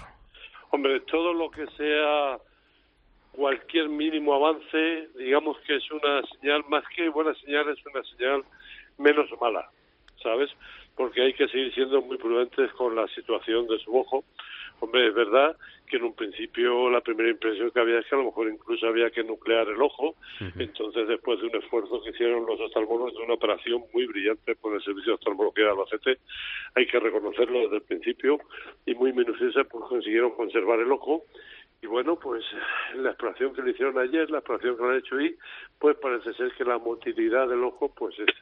Hombre, 0.72 1.02
todo 1.02 1.32
lo 1.32 1.52
que 1.52 1.68
sea 1.78 2.40
cualquier 3.36 3.90
mínimo 3.90 4.34
avance, 4.34 5.10
digamos 5.16 5.58
que 5.62 5.76
es 5.76 5.92
una 5.92 6.22
señal, 6.40 6.64
más 6.70 6.84
que 6.96 7.10
buena 7.10 7.34
señal, 7.36 7.70
es 7.70 7.86
una 7.86 8.04
señal 8.04 8.44
menos 8.98 9.30
mala, 9.40 9.70
¿sabes? 10.22 10.50
Porque 10.96 11.22
hay 11.22 11.34
que 11.34 11.48
seguir 11.50 11.74
siendo 11.74 12.02
muy 12.02 12.18
prudentes 12.18 12.72
con 12.74 12.96
la 12.96 13.08
situación 13.10 13.68
de 13.68 13.78
su 13.80 13.96
ojo. 13.96 14.24
Hombre, 14.80 15.08
es 15.08 15.14
verdad 15.14 15.56
que 15.88 15.98
en 15.98 16.04
un 16.04 16.16
principio 16.16 16.90
la 16.90 17.02
primera 17.02 17.30
impresión 17.30 17.72
que 17.72 17.80
había 17.80 18.00
es 18.00 18.06
que 18.08 18.16
a 18.16 18.18
lo 18.18 18.26
mejor 18.26 18.50
incluso 18.50 18.88
había 18.88 19.10
que 19.12 19.24
nuclear 19.24 19.68
el 19.68 19.82
ojo. 19.82 20.16
Entonces, 20.58 21.08
después 21.08 21.40
de 21.40 21.48
un 21.48 21.56
esfuerzo 21.56 22.02
que 22.02 22.10
hicieron 22.10 22.46
los 22.46 22.60
oftalmólogos 22.60 23.14
de 23.14 23.24
una 23.24 23.36
operación 23.36 23.84
muy 23.94 24.06
brillante 24.06 24.56
por 24.56 24.74
el 24.74 24.82
servicio 24.84 25.12
de 25.12 25.16
oftalmología 25.16 25.66
de 25.66 25.72
Albacete, 25.72 26.18
hay 26.76 26.88
que 26.88 27.00
reconocerlo 27.00 27.60
desde 27.60 27.78
el 27.78 27.82
principio 27.84 28.40
y 28.86 28.96
muy 28.96 29.14
minuciosa, 29.14 29.64
pues 29.66 29.86
consiguieron 29.86 30.32
conservar 30.32 30.80
el 30.80 30.92
ojo 30.92 31.24
y 31.82 31.88
bueno, 31.88 32.18
pues 32.18 32.44
la 32.96 33.10
exploración 33.10 33.54
que 33.54 33.62
le 33.62 33.72
hicieron 33.72 33.98
ayer, 33.98 34.30
la 34.32 34.40
exploración 34.40 34.76
que 34.76 34.84
le 34.84 34.90
han 34.90 34.98
hecho 34.98 35.16
hoy, 35.16 35.38
pues 35.80 35.98
parece 35.98 36.34
ser 36.34 36.52
que 36.54 36.64
la 36.64 36.78
motilidad 36.78 37.48
del 37.48 37.64
ojo 37.64 37.94
pues 37.96 38.18
es, 38.20 38.34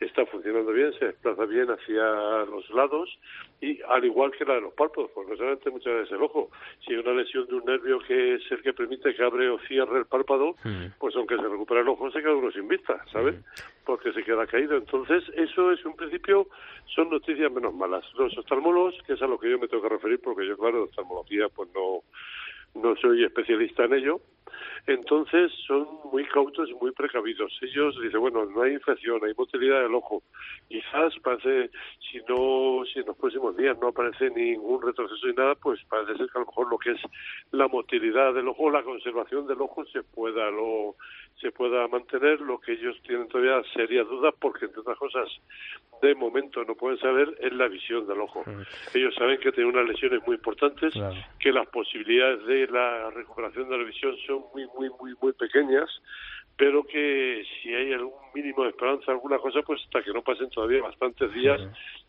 está 0.00 0.26
funcionando 0.26 0.72
bien, 0.72 0.92
se 0.98 1.06
desplaza 1.06 1.44
bien 1.46 1.68
hacia 1.70 2.44
los 2.44 2.68
lados 2.70 3.18
y 3.60 3.80
al 3.88 4.04
igual 4.04 4.32
que 4.32 4.44
la 4.44 4.54
de 4.54 4.62
los 4.62 4.74
párpados, 4.74 5.10
porque 5.14 5.30
no 5.30 5.36
solamente 5.36 5.70
muchas 5.70 5.94
veces 5.94 6.12
el 6.12 6.22
ojo, 6.22 6.50
si 6.84 6.92
hay 6.92 6.98
una 6.98 7.12
lesión 7.12 7.46
de 7.46 7.54
un 7.54 7.64
nervio 7.64 8.00
que 8.00 8.34
es 8.34 8.42
el 8.50 8.62
que 8.62 8.72
permite 8.72 9.14
que 9.14 9.22
abre 9.22 9.48
o 9.48 9.58
cierre 9.60 9.98
el 9.98 10.06
párpado, 10.06 10.56
pues 10.98 11.16
aunque 11.16 11.36
se 11.36 11.42
recupere 11.42 11.80
el 11.80 11.88
ojo 11.88 12.10
se 12.10 12.20
queda 12.20 12.34
uno 12.34 12.50
sin 12.50 12.68
vista, 12.68 13.02
¿sabes? 13.12 13.36
Porque 13.84 14.12
se 14.12 14.22
queda 14.22 14.46
caído. 14.46 14.76
Entonces, 14.76 15.24
eso 15.34 15.72
es 15.72 15.84
un 15.84 15.96
principio, 15.96 16.48
son 16.94 17.10
noticias 17.10 17.50
menos 17.52 17.74
malas. 17.74 18.04
Los 18.14 18.36
oftalmólogos, 18.36 18.94
que 19.06 19.14
es 19.14 19.22
a 19.22 19.26
lo 19.26 19.38
que 19.38 19.50
yo 19.50 19.58
me 19.58 19.68
tengo 19.68 19.82
que 19.82 19.88
referir, 19.88 20.20
porque 20.22 20.46
yo, 20.46 20.56
claro, 20.56 20.78
de 20.78 20.84
oftalmología, 20.84 21.48
pues 21.48 21.68
no, 21.74 22.02
no 22.74 22.96
soy 22.96 23.24
especialista 23.24 23.84
en 23.84 23.94
ello, 23.94 24.20
entonces 24.86 25.52
son 25.66 25.86
muy 26.12 26.24
cautos 26.26 26.68
y 26.68 26.74
muy 26.74 26.92
precavidos. 26.92 27.56
Ellos 27.62 28.00
dicen, 28.00 28.20
bueno, 28.20 28.44
no 28.46 28.62
hay 28.62 28.74
infección, 28.74 29.20
hay 29.24 29.34
motilidad 29.36 29.82
del 29.82 29.94
ojo. 29.94 30.22
Quizás 30.68 31.14
parece, 31.22 31.70
si 32.10 32.18
no, 32.28 32.82
si 32.92 33.00
en 33.00 33.06
los 33.06 33.16
próximos 33.16 33.56
días 33.56 33.76
no 33.80 33.88
aparece 33.88 34.30
ningún 34.30 34.82
retroceso 34.82 35.28
y 35.28 35.34
nada, 35.34 35.54
pues 35.54 35.80
parece 35.88 36.16
ser 36.16 36.26
que 36.26 36.38
a 36.38 36.40
lo 36.40 36.46
mejor 36.46 36.70
lo 36.70 36.78
que 36.78 36.92
es 36.92 37.00
la 37.52 37.68
motilidad 37.68 38.34
del 38.34 38.48
ojo, 38.48 38.70
la 38.70 38.82
conservación 38.82 39.46
del 39.46 39.60
ojo 39.60 39.84
se 39.86 40.02
pueda 40.02 40.50
lo 40.50 40.96
se 41.40 41.50
pueda 41.52 41.88
mantener. 41.88 42.40
Lo 42.40 42.60
que 42.60 42.72
ellos 42.72 42.96
tienen 43.06 43.28
todavía 43.28 43.62
serias 43.74 44.06
dudas, 44.08 44.34
porque 44.38 44.66
entre 44.66 44.80
otras 44.80 44.98
cosas, 44.98 45.28
de 46.02 46.14
momento 46.14 46.64
no 46.64 46.74
pueden 46.74 46.98
saber 46.98 47.36
es 47.40 47.52
la 47.52 47.68
visión 47.68 48.06
del 48.06 48.20
ojo. 48.20 48.42
Ellos 48.94 49.14
saben 49.14 49.38
que 49.38 49.52
tienen 49.52 49.74
unas 49.74 49.88
lesiones 49.88 50.20
muy 50.26 50.36
importantes, 50.36 50.94
que 51.38 51.52
las 51.52 51.66
posibilidades 51.68 52.44
de 52.46 52.66
la 52.68 53.10
recuperación 53.10 53.68
de 53.68 53.78
la 53.78 53.84
visión 53.84 54.16
son 54.26 54.39
muy, 54.52 54.66
muy, 54.76 54.90
muy, 54.90 55.14
muy 55.20 55.32
pequeñas, 55.32 55.88
pero 56.56 56.84
que 56.84 57.42
si 57.62 57.74
hay 57.74 57.92
algún 57.92 58.20
mínimo 58.34 58.64
de 58.64 58.70
esperanza, 58.70 59.12
alguna 59.12 59.38
cosa, 59.38 59.62
pues 59.62 59.80
hasta 59.82 60.02
que 60.02 60.12
no 60.12 60.22
pasen 60.22 60.50
todavía 60.50 60.82
bastantes 60.82 61.32
días, 61.32 61.60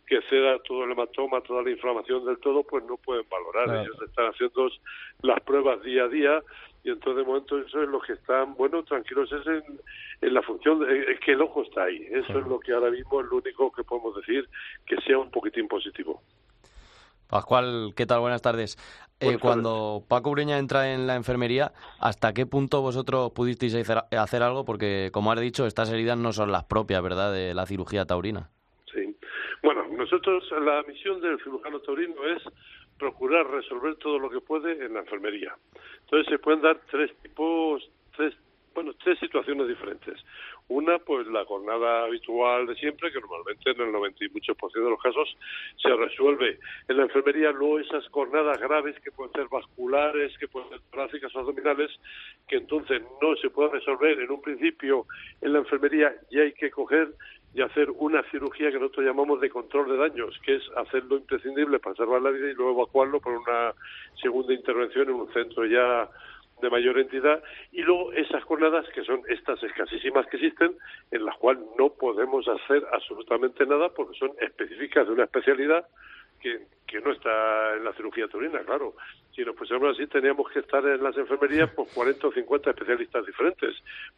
que 0.06 0.22
ceda 0.30 0.60
todo 0.68 0.84
el 0.84 0.92
hematoma, 0.92 1.42
toda 1.42 1.64
la 1.64 1.72
inflamación 1.72 2.26
del 2.26 2.38
todo, 2.40 2.64
pues 2.64 2.84
no 2.84 2.98
pueden 2.98 3.26
valorar. 3.30 3.84
Ellos 3.84 3.96
están 4.06 4.26
haciendo 4.28 4.70
las 5.22 5.40
pruebas 5.42 5.82
día 5.84 6.04
a 6.04 6.10
día 6.10 6.44
y 6.84 6.90
entonces 6.90 7.18
de 7.18 7.24
momento 7.24 7.60
eso 7.60 7.82
es 7.82 7.90
lo 7.90 8.02
que 8.02 8.14
están, 8.14 8.56
bueno, 8.56 8.84
tranquilos, 8.84 9.32
es 9.32 9.46
en, 9.48 10.34
la 10.34 10.42
función, 10.42 10.80
de, 10.80 11.12
es 11.12 11.20
que 11.20 11.32
el 11.34 11.42
ojo 11.42 11.62
está 11.62 11.84
ahí. 11.84 12.08
Eso 12.10 12.40
es 12.40 12.48
lo 12.48 12.60
que 12.60 12.74
ahora 12.74 12.90
mismo 12.90 13.22
es 13.22 13.28
lo 13.28 13.38
único 13.38 13.72
que 13.72 13.84
podemos 13.84 14.16
decir 14.16 14.48
que 14.86 14.98
sea 15.02 15.18
un 15.20 15.30
poquitín 15.30 15.68
positivo. 15.68 16.22
Pascual, 17.32 17.94
¿qué 17.96 18.06
tal? 18.06 18.20
Buenas 18.20 18.42
tardes. 18.42 18.78
Eh, 19.22 19.38
cuando 19.40 20.04
Paco 20.06 20.32
Ureña 20.32 20.58
entra 20.58 20.94
en 20.94 21.08
la 21.08 21.16
enfermería, 21.16 21.72
¿hasta 22.02 22.34
qué 22.34 22.46
punto 22.46 22.82
vosotros 22.82 23.32
pudisteis 23.32 23.74
hacer, 23.74 24.44
algo? 24.44 24.66
Porque, 24.66 25.12
como 25.14 25.32
has 25.32 25.40
dicho, 25.40 25.66
estas 25.66 25.90
heridas 25.94 26.18
no 26.18 26.34
son 26.34 26.52
las 26.52 26.66
propias, 26.66 27.02
¿verdad?, 27.02 27.32
de 27.32 27.54
la 27.54 27.66
cirugía 27.66 28.04
taurina. 28.04 28.50
Sí. 28.94 29.16
Bueno, 29.64 29.88
nosotros, 29.96 30.44
la 30.62 30.84
misión 30.84 31.22
del 31.22 31.42
cirujano 31.42 31.80
taurino 31.80 32.16
es 32.36 32.44
procurar 33.00 33.48
resolver 33.48 33.96
todo 33.96 34.20
lo 34.20 34.30
que 34.30 34.42
puede 34.42 34.86
en 34.86 34.94
la 34.94 35.00
enfermería. 35.00 35.56
Entonces 36.02 36.28
se 36.30 36.38
pueden 36.38 36.62
dar 36.62 36.82
tres 36.92 37.16
tipos, 37.24 37.90
tres, 38.18 38.34
bueno, 38.76 38.92
tres 39.02 39.18
situaciones 39.20 39.70
diferentes. 39.70 40.20
Una, 40.74 41.00
pues 41.00 41.28
la 41.28 41.44
jornada 41.44 42.06
habitual 42.06 42.66
de 42.66 42.76
siempre, 42.76 43.12
que 43.12 43.20
normalmente 43.20 43.72
en 43.72 43.82
el 43.82 43.92
90 43.92 44.24
y 44.24 44.30
muchos 44.30 44.56
por 44.56 44.72
ciento 44.72 44.86
de 44.86 44.92
los 44.92 45.04
casos 45.04 45.38
se 45.76 45.94
resuelve 45.94 46.60
en 46.88 46.96
la 46.96 47.04
enfermería. 47.04 47.52
Luego 47.52 47.80
esas 47.80 48.08
jornadas 48.08 48.58
graves 48.58 48.98
que 49.02 49.12
pueden 49.12 49.34
ser 49.34 49.50
vasculares, 49.52 50.32
que 50.38 50.48
pueden 50.48 50.70
ser 50.70 50.80
torácicas 50.90 51.36
o 51.36 51.40
abdominales, 51.40 51.92
que 52.48 52.56
entonces 52.56 53.02
no 53.22 53.36
se 53.36 53.50
pueden 53.50 53.74
resolver 53.74 54.18
en 54.18 54.32
un 54.32 54.42
principio 54.42 55.08
en 55.42 55.52
la 55.52 55.60
enfermería 55.60 56.16
y 56.30 56.40
hay 56.40 56.54
que 56.54 56.72
coger 56.72 57.16
y 57.54 57.62
hacer 57.62 57.90
una 57.92 58.24
cirugía 58.32 58.72
que 58.72 58.80
nosotros 58.80 59.06
llamamos 59.06 59.42
de 59.42 59.50
control 59.50 59.90
de 59.90 59.98
daños, 59.98 60.40
que 60.46 60.56
es 60.56 60.64
hacer 60.78 61.04
lo 61.04 61.18
imprescindible 61.18 61.80
para 61.80 61.98
salvar 61.98 62.22
la 62.22 62.30
vida 62.30 62.50
y 62.50 62.54
luego 62.54 62.82
evacuarlo 62.82 63.20
por 63.20 63.34
una 63.34 63.74
segunda 64.22 64.54
intervención 64.54 65.10
en 65.10 65.16
un 65.16 65.34
centro 65.34 65.66
ya 65.66 66.10
de 66.62 66.70
mayor 66.70 67.00
entidad 67.00 67.44
y 67.72 67.82
luego 67.82 68.14
esas 68.14 68.44
jornadas 68.44 68.86
que 68.94 69.04
son 69.04 69.22
estas 69.28 69.62
escasísimas 69.64 70.26
que 70.28 70.38
existen 70.38 70.76
en 71.12 71.26
las 71.26 71.38
cuales 71.38 71.64
no 71.78 71.90
podemos 71.90 72.48
hacer 72.48 72.84
absolutamente 72.92 73.66
nada 73.66 73.90
porque 73.90 74.18
son 74.18 74.32
específicas 74.40 75.08
de 75.08 75.14
una 75.14 75.24
especialidad 75.26 75.86
que, 76.40 76.62
que 76.88 77.00
no 77.00 77.12
está 77.12 77.76
en 77.78 77.86
la 77.86 77.94
cirugía 77.94 78.28
turina, 78.28 78.60
claro. 78.60 78.96
Si 79.36 79.46
nos 79.46 79.56
pusiéramos 79.56 79.96
así, 79.96 80.08
teníamos 80.08 80.52
que 80.52 80.60
estar 80.60 80.86
en 80.86 81.02
las 81.02 81.16
enfermerías 81.16 81.70
por 81.72 81.88
40 81.88 82.28
o 82.28 82.32
50 82.34 82.72
especialistas 82.72 83.26
diferentes 83.26 83.76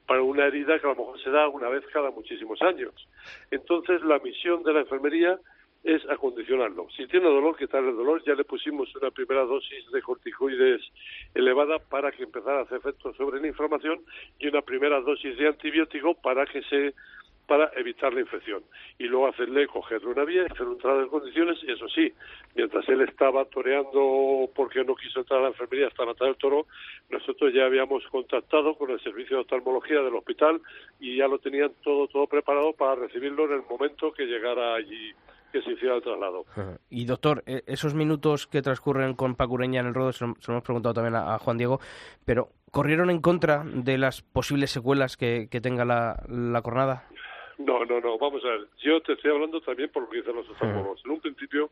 para 0.08 0.24
una 0.24 0.46
herida 0.46 0.80
que 0.80 0.88
a 0.88 0.90
lo 0.90 0.96
mejor 0.96 1.22
se 1.22 1.30
da 1.30 1.48
una 1.50 1.70
vez 1.70 1.86
cada 1.94 2.10
muchísimos 2.12 2.62
años. 2.62 2.94
Entonces, 3.52 4.02
la 4.04 4.20
misión 4.20 4.64
de 4.64 4.74
la 4.74 4.80
enfermería 4.80 5.38
es 5.84 6.02
acondicionarlo. 6.10 6.88
Si 6.96 7.08
tiene 7.08 7.26
dolor, 7.26 7.58
quitarle 7.58 7.90
el 7.90 7.98
dolor. 7.98 8.24
Ya 8.26 8.36
le 8.36 8.46
pusimos 8.46 8.94
una 8.96 9.12
primera 9.12 9.44
dosis 9.44 9.92
de 9.92 10.02
corticoides 10.02 10.82
elevada 11.34 11.80
para 11.80 12.12
que 12.12 12.24
empezara 12.24 12.60
a 12.60 12.64
hacer 12.64 12.78
efecto 12.78 13.14
sobre 13.16 13.42
la 13.42 13.48
inflamación 13.48 14.02
y 14.40 14.48
una 14.48 14.62
primera 14.62 15.02
dosis 15.02 15.38
de 15.38 15.48
antibiótico 15.48 16.16
para 16.16 16.46
que 16.46 16.62
se 16.64 16.94
para 17.48 17.72
evitar 17.76 18.14
la 18.14 18.22
infección. 18.22 18.64
Y 18.98 19.06
luego 19.06 19.28
hacerle 19.28 19.68
cogerle 19.68 20.08
una 20.08 20.24
vía, 20.24 20.46
hacer 20.50 20.68
un 20.68 20.78
trato 20.78 21.02
de 21.02 21.08
condiciones, 21.08 21.58
y 21.64 21.72
eso 21.72 21.88
sí, 21.90 22.12
mientras 22.56 22.88
él 22.90 23.02
estaba 23.02 23.46
toreando 23.46 24.50
porque 24.56 24.84
no 24.84 24.96
quiso 24.96 25.20
entrar 25.20 25.40
a 25.40 25.44
la 25.44 25.50
enfermería 25.50 25.88
hasta 25.88 26.06
matar 26.06 26.30
el 26.30 26.38
toro, 26.38 26.68
nosotros 27.10 27.54
ya 27.54 27.66
habíamos 27.66 28.06
contactado 28.08 28.76
con 28.76 28.92
el 28.92 29.02
servicio 29.02 29.38
de 29.38 29.42
oftalmología 29.42 30.02
del 30.02 30.16
hospital 30.16 30.62
y 31.00 31.18
ya 31.18 31.28
lo 31.28 31.40
tenían 31.40 31.72
todo, 31.84 32.08
todo 32.08 32.28
preparado 32.28 32.74
para 32.74 32.96
recibirlo 32.96 33.46
en 33.46 33.54
el 33.54 33.64
momento 33.70 34.12
que 34.12 34.26
llegara 34.26 34.76
allí 34.76 35.14
que 35.54 35.62
se 35.62 35.72
hiciera 35.72 35.96
el 35.96 36.02
traslado. 36.02 36.46
Y 36.90 37.06
doctor, 37.06 37.44
e-, 37.46 37.64
esos 37.68 37.94
minutos 37.94 38.48
que 38.48 38.62
transcurren 38.62 39.14
con 39.14 39.36
Pacureña 39.36 39.80
en 39.80 39.88
el 39.88 39.94
rodo, 39.94 40.12
se 40.12 40.26
lo, 40.26 40.36
hemos 40.48 40.64
preguntado 40.64 40.94
también 40.96 41.16
a, 41.16 41.38
Juan 41.38 41.58
Diego, 41.58 41.80
pero 42.26 42.50
¿corrieron 42.72 43.10
en 43.10 43.22
contra 43.22 43.64
de 43.64 43.98
las 43.98 44.22
posibles 44.22 44.72
secuelas 44.72 45.16
que, 45.16 45.48
tenga 45.62 45.86
la, 45.86 46.24
la 46.28 46.62
jornada? 46.62 47.08
No, 47.58 47.86
no, 47.86 48.00
no, 48.00 48.18
vamos 48.18 48.44
a 48.46 48.50
ver. 48.50 48.68
Yo 48.82 49.02
te 49.02 49.14
estoy 49.14 49.32
hablando 49.32 49.62
también 49.62 49.90
por 49.90 50.04
lo 50.04 50.10
que 50.10 50.18
dicen 50.18 50.36
los 50.36 50.50
oftalmólogos. 50.50 51.02
En 51.06 51.12
un 51.12 51.20
principio, 51.20 51.70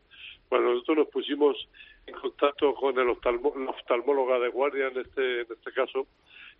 cuando 0.48 0.72
nosotros 0.72 0.98
nos 0.98 1.08
pusimos 1.08 1.68
en 2.06 2.14
contacto 2.14 2.74
con 2.74 2.98
el 2.98 3.08
oftalmóloga 3.08 4.38
de 4.38 4.48
guardia 4.48 4.88
en 4.88 4.98
este, 4.98 5.40
en 5.40 5.46
este 5.50 5.72
caso, 5.72 6.06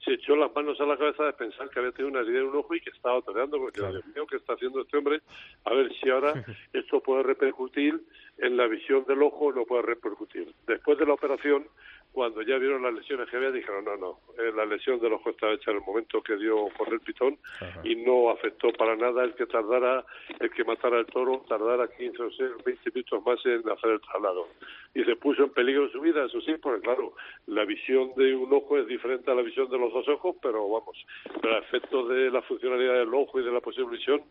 se 0.05 0.15
echó 0.15 0.35
las 0.35 0.53
manos 0.55 0.81
a 0.81 0.85
la 0.87 0.97
cabeza 0.97 1.25
de 1.25 1.33
pensar 1.35 1.71
que 1.71 1.79
había 1.79 1.93
tenido 1.93 2.11
una 2.11 2.21
herida 2.21 2.41
en 2.41 2.49
un 2.49 2.57
ojo 2.57 2.75
y 2.75 2.81
que 2.81 2.91
estaba 2.91 3.23
toreando, 3.23 3.59
porque 3.59 3.81
Dios 3.81 4.05
mío, 4.07 4.27
¿qué 4.27 4.37
está 4.37 4.55
haciendo 4.55 4.81
este 4.81 4.97
hombre? 4.97 5.21
A 5.65 5.75
ver 5.75 5.93
si 5.95 6.11
ahora 6.11 6.33
esto 6.73 7.01
puede 7.01 7.23
repercutir 7.23 8.01
en 8.39 8.57
la 8.57 8.67
visión 8.67 9.05
del 9.05 9.23
ojo 9.23 9.47
o 9.47 9.53
no 9.53 9.65
puede 9.65 9.83
repercutir. 9.83 10.53
Después 10.67 10.99
de 10.99 11.07
la 11.07 11.15
operación, 11.15 11.67
cuando 12.13 12.43
ya 12.43 12.59
vieron 12.59 12.83
las 12.83 12.93
lesiones 12.93 13.29
que 13.29 13.37
había, 13.37 13.51
dijeron, 13.51 13.85
no, 13.85 13.97
no, 13.97 14.19
eh, 14.39 14.53
la 14.55 14.67
lesión 14.67 15.01
del 15.01 15.15
ojo 15.15 15.31
estaba 15.31 15.55
hecha 15.55 15.71
en 15.71 15.79
el 15.79 15.83
momento 15.83 16.23
que 16.23 16.37
dio 16.37 16.69
con 16.77 16.93
el 16.93 17.01
pitón 17.01 17.39
y 17.85 17.97
no 17.97 18.31
afectó 18.31 18.71
para 18.73 18.95
nada 18.97 19.25
el 19.25 19.35
que 19.35 19.47
tardara, 19.47 20.05
el 20.39 20.51
que 20.51 20.65
matara 20.65 20.99
el 20.99 21.07
toro, 21.07 21.43
tardara 21.49 21.89
15 21.89 22.23
o 22.23 22.29
20 22.65 22.91
minutos 22.95 23.23
más 23.25 23.45
en 23.47 23.69
hacer 23.71 23.91
el 23.91 24.01
traslado. 24.01 24.49
Y 24.95 25.05
se 25.05 25.17
puso 25.17 25.45
en 25.45 25.51
peligro 25.51 25.89
su 25.89 26.01
vida, 26.01 26.27
eso 26.27 26.41
sí, 26.43 26.55
porque 26.61 26.83
claro, 26.83 27.15
la 27.47 27.65
visión 27.65 28.13
de 28.17 28.35
un 28.37 28.53
ojo 28.53 28.79
es 28.79 28.87
diferente 28.87 29.31
a 29.31 29.35
la 29.35 29.43
visión 29.43 29.71
de 29.71 29.79
los 29.79 29.93
dos 29.93 30.07
ojos, 30.09 30.37
pero 30.43 30.69
vamos, 30.69 30.97
el 31.43 31.55
efecto 31.65 32.07
de 32.09 32.31
la 32.31 32.43
funcionalidad 32.43 32.95
del 32.95 33.15
ojo 33.15 33.41
y 33.41 33.45
de 33.45 33.53
la 33.53 33.61
posible 33.61 33.97
visión 33.97 34.23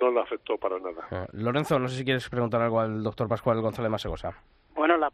no 0.00 0.12
la 0.12 0.22
afectó 0.22 0.56
para 0.56 0.78
nada. 0.78 1.08
Ah, 1.10 1.26
Lorenzo, 1.32 1.78
no 1.80 1.88
sé 1.88 1.96
si 1.96 2.04
quieres 2.04 2.28
preguntar 2.28 2.62
algo 2.62 2.78
al 2.78 3.02
doctor 3.02 3.28
Pascual 3.28 3.60
González 3.60 3.90
Masegosa. 3.90 4.40
Bueno, 4.74 4.96
la, 4.96 5.10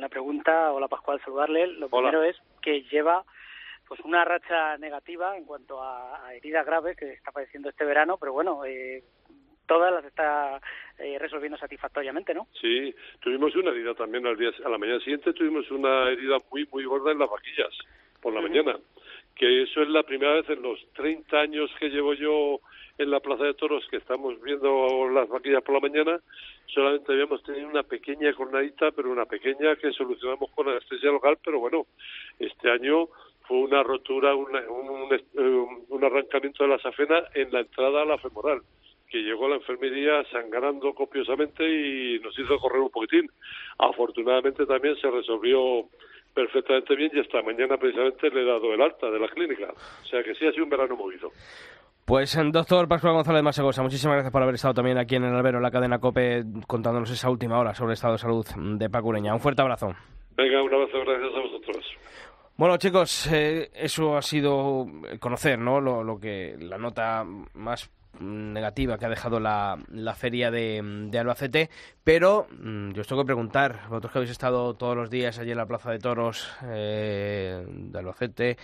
la 0.00 0.08
pregunta, 0.08 0.72
hola 0.72 0.88
Pascual, 0.88 1.20
saludarle. 1.24 1.66
Lo 1.66 1.88
primero 1.88 2.22
es 2.22 2.36
que 2.62 2.82
lleva 2.82 3.24
pues 3.86 4.00
una 4.00 4.24
racha 4.24 4.76
negativa 4.78 5.36
en 5.36 5.44
cuanto 5.44 5.82
a, 5.82 6.34
heridas 6.34 6.66
graves 6.66 6.96
que 6.96 7.12
está 7.12 7.32
padeciendo 7.32 7.70
este 7.70 7.84
verano, 7.84 8.18
pero 8.18 8.32
bueno, 8.32 8.64
eh, 8.64 9.02
todas 9.66 9.92
las 9.92 10.04
está 10.04 10.60
eh, 10.98 11.18
resolviendo 11.18 11.56
satisfactoriamente, 11.56 12.34
¿no? 12.34 12.48
Sí, 12.60 12.94
tuvimos 13.20 13.56
una 13.56 13.70
herida 13.70 13.94
también 13.94 14.26
al 14.26 14.36
día, 14.36 14.50
a 14.64 14.68
la 14.68 14.78
mañana 14.78 14.98
siguiente, 15.00 15.32
tuvimos 15.32 15.70
una 15.70 16.10
herida 16.10 16.36
muy, 16.50 16.68
muy 16.70 16.84
gorda 16.84 17.12
en 17.12 17.18
las 17.18 17.30
vaquillas 17.30 17.72
por 18.20 18.34
la 18.34 18.42
mañana, 18.42 18.76
que 19.34 19.62
eso 19.62 19.80
es 19.82 19.88
la 19.88 20.02
primera 20.02 20.34
vez 20.34 20.48
en 20.50 20.62
los 20.62 20.78
30 20.94 21.38
años 21.38 21.70
que 21.78 21.88
llevo 21.88 22.12
yo 22.12 22.60
en 22.98 23.10
la 23.10 23.20
Plaza 23.20 23.44
de 23.44 23.54
Toros 23.54 23.86
que 23.90 23.96
estamos 23.96 24.40
viendo 24.42 25.08
las 25.08 25.28
vaquillas 25.28 25.62
por 25.62 25.74
la 25.74 25.88
mañana, 25.88 26.20
solamente 26.68 27.12
habíamos 27.12 27.42
tenido 27.42 27.68
una 27.68 27.82
pequeña 27.82 28.32
jornadita, 28.32 28.90
pero 28.92 29.10
una 29.10 29.26
pequeña 29.26 29.76
que 29.76 29.92
solucionamos 29.92 30.50
con 30.50 30.68
anestesia 30.68 31.10
local, 31.10 31.38
pero 31.44 31.58
bueno, 31.58 31.86
este 32.38 32.70
año 32.70 33.08
fue 33.46 33.58
una 33.58 33.82
rotura, 33.82 34.34
un, 34.34 34.48
un, 35.88 36.04
arrancamiento 36.04 36.64
de 36.64 36.68
la 36.68 36.78
safena 36.78 37.24
en 37.34 37.50
la 37.50 37.60
entrada 37.60 38.02
a 38.02 38.04
la 38.04 38.18
femoral, 38.18 38.60
que 39.08 39.22
llegó 39.22 39.46
a 39.46 39.50
la 39.50 39.56
enfermería 39.56 40.22
sangrando 40.30 40.92
copiosamente 40.92 41.64
y 41.64 42.20
nos 42.20 42.38
hizo 42.38 42.58
correr 42.58 42.80
un 42.80 42.90
poquitín. 42.90 43.30
Afortunadamente 43.78 44.66
también 44.66 44.96
se 44.96 45.10
resolvió 45.10 45.88
perfectamente 46.34 46.94
bien 46.94 47.10
y 47.14 47.20
esta 47.20 47.42
mañana 47.42 47.78
precisamente 47.78 48.30
le 48.30 48.42
he 48.42 48.44
dado 48.44 48.72
el 48.74 48.82
alta 48.82 49.10
de 49.10 49.18
la 49.18 49.28
clínica. 49.28 49.72
O 50.02 50.06
sea 50.06 50.22
que 50.22 50.34
sí 50.34 50.46
ha 50.46 50.52
sido 50.52 50.64
un 50.64 50.70
verano 50.70 50.94
movido. 50.94 51.32
Pues 52.08 52.34
doctor 52.52 52.88
Pascual 52.88 53.12
González 53.12 53.42
Masegosa, 53.42 53.82
muchísimas 53.82 54.14
gracias 54.14 54.32
por 54.32 54.42
haber 54.42 54.54
estado 54.54 54.72
también 54.72 54.96
aquí 54.96 55.16
en 55.16 55.24
el 55.24 55.34
albero, 55.34 55.58
en 55.58 55.62
la 55.62 55.70
cadena 55.70 55.98
COPE, 55.98 56.42
contándonos 56.66 57.10
esa 57.10 57.28
última 57.28 57.58
hora 57.58 57.74
sobre 57.74 57.90
el 57.90 57.94
estado 57.96 58.14
de 58.14 58.18
salud 58.18 58.46
de 58.56 58.88
Paco 58.88 59.08
Ureña. 59.08 59.34
Un 59.34 59.40
fuerte 59.40 59.60
abrazo. 59.60 59.94
Venga, 60.34 60.62
un 60.62 60.72
abrazo, 60.72 61.00
gracias 61.04 61.34
a 61.36 61.40
vosotros. 61.40 61.84
Bueno, 62.56 62.78
chicos, 62.78 63.30
eh, 63.30 63.68
eso 63.74 64.16
ha 64.16 64.22
sido 64.22 64.86
conocer, 65.20 65.58
¿no? 65.58 65.82
Lo, 65.82 66.02
lo, 66.02 66.18
que 66.18 66.56
la 66.58 66.78
nota 66.78 67.26
más 67.52 67.90
negativa 68.20 68.96
que 68.96 69.04
ha 69.04 69.10
dejado 69.10 69.38
la, 69.38 69.76
la 69.90 70.14
feria 70.14 70.50
de, 70.50 70.80
de, 71.10 71.18
Albacete, 71.18 71.68
pero 72.02 72.46
mm, 72.58 72.92
yo 72.92 73.02
os 73.02 73.06
tengo 73.06 73.20
que 73.20 73.26
preguntar, 73.26 73.80
vosotros 73.90 74.12
que 74.12 74.18
habéis 74.18 74.32
estado 74.32 74.74
todos 74.76 74.96
los 74.96 75.10
días 75.10 75.38
allí 75.38 75.50
en 75.50 75.58
la 75.58 75.66
Plaza 75.66 75.90
de 75.90 75.98
Toros 75.98 76.50
eh, 76.64 77.66
de 77.68 77.98
Albacete, 77.98 78.56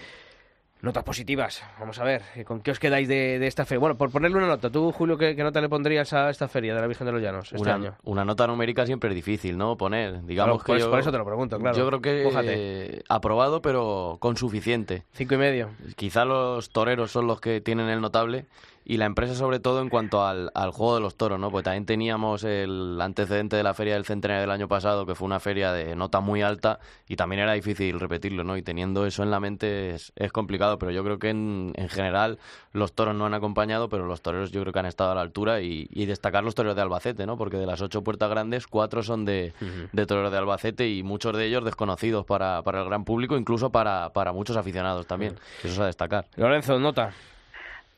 Notas 0.84 1.02
positivas, 1.02 1.64
vamos 1.80 1.98
a 1.98 2.04
ver, 2.04 2.22
¿con 2.44 2.60
qué 2.60 2.70
os 2.70 2.78
quedáis 2.78 3.08
de, 3.08 3.38
de 3.38 3.46
esta 3.46 3.64
feria? 3.64 3.80
Bueno, 3.80 3.96
por 3.96 4.10
ponerle 4.10 4.36
una 4.36 4.46
nota, 4.46 4.68
tú, 4.68 4.92
Julio, 4.92 5.16
¿qué, 5.16 5.34
¿qué, 5.34 5.42
nota 5.42 5.60
le 5.62 5.70
pondrías 5.70 6.12
a 6.12 6.28
esta 6.28 6.46
feria 6.46 6.74
de 6.74 6.80
la 6.82 6.86
Virgen 6.86 7.06
de 7.06 7.12
los 7.12 7.22
Llanos 7.22 7.46
este 7.46 7.62
una, 7.62 7.74
año? 7.74 7.94
Una 8.04 8.24
nota 8.24 8.46
numérica 8.46 8.84
siempre 8.84 9.08
es 9.08 9.16
difícil, 9.16 9.56
¿no? 9.56 9.78
Poner, 9.78 10.24
digamos 10.26 10.62
claro, 10.62 10.80
yo, 10.80 10.90
por 10.90 11.00
eso 11.00 11.10
te 11.10 11.16
lo 11.16 11.24
pregunto, 11.24 11.58
claro. 11.58 11.74
Yo 11.74 11.86
creo 11.88 12.02
que 12.02 12.28
eh, 12.44 13.02
aprobado, 13.08 13.62
pero 13.62 14.18
con 14.20 14.36
suficiente. 14.36 15.04
Cinco 15.12 15.36
y 15.36 15.38
medio. 15.38 15.70
Quizá 15.96 16.26
los 16.26 16.68
toreros 16.68 17.10
son 17.10 17.26
los 17.26 17.40
que 17.40 17.62
tienen 17.62 17.88
el 17.88 18.02
notable 18.02 18.44
y 18.84 18.98
la 18.98 19.06
empresa 19.06 19.34
sobre 19.34 19.60
todo 19.60 19.80
en 19.80 19.88
cuanto 19.88 20.26
al, 20.26 20.50
al, 20.54 20.70
juego 20.70 20.96
de 20.96 21.00
los 21.00 21.16
toros, 21.16 21.40
¿no? 21.40 21.50
Pues 21.50 21.64
también 21.64 21.86
teníamos 21.86 22.44
el 22.44 23.00
antecedente 23.00 23.56
de 23.56 23.62
la 23.62 23.72
feria 23.72 23.94
del 23.94 24.04
centenario 24.04 24.42
del 24.42 24.50
año 24.50 24.68
pasado, 24.68 25.06
que 25.06 25.14
fue 25.14 25.26
una 25.26 25.40
feria 25.40 25.72
de 25.72 25.96
nota 25.96 26.20
muy 26.20 26.42
alta 26.42 26.78
y 27.08 27.16
también 27.16 27.40
era 27.40 27.54
difícil 27.54 27.98
repetirlo, 27.98 28.44
¿no? 28.44 28.56
Y 28.56 28.62
teniendo 28.62 29.06
eso 29.06 29.22
en 29.22 29.30
la 29.30 29.40
mente 29.40 29.94
es, 29.94 30.12
es 30.16 30.32
complicado, 30.32 30.78
pero 30.78 30.92
yo 30.92 31.02
creo 31.02 31.18
que 31.18 31.30
en, 31.30 31.72
en, 31.76 31.88
general 31.88 32.38
los 32.72 32.92
toros 32.92 33.14
no 33.14 33.24
han 33.24 33.34
acompañado, 33.34 33.88
pero 33.88 34.06
los 34.06 34.20
toreros 34.20 34.50
yo 34.50 34.60
creo 34.60 34.72
que 34.72 34.78
han 34.80 34.86
estado 34.86 35.12
a 35.12 35.14
la 35.14 35.22
altura 35.22 35.62
y, 35.62 35.88
y 35.90 36.04
destacar 36.04 36.44
los 36.44 36.54
toreros 36.54 36.76
de 36.76 36.82
Albacete, 36.82 37.24
¿no? 37.24 37.38
Porque 37.38 37.56
de 37.56 37.66
las 37.66 37.80
ocho 37.80 38.02
puertas 38.02 38.28
grandes, 38.28 38.66
cuatro 38.66 39.02
son 39.02 39.24
de, 39.24 39.54
uh 39.60 39.64
-huh. 39.64 39.88
de 39.92 40.06
toreros 40.06 40.30
de 40.30 40.38
Albacete 40.38 40.88
y 40.90 41.02
muchos 41.02 41.34
de 41.36 41.46
ellos 41.46 41.64
desconocidos 41.64 42.26
para, 42.26 42.62
para 42.62 42.82
el 42.82 42.86
gran 42.86 43.04
público, 43.04 43.36
incluso 43.36 43.70
para, 43.70 44.10
para 44.12 44.32
muchos 44.32 44.56
aficionados 44.56 45.06
también, 45.06 45.32
uh 45.32 45.36
-huh. 45.36 45.66
eso 45.66 45.68
es 45.68 45.78
a 45.78 45.86
destacar. 45.86 46.26
Lorenzo, 46.36 46.78
nota. 46.78 47.12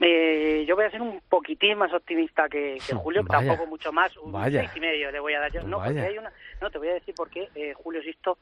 Eh, 0.01 0.65
yo 0.67 0.77
voy 0.77 0.85
a 0.85 0.91
ser 0.91 1.01
un 1.01 1.21
poquitín 1.29 1.79
más 1.79 1.93
optimista 1.93 2.49
que, 2.49 2.79
que 2.87 2.95
Julio, 2.95 3.23
Vaya. 3.25 3.47
tampoco 3.49 3.69
mucho 3.69 3.93
más, 3.93 4.17
un 4.19 4.33
Vaya. 4.33 4.61
seis 4.61 4.73
y 4.77 4.81
medio 4.81 5.11
le 5.11 5.21
voy 5.21 5.35
a 5.35 5.41
dar 5.41 5.53
yo. 5.53 5.63
No, 5.63 5.83
porque 5.83 6.01
hay 6.01 6.19
una, 6.19 6.33
no 6.61 6.71
te 6.71 6.79
voy 6.79 6.89
a 6.89 6.95
decir 6.95 7.15
por 7.15 7.31
qué, 7.31 7.49
eh, 7.55 7.73
Julio 7.75 8.03
Sisto, 8.03 8.39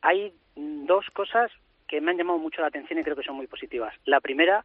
hay 0.00 0.32
dos 0.56 1.06
cosas 1.10 1.50
que 1.88 2.00
me 2.00 2.10
han 2.10 2.16
llamado 2.18 2.38
mucho 2.38 2.60
la 2.62 2.68
atención 2.68 2.98
y 2.98 3.02
creo 3.04 3.16
que 3.16 3.22
son 3.22 3.36
muy 3.36 3.46
positivas. 3.46 3.94
La 4.04 4.20
primera, 4.20 4.64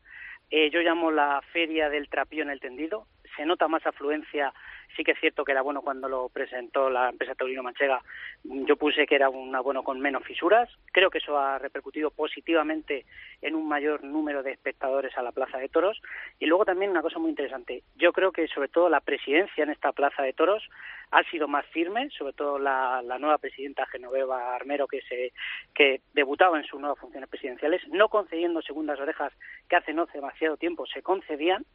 eh, 0.49 0.69
yo 0.69 0.79
llamo 0.81 1.11
la 1.11 1.41
feria 1.51 1.89
del 1.89 2.07
trapío 2.09 2.43
en 2.43 2.49
el 2.49 2.59
tendido, 2.59 3.05
se 3.35 3.45
nota 3.45 3.67
más 3.67 3.85
afluencia 3.85 4.53
sí 4.95 5.03
que 5.03 5.11
es 5.11 5.19
cierto 5.19 5.43
que 5.43 5.51
era 5.51 5.61
bueno 5.61 5.81
cuando 5.81 6.09
lo 6.09 6.29
presentó 6.29 6.89
la 6.89 7.09
empresa 7.09 7.35
Taurino 7.35 7.63
Manchega. 7.63 8.01
Yo 8.43 8.75
puse 8.75 9.05
que 9.05 9.15
era 9.15 9.29
un 9.29 9.55
abono 9.55 9.83
con 9.83 9.99
menos 9.99 10.23
fisuras. 10.23 10.69
Creo 10.91 11.09
que 11.09 11.19
eso 11.19 11.37
ha 11.37 11.57
repercutido 11.57 12.11
positivamente 12.11 13.05
en 13.41 13.55
un 13.55 13.67
mayor 13.67 14.03
número 14.03 14.43
de 14.43 14.51
espectadores 14.51 15.17
a 15.17 15.23
la 15.23 15.31
Plaza 15.31 15.57
de 15.57 15.69
Toros. 15.69 16.01
Y 16.39 16.45
luego 16.45 16.65
también 16.65 16.91
una 16.91 17.01
cosa 17.01 17.19
muy 17.19 17.29
interesante. 17.29 17.83
Yo 17.95 18.13
creo 18.13 18.31
que 18.31 18.47
sobre 18.47 18.69
todo 18.69 18.89
la 18.89 19.01
presidencia 19.01 19.63
en 19.63 19.69
esta 19.69 19.91
Plaza 19.91 20.23
de 20.23 20.33
Toros 20.33 20.67
ha 21.11 21.23
sido 21.23 21.47
más 21.47 21.65
firme, 21.67 22.09
sobre 22.11 22.33
todo 22.33 22.59
la, 22.59 23.01
la 23.01 23.17
nueva 23.17 23.37
presidenta 23.37 23.85
Genoveva 23.87 24.55
Armero 24.55 24.87
que 24.87 25.01
se 25.01 25.33
que 25.73 26.01
debutaba 26.13 26.57
en 26.57 26.65
sus 26.65 26.79
nuevas 26.79 26.99
funciones 26.99 27.29
presidenciales, 27.29 27.81
no 27.87 28.09
concediendo 28.09 28.61
segundas 28.61 28.99
orejas 28.99 29.33
que 29.67 29.75
hace 29.75 29.93
no 29.93 30.05
demasiado 30.05 30.57
tiempo 30.57 30.85
se 30.85 31.01
concedían 31.01 31.65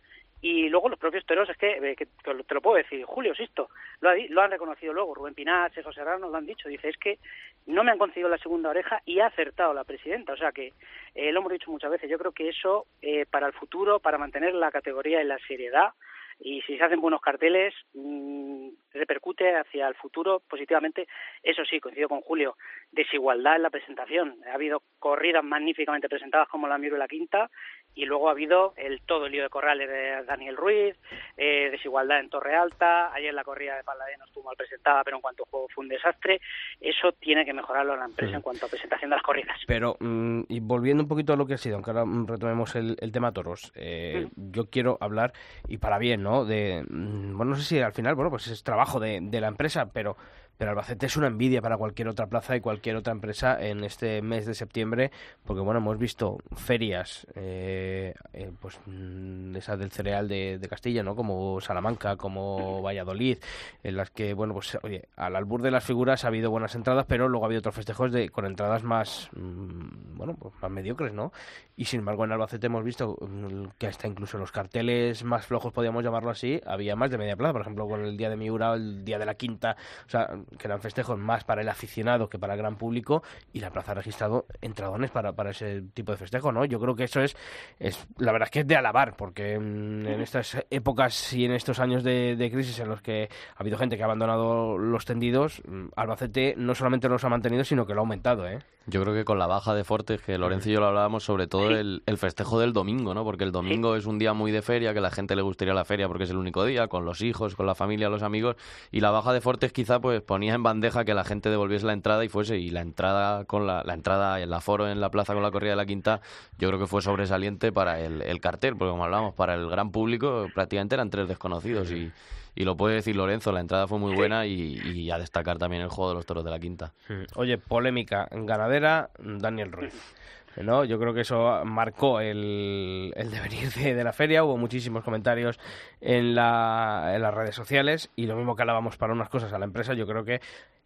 y 0.45 0.69
luego 0.69 0.91
los 0.91 0.99
propios 0.99 1.25
toreros, 1.25 1.49
es 1.49 1.57
que, 1.57 1.71
eh, 1.71 1.97
que, 1.97 2.05
te 2.05 2.55
lo 2.55 2.61
puedo 2.61 2.77
decir, 2.77 3.03
Julio 3.07 3.35
Sisto, 3.35 3.71
lo, 4.01 4.11
ha, 4.11 4.15
lo 4.29 4.43
han 4.43 4.51
reconocido 4.51 4.93
luego, 4.93 5.15
Rubén 5.15 5.33
Pinar, 5.33 5.73
José 5.75 5.91
Serrano 5.95 6.29
lo 6.29 6.37
han 6.37 6.45
dicho, 6.45 6.69
dice, 6.69 6.91
es 6.91 6.99
que 6.99 7.19
no 7.65 7.83
me 7.83 7.93
han 7.93 7.97
concedido 7.97 8.29
la 8.29 8.37
segunda 8.37 8.69
oreja 8.69 9.01
y 9.07 9.21
ha 9.21 9.29
acertado 9.29 9.73
la 9.73 9.85
presidenta, 9.85 10.35
o 10.35 10.37
sea 10.37 10.53
que 10.53 10.75
eh, 11.15 11.33
lo 11.33 11.41
hemos 11.41 11.51
dicho 11.51 11.71
muchas 11.71 11.91
veces, 11.91 12.11
yo 12.11 12.19
creo 12.19 12.33
que 12.33 12.51
eso 12.51 12.85
eh, 13.01 13.25
para 13.25 13.47
el 13.47 13.55
futuro, 13.55 14.01
para 14.01 14.19
mantener 14.19 14.53
la 14.53 14.71
categoría 14.71 15.23
y 15.23 15.25
la 15.25 15.39
seriedad, 15.49 15.95
y 16.39 16.61
si 16.63 16.77
se 16.77 16.85
hacen 16.85 17.01
buenos 17.01 17.21
carteles, 17.21 17.75
mmm, 17.95 18.69
repercute 18.93 19.57
hacia 19.57 19.89
el 19.89 19.95
futuro 19.95 20.43
positivamente. 20.49 21.07
Eso 21.43 21.65
sí, 21.65 21.81
coincido 21.81 22.09
con 22.09 22.21
Julio, 22.21 22.57
desigualdad 22.91 23.57
en 23.57 23.63
la 23.63 23.71
presentación. 23.71 24.37
Ha 24.51 24.55
habido 24.55 24.83
corridas 24.99 25.45
magníficamente 25.45 26.09
presentadas 26.09 26.49
como 26.49 26.69
la 26.69 26.79
Miro 26.79 26.97
y 26.97 26.99
la 26.99 27.09
Quinta, 27.09 27.51
y 27.95 28.07
luego 28.07 28.29
ha 28.29 28.33
habido 28.33 28.75
el 28.77 29.01
todo 29.03 29.27
el 29.27 29.33
lío 29.33 29.43
de 29.43 29.49
corrales 29.49 29.89
de 29.89 30.25
Daniel 30.25 30.57
Ruiz, 30.57 30.97
eh, 31.37 31.69
desigualdad 31.71 32.21
en 32.21 32.31
Torre 32.31 32.57
Alta, 32.57 33.13
ayer 33.13 33.33
la 33.33 33.45
corrida 33.45 33.77
de 33.77 33.85
Paladino 33.85 34.25
estuvo 34.25 34.45
mal 34.45 34.57
presentada, 34.57 35.03
pero 35.05 35.17
en 35.17 35.23
cuanto 35.23 35.45
a 35.45 35.47
juego 35.51 35.69
fue 35.75 35.83
un 35.83 35.89
desastre. 35.89 36.41
Eso 36.81 37.13
tiene 37.13 37.45
que 37.45 37.53
mejorarlo 37.53 37.97
la 37.97 38.07
empresa 38.07 38.31
sí. 38.31 38.37
en 38.37 38.43
cuanto 38.43 38.67
a 38.67 38.69
presentación 38.69 39.11
de 39.11 39.17
las 39.17 39.23
corridas. 39.23 39.59
Pero, 39.67 39.97
mmm, 40.01 40.43
y 40.49 40.61
volviendo 40.61 41.03
un 41.03 41.09
poquito 41.09 41.33
a 41.33 41.37
lo 41.37 41.47
que 41.47 41.55
ha 41.55 41.59
sido, 41.59 41.77
aunque 41.77 41.91
ahora 41.91 42.05
retomemos 42.27 42.75
el, 42.77 42.97
el 43.01 43.13
tema 43.13 43.33
toros, 43.33 43.73
eh, 43.75 44.27
mm. 44.35 44.53
yo 44.53 44.71
quiero 44.71 44.99
hablar, 45.01 45.33
y 45.69 45.79
para 45.79 45.99
bien, 45.99 46.23
¿no? 46.23 46.45
De, 46.45 46.85
bueno, 46.89 47.51
no 47.53 47.57
sé 47.57 47.63
si 47.63 47.81
al 47.81 47.93
final, 47.93 48.15
bueno, 48.15 48.31
pues 48.31 48.47
es 48.49 48.63
trabajo 48.63 49.01
de, 49.01 49.21
de 49.23 49.41
la 49.41 49.49
empresa, 49.49 49.91
pero 49.93 50.17
pero 50.57 50.71
Albacete 50.71 51.07
es 51.07 51.17
una 51.17 51.27
envidia 51.27 51.61
para 51.61 51.77
cualquier 51.77 52.09
otra 52.09 52.27
plaza 52.27 52.57
y 52.57 52.61
cualquier 52.61 52.97
otra 52.97 53.13
empresa 53.13 53.61
en 53.61 53.85
este 53.85 54.23
mes 54.23 54.47
de 54.47 54.55
septiembre, 54.55 55.11
porque 55.45 55.61
bueno, 55.63 55.81
hemos 55.81 55.99
visto 55.99 56.39
ferias, 56.57 57.27
eh, 57.35 58.15
eh, 58.33 58.51
pues 58.61 58.79
mm, 58.87 59.57
esas 59.57 59.79
del 59.79 59.91
cereal 59.91 60.29
de, 60.29 60.65
Castilla, 60.69 61.03
¿no? 61.03 61.15
Como 61.15 61.61
Salamanca, 61.61 62.17
como 62.17 62.83
Valladolid, 62.83 63.39
en 63.83 63.97
las 63.97 64.11
que, 64.11 64.35
bueno, 64.35 64.55
pues 64.55 64.79
oye, 64.83 65.09
al 65.15 65.37
albur 65.37 65.63
de 65.63 65.71
las 65.71 65.85
figuras 65.85 66.25
ha 66.25 66.29
habido 66.29 66.51
buenas 66.51 66.75
entradas, 66.75 67.05
pero 67.07 67.29
luego 67.29 67.45
ha 67.45 67.49
habido 67.49 67.59
otros 67.59 67.75
festejos 67.75 68.11
de, 68.13 68.31
con 68.31 68.47
entradas 68.47 68.83
más, 68.83 69.29
mmm, 69.37 70.17
bueno, 70.17 70.35
pues 70.35 70.55
más 70.61 70.71
mediocres, 70.71 71.13
¿no? 71.13 71.33
Y 71.77 71.85
sin 71.85 72.01
embargo 72.01 72.25
en 72.25 72.33
Albacete 72.33 72.67
hemos 72.67 72.85
visto 72.85 73.17
mm, 73.21 73.67
que 73.79 73.87
hasta 73.87 74.09
incluso 74.09 74.39
los 74.39 74.53
carteles 74.53 75.23
más 75.25 75.47
flojos, 75.47 75.73
podríamos 75.73 76.03
llamarlo 76.03 76.31
así, 76.31 76.61
había 76.67 76.97
más 76.97 77.11
de 77.11 77.19
media 77.19 77.37
plaza, 77.37 77.53
por 77.53 77.63
ejemplo, 77.63 77.87
con 77.87 78.05
el 78.05 78.17
día 78.17 78.31
de 78.31 78.37
Miura, 78.37 78.75
el 78.75 79.05
día 79.05 79.19
de 79.19 79.27
la 79.27 79.35
Quinta, 79.35 79.77
o 80.07 80.09
sea, 80.09 80.31
que 80.59 80.67
eran 80.67 80.81
festejos 80.81 81.19
más 81.19 81.45
para 81.45 81.63
el 81.63 81.69
aficionado 81.69 82.29
que 82.29 82.39
para 82.39 82.55
el 82.55 82.59
gran 82.59 82.77
público 82.77 83.23
y 83.53 83.61
la 83.61 83.71
plaza 83.71 83.93
ha 83.93 83.95
registrado 83.95 84.47
entradones 84.61 85.11
para, 85.11 85.33
para 85.33 85.51
ese 85.51 85.83
tipo 85.95 86.13
de 86.13 86.19
festejo, 86.19 86.53
¿no? 86.53 86.65
Yo 86.65 86.81
creo 86.81 86.95
que 86.95 87.05
eso 87.05 87.21
es, 87.21 87.37
es 87.79 88.07
la 88.19 88.33
verdad 88.33 88.47
es 88.47 88.51
que 88.51 88.61
es 88.61 88.67
de 88.67 88.77
alabar, 88.77 89.17
porque 89.17 89.55
en, 89.55 90.07
en 90.07 90.21
estas 90.21 90.65
épocas 90.71 91.33
y 91.33 91.45
en 91.45 91.53
estos 91.53 91.81
años 91.81 92.05
de, 92.05 92.37
de, 92.37 92.51
crisis 92.51 92.79
en 92.81 92.89
los 92.89 93.03
que 93.03 93.29
ha 93.57 93.61
habido 93.61 93.79
gente 93.79 93.97
que 93.97 94.03
ha 94.03 94.07
abandonado 94.07 94.79
los 94.79 95.05
tendidos, 95.05 95.63
Albacete 95.97 96.55
no 96.57 96.75
solamente 96.75 97.09
los 97.09 97.25
ha 97.25 97.29
mantenido, 97.29 97.65
sino 97.65 97.87
que 97.87 97.95
lo 97.95 98.01
ha 98.01 98.03
aumentado, 98.03 98.47
¿eh? 98.49 98.59
Yo 98.87 99.01
creo 99.03 99.15
que 99.15 99.25
con 99.25 99.39
la 99.39 99.47
baja 99.47 99.75
de 99.75 99.83
Fortes, 99.83 100.21
que 100.21 100.37
Lorenzo 100.37 100.69
y 100.69 100.73
yo 100.73 100.81
lo 100.81 100.87
hablábamos, 100.87 101.25
sobre 101.25 101.47
todo 101.47 101.71
el, 101.71 102.03
el 102.05 102.19
festejo 102.19 102.61
del 102.61 102.75
domingo, 102.75 103.15
¿no? 103.15 103.25
Porque 103.25 103.45
el 103.45 103.51
domingo 103.51 103.97
es 103.97 104.05
un 104.05 104.19
día 104.19 104.35
muy 104.35 104.53
de 104.53 104.61
feria, 104.61 104.93
que 104.93 105.01
la 105.01 105.11
gente 105.11 105.35
le 105.35 105.41
gustaría 105.41 105.73
la 105.73 105.87
feria 105.87 106.07
porque 106.07 106.25
es 106.25 106.31
el 106.31 106.37
único 106.37 106.67
día, 106.67 106.87
con 106.89 107.07
los 107.07 107.23
hijos, 107.23 107.55
con 107.55 107.65
la 107.65 107.75
familia, 107.75 108.11
los 108.11 108.23
amigos, 108.23 108.57
y 108.93 109.01
la 109.01 109.11
baja 109.11 109.33
de 109.33 109.41
Fortes 109.41 109.73
quizá 109.73 110.01
pues 110.01 110.21
ponía 110.21 110.53
en 110.53 110.63
bandeja 110.63 111.07
que 111.07 111.15
la 111.15 111.25
gente 111.25 111.49
devolviese 111.49 111.87
la 111.87 111.95
entrada 111.95 112.25
y 112.27 112.29
fuese, 112.29 112.59
y 112.59 112.71
la 112.71 112.83
entrada 112.83 113.47
con 113.47 113.67
la, 113.67 113.83
la 113.85 113.95
entrada, 113.95 114.39
el 114.41 114.53
aforo 114.53 114.87
en 114.89 115.01
la 115.01 115.11
plaza 115.11 115.33
con 115.33 115.43
la 115.43 115.51
corrida 115.51 115.71
de 115.71 115.77
la 115.77 115.87
quinta, 115.87 116.21
yo 116.59 116.69
creo 116.69 116.79
que 116.79 116.87
fue 116.87 117.01
sobresaliente 117.01 117.73
para 117.73 118.01
el, 118.01 118.21
el 118.21 118.41
cartel, 118.41 118.77
porque 118.77 118.91
como 118.91 119.05
hablábamos, 119.05 119.35
para 119.35 119.55
el 119.55 119.67
gran 119.71 119.93
público 119.93 120.49
prácticamente 120.55 120.95
eran 120.95 121.09
tres 121.09 121.27
desconocidos 121.27 121.91
y 121.91 122.13
y 122.55 122.65
lo 122.65 122.77
puede 122.77 122.97
decir 122.97 123.17
Lorenzo, 123.17 123.53
la 123.53 123.61
entrada 123.61 123.87
fue 123.87 123.99
muy 123.99 124.15
buena 124.15 124.47
y, 124.47 124.79
y, 124.85 125.11
a 125.11 125.19
destacar 125.19 125.59
también 125.59 125.83
el 125.83 125.89
juego 125.89 126.11
de 126.11 126.17
los 126.17 126.27
toros 126.27 126.45
de 126.45 126.51
la 126.51 126.59
quinta. 126.59 126.93
Oye, 127.35 127.59
polémica 127.59 128.29
ganadera, 128.31 129.11
Daniel 129.19 129.73
Ruiz. 129.73 130.15
¿no? 130.63 130.85
Yo 130.85 130.99
creo 130.99 131.15
que 131.15 131.23
eso 131.23 131.65
marcó 131.65 132.21
el, 132.21 133.13
el 133.17 133.31
devenir 133.31 133.69
de, 133.71 133.95
de, 133.95 134.05
la 134.05 134.13
feria. 134.13 134.45
Hubo 134.45 134.57
muchísimos 134.57 135.03
comentarios 135.03 135.59
en, 136.01 136.35
la, 136.35 137.13
en 137.15 137.23
las 137.23 137.35
redes 137.35 137.55
sociales 137.55 138.13
y 138.17 138.27
lo 138.27 138.37
mismo 138.37 138.55
que 138.55 138.63
hablábamos 138.63 138.97
para 138.97 139.13
unas 139.13 139.29
cosas 139.29 139.53
a 139.53 139.59
la 139.59 139.65
empresa, 139.65 139.95
yo 139.95 140.07
creo 140.07 140.25
que 140.25 140.41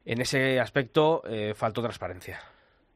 en 0.04 0.20
ese 0.20 0.58
aspecto 0.60 1.22
eh, 1.28 1.52
faltó 1.54 1.82
transparencia. 1.82 2.40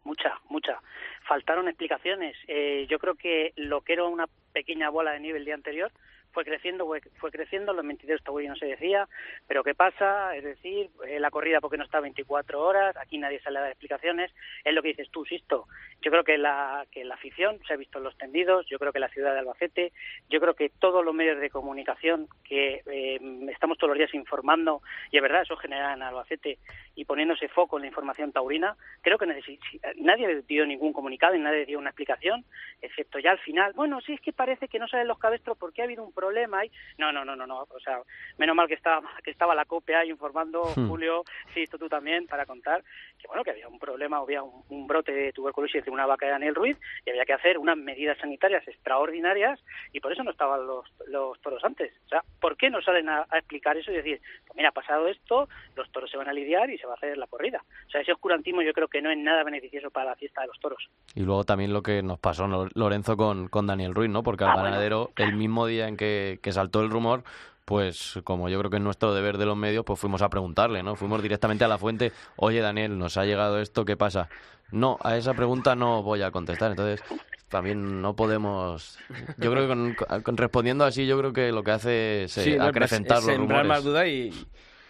Mucha, 0.04 0.40
mucha. 0.48 0.80
Faltaron 1.28 1.68
explicaciones. 1.68 2.36
Eh, 2.48 2.86
yo 2.88 2.98
creo 2.98 3.14
que 3.14 3.52
lo 3.56 3.82
que 3.82 3.92
era 3.92 4.04
una 4.04 4.26
pequeña 4.52 4.88
bola 4.90 5.12
de 5.12 5.20
nieve 5.20 5.38
el 5.38 5.44
día 5.44 5.54
anterior 5.54 5.92
fue 6.32 6.44
creciendo, 6.44 6.86
fue, 7.18 7.30
creciendo, 7.30 7.72
los 7.72 7.86
22 7.86 8.22
Togui 8.22 8.48
no 8.48 8.56
se 8.56 8.66
decía, 8.66 9.08
pero 9.46 9.62
¿qué 9.62 9.74
pasa? 9.74 10.34
Es 10.36 10.44
decir, 10.44 10.90
eh, 11.06 11.20
la 11.20 11.30
corrida 11.30 11.60
porque 11.60 11.76
no 11.76 11.84
está 11.84 12.00
24 12.00 12.60
horas, 12.60 12.96
aquí 12.96 13.18
nadie 13.18 13.40
sale 13.40 13.58
a 13.58 13.62
dar 13.62 13.70
explicaciones, 13.70 14.32
es 14.64 14.74
lo 14.74 14.82
que 14.82 14.88
dices 14.88 15.10
tú, 15.10 15.24
Sisto. 15.24 15.66
Yo 16.00 16.10
creo 16.10 16.24
que 16.24 16.38
la, 16.38 16.86
que 16.90 17.04
la 17.04 17.14
afición 17.14 17.60
se 17.66 17.74
ha 17.74 17.76
visto 17.76 17.98
en 17.98 18.04
los 18.04 18.16
tendidos, 18.18 18.66
yo 18.66 18.78
creo 18.78 18.92
que 18.92 18.98
la 18.98 19.08
ciudad 19.08 19.32
de 19.32 19.38
Albacete, 19.40 19.92
yo 20.28 20.40
creo 20.40 20.54
que 20.54 20.70
todos 20.70 21.04
los 21.04 21.14
medios 21.14 21.38
de 21.40 21.50
comunicación 21.50 22.26
que 22.44 22.82
eh, 22.86 23.20
estamos 23.50 23.78
todos 23.78 23.90
los 23.90 23.98
días 23.98 24.14
informando, 24.14 24.82
y 25.10 25.16
es 25.16 25.22
verdad, 25.22 25.42
eso 25.42 25.56
genera 25.56 25.92
en 25.92 26.02
Albacete 26.02 26.58
y 26.94 27.04
poniéndose 27.04 27.48
foco 27.48 27.76
en 27.76 27.82
la 27.82 27.88
información 27.88 28.32
taurina. 28.32 28.76
Creo 29.02 29.18
que 29.18 29.42
si- 29.42 29.58
nadie 29.96 30.42
dio 30.48 30.66
ningún 30.66 30.92
comunicado 30.92 31.34
y 31.34 31.38
nadie 31.38 31.66
dio 31.66 31.78
una 31.78 31.90
explicación, 31.90 32.44
excepto 32.80 33.18
ya 33.18 33.30
al 33.30 33.38
final. 33.38 33.72
Bueno, 33.74 34.00
sí 34.00 34.12
es 34.14 34.20
que 34.20 34.32
parece 34.32 34.68
que 34.68 34.78
no 34.78 34.88
salen 34.88 35.08
los 35.08 35.18
cabestros 35.18 35.56
porque 35.58 35.82
ha 35.82 35.84
habido 35.84 36.04
un 36.04 36.12
problema 36.22 36.60
ahí. 36.60 36.70
No, 36.98 37.10
no, 37.12 37.24
no, 37.24 37.34
no, 37.34 37.46
no. 37.46 37.66
O 37.68 37.80
sea, 37.80 37.98
menos 38.38 38.54
mal 38.54 38.68
que 38.68 38.74
estaba, 38.74 39.02
que 39.24 39.30
estaba 39.30 39.54
la 39.54 39.66
informando, 40.06 40.62
Hmm. 40.76 40.88
Julio, 40.88 41.24
sí, 41.54 41.62
esto 41.62 41.76
tú 41.78 41.88
también, 41.88 42.26
para 42.26 42.46
contar 42.46 42.82
que 43.18 43.26
bueno, 43.28 43.42
que 43.44 43.50
había 43.50 43.68
un 43.68 43.78
problema, 43.78 44.18
había 44.18 44.42
un, 44.42 44.62
un 44.68 44.86
brote 44.86 45.12
de 45.12 45.32
tuberculosis 45.32 45.84
de 45.84 45.90
una 45.90 46.06
vaca 46.06 46.26
de 46.26 46.32
Daniel 46.32 46.54
Ruiz 46.54 46.76
y 47.06 47.10
había 47.10 47.24
que 47.24 47.32
hacer 47.32 47.56
unas 47.58 47.76
medidas 47.76 48.18
sanitarias 48.18 48.66
extraordinarias 48.68 49.58
y 49.92 50.00
por 50.00 50.12
eso 50.12 50.22
no 50.24 50.30
estaban 50.32 50.66
los, 50.66 50.84
los 51.08 51.40
toros 51.40 51.62
antes. 51.64 51.92
O 52.06 52.08
sea, 52.08 52.22
¿por 52.40 52.56
qué 52.56 52.68
no 52.70 52.80
salen 52.82 53.08
a, 53.08 53.26
a 53.30 53.38
explicar 53.38 53.76
eso 53.76 53.90
y 53.92 53.96
decir, 53.96 54.20
pues 54.46 54.56
mira, 54.56 54.68
ha 54.70 54.72
pasado 54.72 55.08
esto, 55.08 55.48
los 55.76 55.90
toros 55.92 56.10
se 56.10 56.16
van 56.16 56.28
a 56.28 56.32
lidiar 56.32 56.70
y 56.70 56.78
se 56.78 56.86
va 56.86 56.92
a 56.94 56.96
hacer 56.96 57.16
la 57.16 57.26
corrida? 57.26 57.62
O 57.86 57.90
sea, 57.90 58.00
ese 58.00 58.12
oscurantismo 58.12 58.62
yo 58.62 58.72
creo 58.72 58.88
que 58.88 59.00
no 59.02 59.10
es 59.10 59.18
nada 59.18 59.42
beneficioso 59.44 59.90
para 59.90 60.10
la 60.10 60.16
fiesta 60.16 60.40
de 60.42 60.48
los 60.48 60.58
toros. 60.60 60.82
Y 61.14 61.20
luego 61.20 61.44
también 61.44 61.72
lo 61.72 61.82
que 61.82 62.02
nos 62.02 62.18
pasó 62.18 62.46
Lo- 62.46 62.68
Lorenzo 62.74 63.16
con, 63.16 63.48
con 63.48 63.66
Daniel 63.66 63.94
Ruiz, 63.94 64.10
¿no? 64.10 64.22
Porque 64.22 64.44
al 64.44 64.50
Ah, 64.50 64.54
bueno, 64.54 64.70
ganadero, 64.70 65.10
el 65.16 65.34
mismo 65.34 65.66
día 65.66 65.86
en 65.88 65.96
que, 65.96 66.11
que 66.42 66.52
saltó 66.52 66.80
el 66.80 66.90
rumor, 66.90 67.24
pues 67.64 68.18
como 68.24 68.48
yo 68.48 68.58
creo 68.58 68.70
que 68.70 68.76
es 68.78 68.82
nuestro 68.82 69.14
deber 69.14 69.38
de 69.38 69.46
los 69.46 69.56
medios, 69.56 69.84
pues 69.84 69.98
fuimos 70.00 70.20
a 70.22 70.28
preguntarle, 70.30 70.82
¿no? 70.82 70.96
Fuimos 70.96 71.22
directamente 71.22 71.64
a 71.64 71.68
la 71.68 71.78
fuente, 71.78 72.12
oye 72.36 72.60
Daniel, 72.60 72.98
nos 72.98 73.16
ha 73.16 73.24
llegado 73.24 73.60
esto, 73.60 73.84
¿qué 73.84 73.96
pasa? 73.96 74.28
No, 74.70 74.98
a 75.02 75.16
esa 75.16 75.34
pregunta 75.34 75.74
no 75.76 76.02
voy 76.02 76.22
a 76.22 76.30
contestar, 76.30 76.70
entonces 76.70 77.02
también 77.48 78.00
no 78.00 78.16
podemos... 78.16 78.98
Yo 79.36 79.50
creo 79.52 79.62
que 79.62 79.68
con, 79.68 80.22
con- 80.22 80.36
respondiendo 80.38 80.84
así, 80.84 81.06
yo 81.06 81.18
creo 81.18 81.32
que 81.34 81.52
lo 81.52 81.62
que 81.62 81.70
hace 81.70 82.24
es 82.24 82.38
eh, 82.38 82.42
Sí, 82.44 82.56
no, 82.56 82.64
acrecentar 82.64 83.18
es 83.18 83.24
los 83.24 83.34
sembrar 83.34 83.60
rumores. 83.64 83.68
más 83.68 83.84
duda 83.84 84.06
y, 84.06 84.30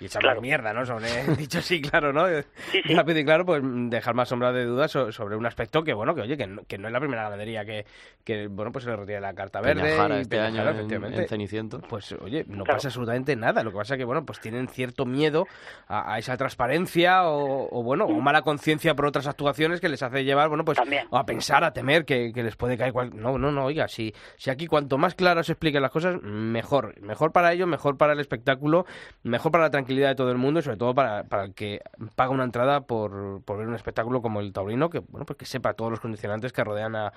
y 0.03 0.07
echar 0.07 0.23
más 0.23 0.31
Claro. 0.33 0.41
mierda, 0.43 0.73
¿no? 0.73 0.85
Sobre, 0.85 1.09
dicho 1.39 1.59
así, 1.59 1.81
claro, 1.81 2.13
¿no? 2.13 2.27
Sí, 2.71 2.83
sí. 2.85 2.95
Rápido 2.95 3.19
y 3.21 3.25
claro, 3.25 3.45
pues 3.47 3.63
dejar 3.65 4.15
más 4.15 4.29
sombra 4.29 4.53
de 4.53 4.65
dudas 4.65 4.91
so- 4.91 5.13
sobre 5.13 5.37
un 5.37 5.47
aspecto 5.47 5.83
que, 5.85 5.95
bueno, 5.95 6.15
que 6.15 6.23
oye, 6.23 6.37
que 6.37 6.47
no, 6.47 6.63
que 6.67 6.79
no 6.79 6.89
es 6.89 6.93
la 6.93 7.01
primera 7.01 7.23
ganadería 7.25 7.65
que, 7.65 7.87
que 8.25 8.49
bueno, 8.49 8.73
pues 8.73 8.85
se 8.85 8.91
le 8.91 8.97
retira 8.97 9.21
la 9.21 9.35
carta 9.35 9.61
verde. 9.61 9.83
Peñajara 9.83 10.19
y 10.19 10.21
este 10.23 10.37
Peñajara, 10.37 10.61
año 10.63 10.71
en- 10.71 10.77
efectivamente. 10.77 11.23
en 11.23 11.29
Ceniciento. 11.29 11.81
Pues 11.89 12.13
oye, 12.13 12.45
no 12.49 12.65
Claro. 12.65 12.77
pasa 12.77 12.89
absolutamente 12.89 13.37
nada. 13.37 13.63
Lo 13.63 13.71
que 13.71 13.77
pasa 13.79 13.95
es 13.95 13.99
que, 13.99 14.05
bueno, 14.05 14.25
pues 14.25 14.41
tienen 14.41 14.69
cierto 14.69 15.07
miedo 15.07 15.47
a, 15.87 16.15
a 16.15 16.19
esa 16.19 16.37
transparencia 16.37 17.25
o, 17.29 17.69
o, 17.71 17.83
bueno, 17.83 18.05
o 18.07 18.21
mala 18.21 18.43
conciencia 18.43 18.95
por 18.95 19.07
otras 19.07 19.27
actuaciones 19.27 19.81
que 19.81 19.89
les 19.89 20.03
hace 20.03 20.25
llevar, 20.25 20.49
bueno, 20.49 20.65
pues 20.65 20.79
También. 20.79 21.07
a 21.11 21.25
pensar, 21.25 21.65
a 21.65 21.73
temer 21.73 22.05
que, 22.05 22.33
que 22.33 22.43
les 22.43 22.57
puede 22.57 22.77
caer 22.77 22.93
cual... 22.93 23.11
No, 23.15 23.39
no, 23.39 23.51
no, 23.53 23.65
oiga, 23.67 23.89
si, 23.89 24.15
si 24.37 24.51
aquí 24.51 24.67
cuanto 24.67 24.99
más 24.99 25.15
claro 25.15 25.43
se 25.43 25.53
expliquen 25.53 25.83
las 25.83 25.91
cosas, 25.91 26.21
mejor. 26.23 27.01
Mejor 27.01 27.33
para 27.33 27.53
ellos, 27.53 27.69
mejor 27.69 27.97
para 27.97 28.13
el 28.15 28.21
espectáculo, 28.21 28.87
mejor 29.23 29.53
para 29.53 29.65
la 29.65 29.71
tranquilidad 29.71 29.92
de 29.97 30.15
todo 30.15 30.31
el 30.31 30.39
mundo 30.39 30.61
y 30.61 30.63
sobre 30.63 30.77
todo 30.77 30.95
para, 30.95 31.25
para 31.25 31.45
el 31.45 31.55
que 31.55 31.81
paga 32.15 32.31
una 32.31 32.45
entrada 32.45 32.83
por, 32.83 33.43
por 33.45 33.59
ver 33.59 33.67
un 33.67 33.75
espectáculo 33.75 34.23
como 34.23 34.41
el 34.41 34.53
taurino, 34.53 34.91
que, 34.91 35.01
bueno, 35.01 35.27
pues 35.27 35.37
que 35.37 35.47
sepa 35.47 35.75
todos 35.75 35.91
los 35.91 36.01
condicionantes 36.01 36.53
que 36.53 36.65
rodean 36.65 36.97
a, 36.97 37.13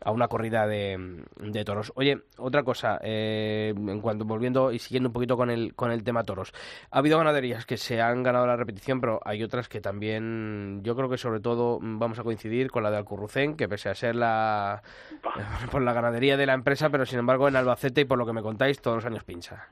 a 0.00 0.10
una 0.10 0.28
corrida 0.28 0.66
de, 0.66 1.24
de 1.36 1.64
toros. 1.64 1.92
Oye, 1.96 2.22
otra 2.36 2.62
cosa, 2.62 2.98
eh, 3.02 3.74
en 3.76 4.00
cuanto 4.00 4.24
volviendo 4.24 4.72
y 4.72 4.78
siguiendo 4.78 5.08
un 5.08 5.12
poquito 5.12 5.36
con 5.36 5.50
el, 5.50 5.74
con 5.74 5.90
el 5.90 6.04
tema 6.04 6.24
toros. 6.24 6.52
Ha 6.90 6.98
habido 6.98 7.18
ganaderías 7.18 7.66
que 7.66 7.76
se 7.76 8.00
han 8.00 8.22
ganado 8.22 8.46
la 8.46 8.56
repetición, 8.56 9.00
pero 9.00 9.20
hay 9.24 9.42
otras 9.42 9.68
que 9.68 9.80
también, 9.80 10.80
yo 10.82 10.96
creo 10.96 11.08
que 11.08 11.18
sobre 11.18 11.40
todo 11.40 11.80
mm, 11.80 11.98
vamos 11.98 12.18
a 12.18 12.22
coincidir 12.22 12.70
con 12.70 12.82
la 12.82 12.90
de 12.90 12.98
Alcurrucén, 12.98 13.56
que 13.56 13.68
pese 13.68 13.88
a 13.88 13.94
ser 13.94 14.14
la, 14.14 14.82
por 15.70 15.82
la 15.82 15.92
ganadería 15.92 16.36
de 16.36 16.46
la 16.46 16.54
empresa, 16.54 16.90
pero 16.90 17.06
sin 17.06 17.18
embargo 17.18 17.48
en 17.48 17.56
Albacete 17.56 18.02
y 18.02 18.04
por 18.04 18.18
lo 18.18 18.26
que 18.26 18.32
me 18.32 18.42
contáis, 18.42 18.80
todos 18.80 18.96
los 18.96 19.04
años 19.04 19.24
pincha. 19.24 19.68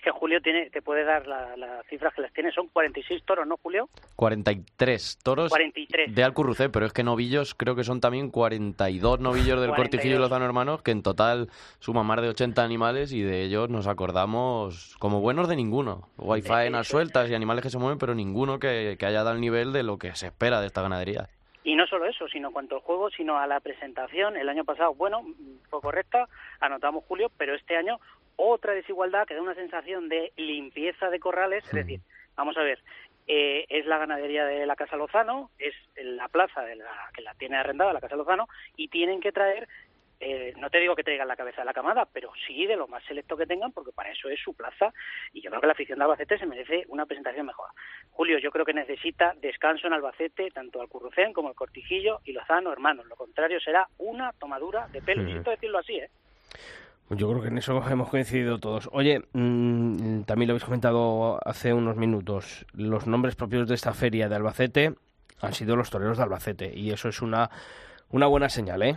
Es 0.00 0.04
que 0.04 0.10
Julio 0.12 0.40
tiene, 0.40 0.70
te 0.70 0.80
puede 0.80 1.04
dar 1.04 1.26
la- 1.26 1.54
las 1.58 1.84
cifras 1.86 2.14
que 2.14 2.22
las 2.22 2.32
tiene, 2.32 2.50
son 2.52 2.68
46 2.68 3.22
toros, 3.24 3.46
¿no, 3.46 3.58
Julio? 3.62 3.90
43 4.16 5.18
toros 5.22 5.50
43. 5.50 6.14
de 6.14 6.24
Alcurrucé, 6.24 6.70
pero 6.70 6.86
es 6.86 6.94
que 6.94 7.02
novillos 7.04 7.54
creo 7.54 7.76
que 7.76 7.84
son 7.84 8.00
también 8.00 8.30
42 8.30 9.20
novillos 9.20 9.60
del 9.60 9.68
42. 9.68 9.76
Cortijillo 9.76 10.16
y 10.16 10.18
Lozano 10.18 10.46
Hermanos, 10.46 10.80
que 10.80 10.92
en 10.92 11.02
total 11.02 11.50
suman 11.80 12.06
más 12.06 12.22
de 12.22 12.30
80 12.30 12.64
animales 12.64 13.12
y 13.12 13.20
de 13.20 13.42
ellos 13.42 13.68
nos 13.68 13.86
acordamos 13.88 14.96
como 14.98 15.20
buenos 15.20 15.48
de 15.48 15.56
ninguno. 15.56 16.08
Luego 16.16 16.32
hay 16.32 16.40
faenas 16.40 16.88
sueltas 16.88 17.28
y 17.28 17.34
animales 17.34 17.62
que 17.62 17.68
se 17.68 17.76
mueven, 17.76 17.98
pero 17.98 18.14
ninguno 18.14 18.58
que, 18.58 18.96
que 18.98 19.04
haya 19.04 19.22
dado 19.22 19.34
el 19.34 19.42
nivel 19.42 19.74
de 19.74 19.82
lo 19.82 19.98
que 19.98 20.14
se 20.14 20.28
espera 20.28 20.62
de 20.62 20.66
esta 20.68 20.80
ganadería. 20.80 21.28
Y 21.62 21.76
no 21.76 21.86
solo 21.86 22.06
eso, 22.06 22.26
sino 22.28 22.52
cuanto 22.52 22.76
al 22.76 22.80
juego, 22.80 23.10
sino 23.10 23.36
a 23.38 23.46
la 23.46 23.60
presentación. 23.60 24.38
El 24.38 24.48
año 24.48 24.64
pasado, 24.64 24.94
bueno, 24.94 25.20
fue 25.68 25.82
correcta, 25.82 26.26
anotamos 26.58 27.04
Julio, 27.06 27.30
pero 27.36 27.54
este 27.54 27.76
año 27.76 27.98
otra 28.40 28.74
desigualdad 28.74 29.26
que 29.26 29.34
da 29.34 29.42
una 29.42 29.54
sensación 29.54 30.08
de 30.08 30.32
limpieza 30.36 31.10
de 31.10 31.20
corrales. 31.20 31.64
Es 31.64 31.72
decir, 31.72 32.00
vamos 32.36 32.56
a 32.56 32.62
ver, 32.62 32.80
eh, 33.26 33.66
es 33.68 33.86
la 33.86 33.98
ganadería 33.98 34.44
de 34.46 34.66
la 34.66 34.76
Casa 34.76 34.96
Lozano, 34.96 35.50
es 35.58 35.74
la 35.96 36.28
plaza 36.28 36.62
de 36.62 36.76
la 36.76 37.10
que 37.14 37.22
la 37.22 37.34
tiene 37.34 37.56
arrendada 37.56 37.92
la 37.92 38.00
Casa 38.00 38.16
Lozano, 38.16 38.48
y 38.76 38.88
tienen 38.88 39.20
que 39.20 39.32
traer 39.32 39.68
eh, 40.22 40.52
no 40.58 40.68
te 40.68 40.78
digo 40.78 40.94
que 40.94 41.02
traigan 41.02 41.28
la 41.28 41.36
cabeza 41.36 41.62
de 41.62 41.64
la 41.64 41.72
camada, 41.72 42.06
pero 42.12 42.30
sí 42.46 42.66
de 42.66 42.76
lo 42.76 42.86
más 42.86 43.02
selecto 43.04 43.38
que 43.38 43.46
tengan, 43.46 43.72
porque 43.72 43.90
para 43.90 44.10
eso 44.10 44.28
es 44.28 44.38
su 44.38 44.52
plaza. 44.52 44.92
Y 45.32 45.40
yo 45.40 45.48
creo 45.48 45.62
que 45.62 45.66
la 45.66 45.72
afición 45.72 45.98
de 45.98 46.04
Albacete 46.04 46.38
se 46.38 46.44
merece 46.44 46.84
una 46.88 47.06
presentación 47.06 47.46
mejor. 47.46 47.70
Julio, 48.10 48.38
yo 48.38 48.50
creo 48.50 48.66
que 48.66 48.74
necesita 48.74 49.34
descanso 49.40 49.86
en 49.86 49.94
Albacete, 49.94 50.50
tanto 50.50 50.82
al 50.82 50.88
Currucén 50.88 51.32
como 51.32 51.48
al 51.48 51.54
Cortijillo 51.54 52.20
y 52.24 52.32
Lozano, 52.32 52.70
hermanos. 52.70 53.06
Lo 53.06 53.16
contrario 53.16 53.60
será 53.60 53.88
una 53.96 54.32
tomadura 54.34 54.88
de 54.88 55.00
pelo. 55.00 55.24
Siento 55.24 55.50
decirlo 55.50 55.78
así, 55.78 55.94
¿eh? 55.94 56.10
Yo 57.10 57.28
creo 57.28 57.42
que 57.42 57.48
en 57.48 57.58
eso 57.58 57.82
hemos 57.90 58.08
coincidido 58.08 58.58
todos. 58.58 58.88
Oye, 58.92 59.24
mm, 59.32 60.22
también 60.22 60.46
lo 60.46 60.52
habéis 60.52 60.64
comentado 60.64 61.40
hace 61.44 61.74
unos 61.74 61.96
minutos. 61.96 62.64
Los 62.72 63.08
nombres 63.08 63.34
propios 63.34 63.68
de 63.68 63.74
esta 63.74 63.92
feria 63.92 64.28
de 64.28 64.36
Albacete 64.36 64.94
han 65.40 65.52
sido 65.52 65.74
los 65.74 65.90
toreros 65.90 66.18
de 66.18 66.22
Albacete. 66.22 66.72
Y 66.72 66.92
eso 66.92 67.08
es 67.08 67.20
una, 67.20 67.50
una 68.10 68.26
buena 68.26 68.48
señal, 68.48 68.82
¿eh? 68.82 68.96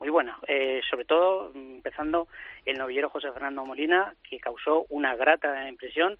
Muy 0.00 0.10
buena. 0.10 0.38
Eh, 0.48 0.80
sobre 0.90 1.04
todo, 1.04 1.52
empezando 1.54 2.26
el 2.64 2.78
novillero 2.78 3.10
José 3.10 3.30
Fernando 3.30 3.64
Molina, 3.64 4.14
que 4.28 4.40
causó 4.40 4.86
una 4.88 5.14
grata 5.14 5.68
impresión, 5.68 6.18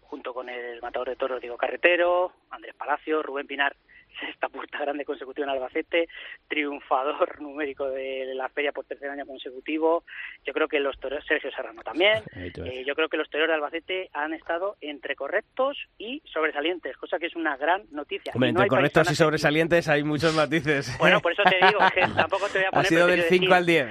junto 0.00 0.32
con 0.32 0.48
el 0.48 0.80
matador 0.80 1.10
de 1.10 1.16
toros 1.16 1.40
Diego 1.40 1.58
Carretero, 1.58 2.32
Andrés 2.50 2.74
Palacio, 2.74 3.22
Rubén 3.22 3.46
Pinar, 3.46 3.76
sexta 4.20 4.48
puerta 4.48 4.78
grande 4.78 5.04
consecutiva 5.04 5.44
en 5.46 5.50
Albacete, 5.50 6.08
triunfador 6.48 7.40
numérico 7.40 7.88
de 7.90 8.34
la 8.34 8.48
feria 8.48 8.72
por 8.72 8.84
tercer 8.84 9.10
año 9.10 9.26
consecutivo. 9.26 10.04
Yo 10.44 10.52
creo 10.52 10.68
que 10.68 10.80
los 10.80 10.98
toreros, 10.98 11.24
Sergio 11.26 11.50
Serrano 11.52 11.82
también. 11.82 12.22
Eh, 12.58 12.84
yo 12.86 12.94
creo 12.94 13.08
que 13.08 13.16
los 13.16 13.28
toreros 13.30 13.48
de 13.48 13.54
Albacete 13.54 14.10
han 14.12 14.32
estado 14.32 14.76
entre 14.80 15.14
correctos 15.14 15.76
y 15.98 16.22
sobresalientes, 16.32 16.96
cosa 16.96 17.18
que 17.18 17.26
es 17.26 17.36
una 17.36 17.56
gran 17.56 17.82
noticia. 17.90 18.32
Hombre, 18.34 18.52
no 18.52 18.60
entre 18.60 18.68
correctos 18.68 19.10
y 19.10 19.14
sobresalientes 19.14 19.88
hay 19.88 20.02
muchos 20.02 20.34
matices. 20.34 20.94
Bueno, 20.98 21.20
por 21.20 21.32
eso 21.32 21.42
te 21.44 21.56
digo 21.56 21.78
que 21.94 22.00
tampoco 22.14 22.46
te 22.48 22.58
voy 22.58 22.64
a 22.64 22.68
ha 22.68 22.72
poner... 22.72 22.86
sido 22.86 23.06
pero 23.06 23.16
del 23.16 23.26
quiero 23.28 23.44
5 23.44 23.44
decir- 23.44 23.54
al 23.54 23.66
10. 23.66 23.88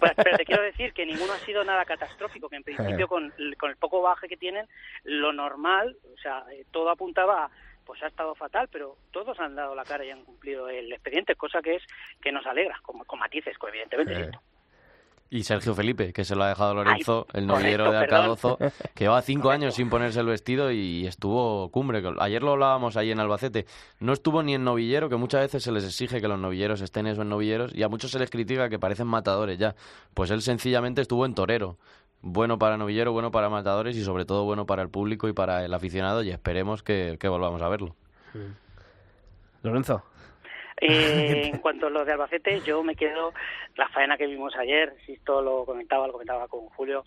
pues, 0.00 0.12
pero 0.16 0.36
te 0.36 0.44
quiero 0.44 0.62
decir 0.62 0.92
que 0.92 1.06
ninguno 1.06 1.32
ha 1.32 1.38
sido 1.38 1.64
nada 1.64 1.84
catastrófico, 1.84 2.48
que 2.48 2.56
en 2.56 2.62
principio 2.64 3.06
con, 3.08 3.32
con 3.58 3.70
el 3.70 3.76
poco 3.76 4.02
baje 4.02 4.28
que 4.28 4.36
tienen, 4.36 4.66
lo 5.04 5.32
normal, 5.32 5.96
o 6.14 6.18
sea, 6.18 6.44
eh, 6.52 6.64
todo 6.70 6.90
apuntaba 6.90 7.44
a, 7.44 7.50
pues 7.84 8.02
ha 8.02 8.06
estado 8.06 8.34
fatal, 8.34 8.68
pero 8.70 8.96
todos 9.10 9.38
han 9.40 9.54
dado 9.54 9.74
la 9.74 9.84
cara 9.84 10.04
y 10.04 10.10
han 10.10 10.24
cumplido 10.24 10.68
el 10.68 10.92
expediente, 10.92 11.34
cosa 11.34 11.60
que 11.62 11.76
es 11.76 11.82
que 12.20 12.32
nos 12.32 12.46
alegra, 12.46 12.78
con, 12.82 12.98
con 13.04 13.18
matices, 13.18 13.56
evidentemente. 13.68 14.14
Eh. 14.14 14.30
Y 15.34 15.42
Sergio 15.42 15.74
Felipe, 15.74 16.12
que 16.12 16.24
se 16.24 16.36
lo 16.36 16.44
ha 16.44 16.48
dejado 16.48 16.74
Lorenzo, 16.74 17.26
el 17.32 17.48
novillero 17.48 17.90
de. 17.90 17.98
Arcadozo, 17.98 18.56
que 18.94 19.04
lleva 19.04 19.20
cinco 19.20 19.50
años 19.50 19.74
sin 19.74 19.90
ponerse 19.90 20.20
el 20.20 20.26
vestido 20.26 20.70
y 20.70 21.08
estuvo 21.08 21.70
cumbre. 21.70 22.02
Ayer 22.20 22.40
lo 22.40 22.52
hablábamos 22.52 22.96
ahí 22.96 23.10
en 23.10 23.18
Albacete. 23.18 23.66
No 23.98 24.12
estuvo 24.12 24.44
ni 24.44 24.54
en 24.54 24.62
novillero, 24.62 25.08
que 25.08 25.16
muchas 25.16 25.40
veces 25.40 25.64
se 25.64 25.72
les 25.72 25.84
exige 25.84 26.20
que 26.20 26.28
los 26.28 26.38
novilleros 26.38 26.82
estén 26.82 27.08
eso 27.08 27.22
en 27.22 27.30
novilleros, 27.30 27.74
y 27.74 27.82
a 27.82 27.88
muchos 27.88 28.12
se 28.12 28.20
les 28.20 28.30
critica 28.30 28.68
que 28.68 28.78
parecen 28.78 29.08
matadores 29.08 29.58
ya. 29.58 29.74
Pues 30.14 30.30
él 30.30 30.40
sencillamente 30.40 31.00
estuvo 31.00 31.26
en 31.26 31.34
torero. 31.34 31.78
Bueno 32.26 32.58
para 32.58 32.78
novillero, 32.78 33.12
bueno 33.12 33.30
para 33.30 33.50
matadores 33.50 33.96
y 33.98 34.02
sobre 34.02 34.24
todo 34.24 34.44
bueno 34.44 34.64
para 34.64 34.80
el 34.80 34.88
público 34.88 35.28
y 35.28 35.34
para 35.34 35.62
el 35.62 35.74
aficionado, 35.74 36.22
y 36.22 36.30
esperemos 36.30 36.82
que, 36.82 37.18
que 37.20 37.28
volvamos 37.28 37.60
a 37.60 37.68
verlo. 37.68 37.94
Lorenzo. 39.62 40.02
Eh, 40.80 41.50
en 41.52 41.58
cuanto 41.58 41.88
a 41.88 41.90
los 41.90 42.06
de 42.06 42.12
Albacete, 42.12 42.60
yo 42.62 42.82
me 42.82 42.96
quedo 42.96 43.34
la 43.76 43.88
faena 43.88 44.16
que 44.16 44.26
vimos 44.26 44.56
ayer, 44.56 44.94
si 45.04 45.12
esto 45.12 45.42
lo 45.42 45.66
comentaba, 45.66 46.06
lo 46.06 46.12
comentaba 46.14 46.48
con 46.48 46.66
Julio, 46.70 47.04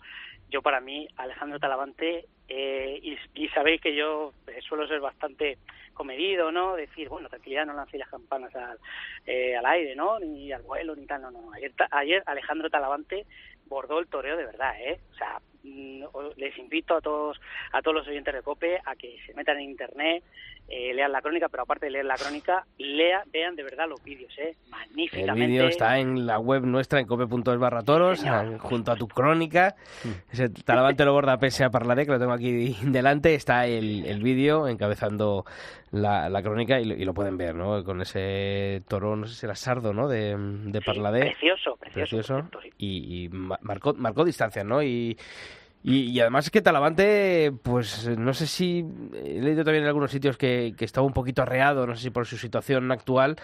yo 0.50 0.62
para 0.62 0.80
mí, 0.80 1.08
Alejandro 1.16 1.58
Talavante, 1.58 2.26
eh, 2.48 2.98
y, 3.02 3.18
y 3.34 3.48
sabéis 3.48 3.80
que 3.80 3.94
yo 3.94 4.32
eh, 4.46 4.60
suelo 4.66 4.86
ser 4.86 5.00
bastante 5.00 5.58
comedido, 5.92 6.52
¿no? 6.52 6.76
Decir, 6.76 7.08
bueno, 7.08 7.28
tranquilidad, 7.28 7.66
no 7.66 7.74
lancéis 7.74 8.00
las 8.00 8.08
campanas 8.08 8.54
al, 8.54 8.78
eh, 9.26 9.56
al 9.56 9.66
aire, 9.66 9.94
¿no? 9.96 10.18
Ni 10.20 10.52
al 10.52 10.62
vuelo, 10.62 10.94
ni 10.94 11.04
tal, 11.06 11.22
no, 11.22 11.30
no. 11.32 11.52
Ayer, 11.52 11.72
ta- 11.76 11.88
ayer 11.90 12.22
Alejandro 12.24 12.70
Talavante 12.70 13.26
bordó 13.68 13.98
el 13.98 14.08
toreo 14.08 14.36
de 14.36 14.46
verdad, 14.46 14.74
¿eh? 14.80 15.00
O 15.12 15.14
sea, 15.14 15.40
les 16.36 16.56
invito 16.58 16.94
a 16.96 17.00
todos 17.00 17.40
a 17.72 17.82
todos 17.82 17.96
los 17.96 18.08
oyentes 18.08 18.34
de 18.34 18.42
COPE 18.42 18.78
a 18.84 18.94
que 18.96 19.16
se 19.26 19.34
metan 19.34 19.56
en 19.58 19.70
internet, 19.70 20.22
eh, 20.68 20.92
lean 20.94 21.12
la 21.12 21.22
crónica, 21.22 21.48
pero 21.48 21.62
aparte 21.62 21.86
de 21.86 21.92
leer 21.92 22.04
la 22.04 22.14
crónica, 22.16 22.66
lea, 22.78 23.22
vean 23.32 23.56
de 23.56 23.62
verdad 23.62 23.88
los 23.88 24.02
vídeos, 24.04 24.32
¿eh? 24.38 24.50
El 24.64 24.70
Magníficamente. 24.70 25.46
vídeo 25.46 25.68
está 25.68 25.98
en 25.98 26.26
la 26.26 26.38
web 26.38 26.62
nuestra, 26.64 27.00
en 27.00 27.06
cope.es 27.06 27.58
barra 27.58 27.82
toros, 27.82 28.22
junto 28.60 28.92
a 28.92 28.96
tu 28.96 29.08
crónica. 29.08 29.74
Ese 30.30 30.48
Talavante 30.50 31.04
lo 31.04 31.12
borda 31.12 31.38
pese 31.38 31.64
a 31.64 31.70
parlaré, 31.70 32.04
que 32.04 32.12
lo 32.12 32.18
tengo 32.18 32.32
aquí 32.32 32.76
delante. 32.82 33.34
Está 33.34 33.66
el, 33.66 34.04
el 34.04 34.22
vídeo 34.22 34.68
encabezando 34.68 35.44
la, 35.90 36.28
la 36.28 36.42
crónica 36.42 36.78
y 36.80 36.84
lo, 36.84 36.94
y 36.94 37.04
lo 37.06 37.14
pueden 37.14 37.38
ver, 37.38 37.54
¿no? 37.54 37.82
Con 37.82 38.02
ese 38.02 38.82
toro, 38.88 39.16
no 39.16 39.26
sé 39.26 39.34
si 39.34 39.46
era 39.46 39.54
sardo, 39.54 39.94
¿no? 39.94 40.06
De, 40.06 40.36
de 40.36 40.80
Parladé. 40.82 41.20
Precioso, 41.20 41.76
precioso. 41.76 42.16
Precioso. 42.50 42.74
Y, 42.76 43.24
y 43.24 43.28
ma- 43.30 43.58
marcó, 43.62 43.94
marcó 43.94 44.22
distancia, 44.24 44.64
¿no? 44.64 44.82
Y, 44.82 45.16
y, 45.82 46.10
y 46.10 46.20
además 46.20 46.46
es 46.46 46.50
que 46.50 46.60
Talavante, 46.60 47.52
pues 47.62 48.08
no 48.18 48.34
sé 48.34 48.46
si 48.46 48.84
he 49.14 49.40
leído 49.40 49.64
también 49.64 49.84
en 49.84 49.88
algunos 49.88 50.10
sitios 50.10 50.36
que, 50.36 50.74
que 50.76 50.84
estaba 50.84 51.06
un 51.06 51.12
poquito 51.12 51.42
arreado, 51.42 51.86
no 51.86 51.94
sé 51.94 52.02
si 52.02 52.10
por 52.10 52.26
su 52.26 52.36
situación 52.36 52.90
actual, 52.90 53.36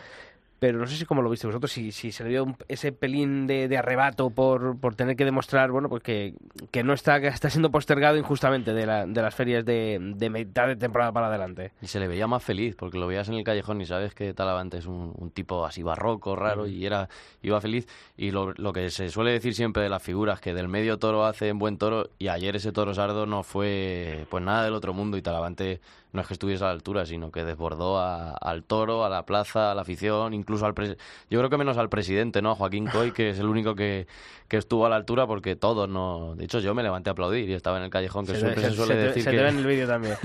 pero 0.67 0.79
no 0.79 0.87
sé 0.87 0.97
si 0.97 1.05
cómo 1.05 1.21
lo 1.21 1.29
viste 1.29 1.47
vosotros, 1.47 1.71
si, 1.71 1.93
si 1.93 2.11
se 2.11 2.25
le 2.25 2.31
dio 2.31 2.45
un- 2.45 2.57
ese 2.69 2.91
pelín 2.91 3.47
de, 3.47 3.69
de 3.69 3.77
arrebato 3.77 4.31
por, 4.31 4.81
por 4.81 4.95
tener 4.95 5.15
que 5.15 5.27
demostrar, 5.27 5.71
bueno, 5.71 5.91
pues 5.91 6.03
que, 6.03 6.33
que 6.71 6.83
no 6.83 6.95
está, 6.95 7.21
que 7.21 7.27
está 7.27 7.51
siendo 7.51 7.71
postergado 7.71 8.17
injustamente 8.17 8.73
de, 8.73 8.87
la, 8.87 9.05
de 9.05 9.21
las 9.21 9.35
ferias 9.35 9.63
de, 9.67 9.99
de 10.17 10.31
mitad 10.31 10.67
de 10.67 10.77
temporada 10.77 11.13
para 11.13 11.27
adelante. 11.27 11.73
Y 11.83 11.87
se 11.89 12.01
le 12.01 12.09
veía 12.09 12.27
más 12.27 12.43
feliz, 12.43 12.77
porque 12.77 12.97
lo 12.97 13.07
veías 13.07 13.29
en 13.29 13.35
el 13.35 13.45
callejón 13.45 13.83
y 13.83 13.85
sabes 13.85 14.15
que 14.15 14.33
Talavante 14.33 14.79
es 14.79 14.87
un, 14.87 15.13
un 15.19 15.31
tipo 15.33 15.67
así 15.67 15.83
barroco, 15.83 16.35
raro, 16.35 16.67
y 16.67 16.87
era 16.87 17.11
iba 17.43 17.61
feliz. 17.61 17.87
Y 18.17 18.31
lo, 18.31 18.55
lo 18.55 18.73
que 18.73 18.89
se 18.89 19.11
suele 19.11 19.33
decir 19.33 19.55
siempre 19.55 19.83
de 19.83 19.91
las 19.91 20.03
figuras, 20.03 20.41
que 20.41 20.55
del 20.55 20.69
medio 20.69 20.99
toro 20.99 21.27
hace 21.27 21.53
un 21.53 21.59
buen 21.59 21.77
toro, 21.77 22.09
y 22.19 22.29
ayer 22.29 22.57
ese 22.57 22.73
toro 22.73 22.95
sardo 22.95 23.27
no 23.27 23.43
fue 23.43 24.25
pues 24.31 24.43
nada 24.43 24.65
del 24.65 24.73
otro 24.73 24.95
mundo, 24.95 25.19
y 25.19 25.23
Talavante 25.23 25.83
no 26.13 26.21
es 26.21 26.29
que 26.29 26.35
estuviese 26.35 26.63
a 26.63 26.69
la 26.69 26.73
altura, 26.75 27.05
sino 27.07 27.33
que 27.33 27.45
desbordó 27.45 27.99
a- 27.99 28.31
al 28.37 28.63
toro, 28.63 29.05
a 29.05 29.09
la 29.09 29.27
plaza, 29.27 29.73
a 29.73 29.75
la 29.75 29.83
afición, 29.83 30.33
incluso 30.33 30.54
al... 30.63 30.75
pres- 30.75 30.97
Yo 31.31 31.39
creo 31.39 31.51
que 31.51 31.57
menos 31.59 31.77
al 31.79 31.89
presidente, 31.89 32.41
¿no? 32.43 32.53
A 32.53 32.55
Joaquín 32.55 32.87
Coy, 32.87 33.13
que 33.13 33.31
es 33.31 33.39
el 33.39 33.47
único 33.47 33.75
que, 33.75 34.07
que 34.49 34.57
estuvo 34.59 34.87
a 34.87 34.89
la 34.89 34.97
altura, 34.97 35.27
porque 35.27 35.57
todos 35.57 35.89
no... 35.89 36.35
De 36.37 36.45
hecho, 36.45 36.61
yo 36.61 36.75
me 36.75 36.83
levanté 36.83 37.11
a 37.11 37.13
aplaudir 37.13 37.49
y 37.49 37.55
estaba 37.55 37.79
en 37.79 37.85
el 37.85 37.91
callejón, 37.91 38.27
que 38.27 38.33
Se 38.33 38.39
siempre 38.41 38.63
te- 38.63 38.71
se, 38.71 38.77
suele 38.77 38.95
se 38.95 39.01
te- 39.01 39.07
decir 39.09 39.23
se 39.25 39.31
que... 39.31 39.37
te 39.37 39.43
ve 39.43 39.49
en 39.49 39.59
el 39.59 39.67
vídeo 39.67 39.87
también. 39.89 40.17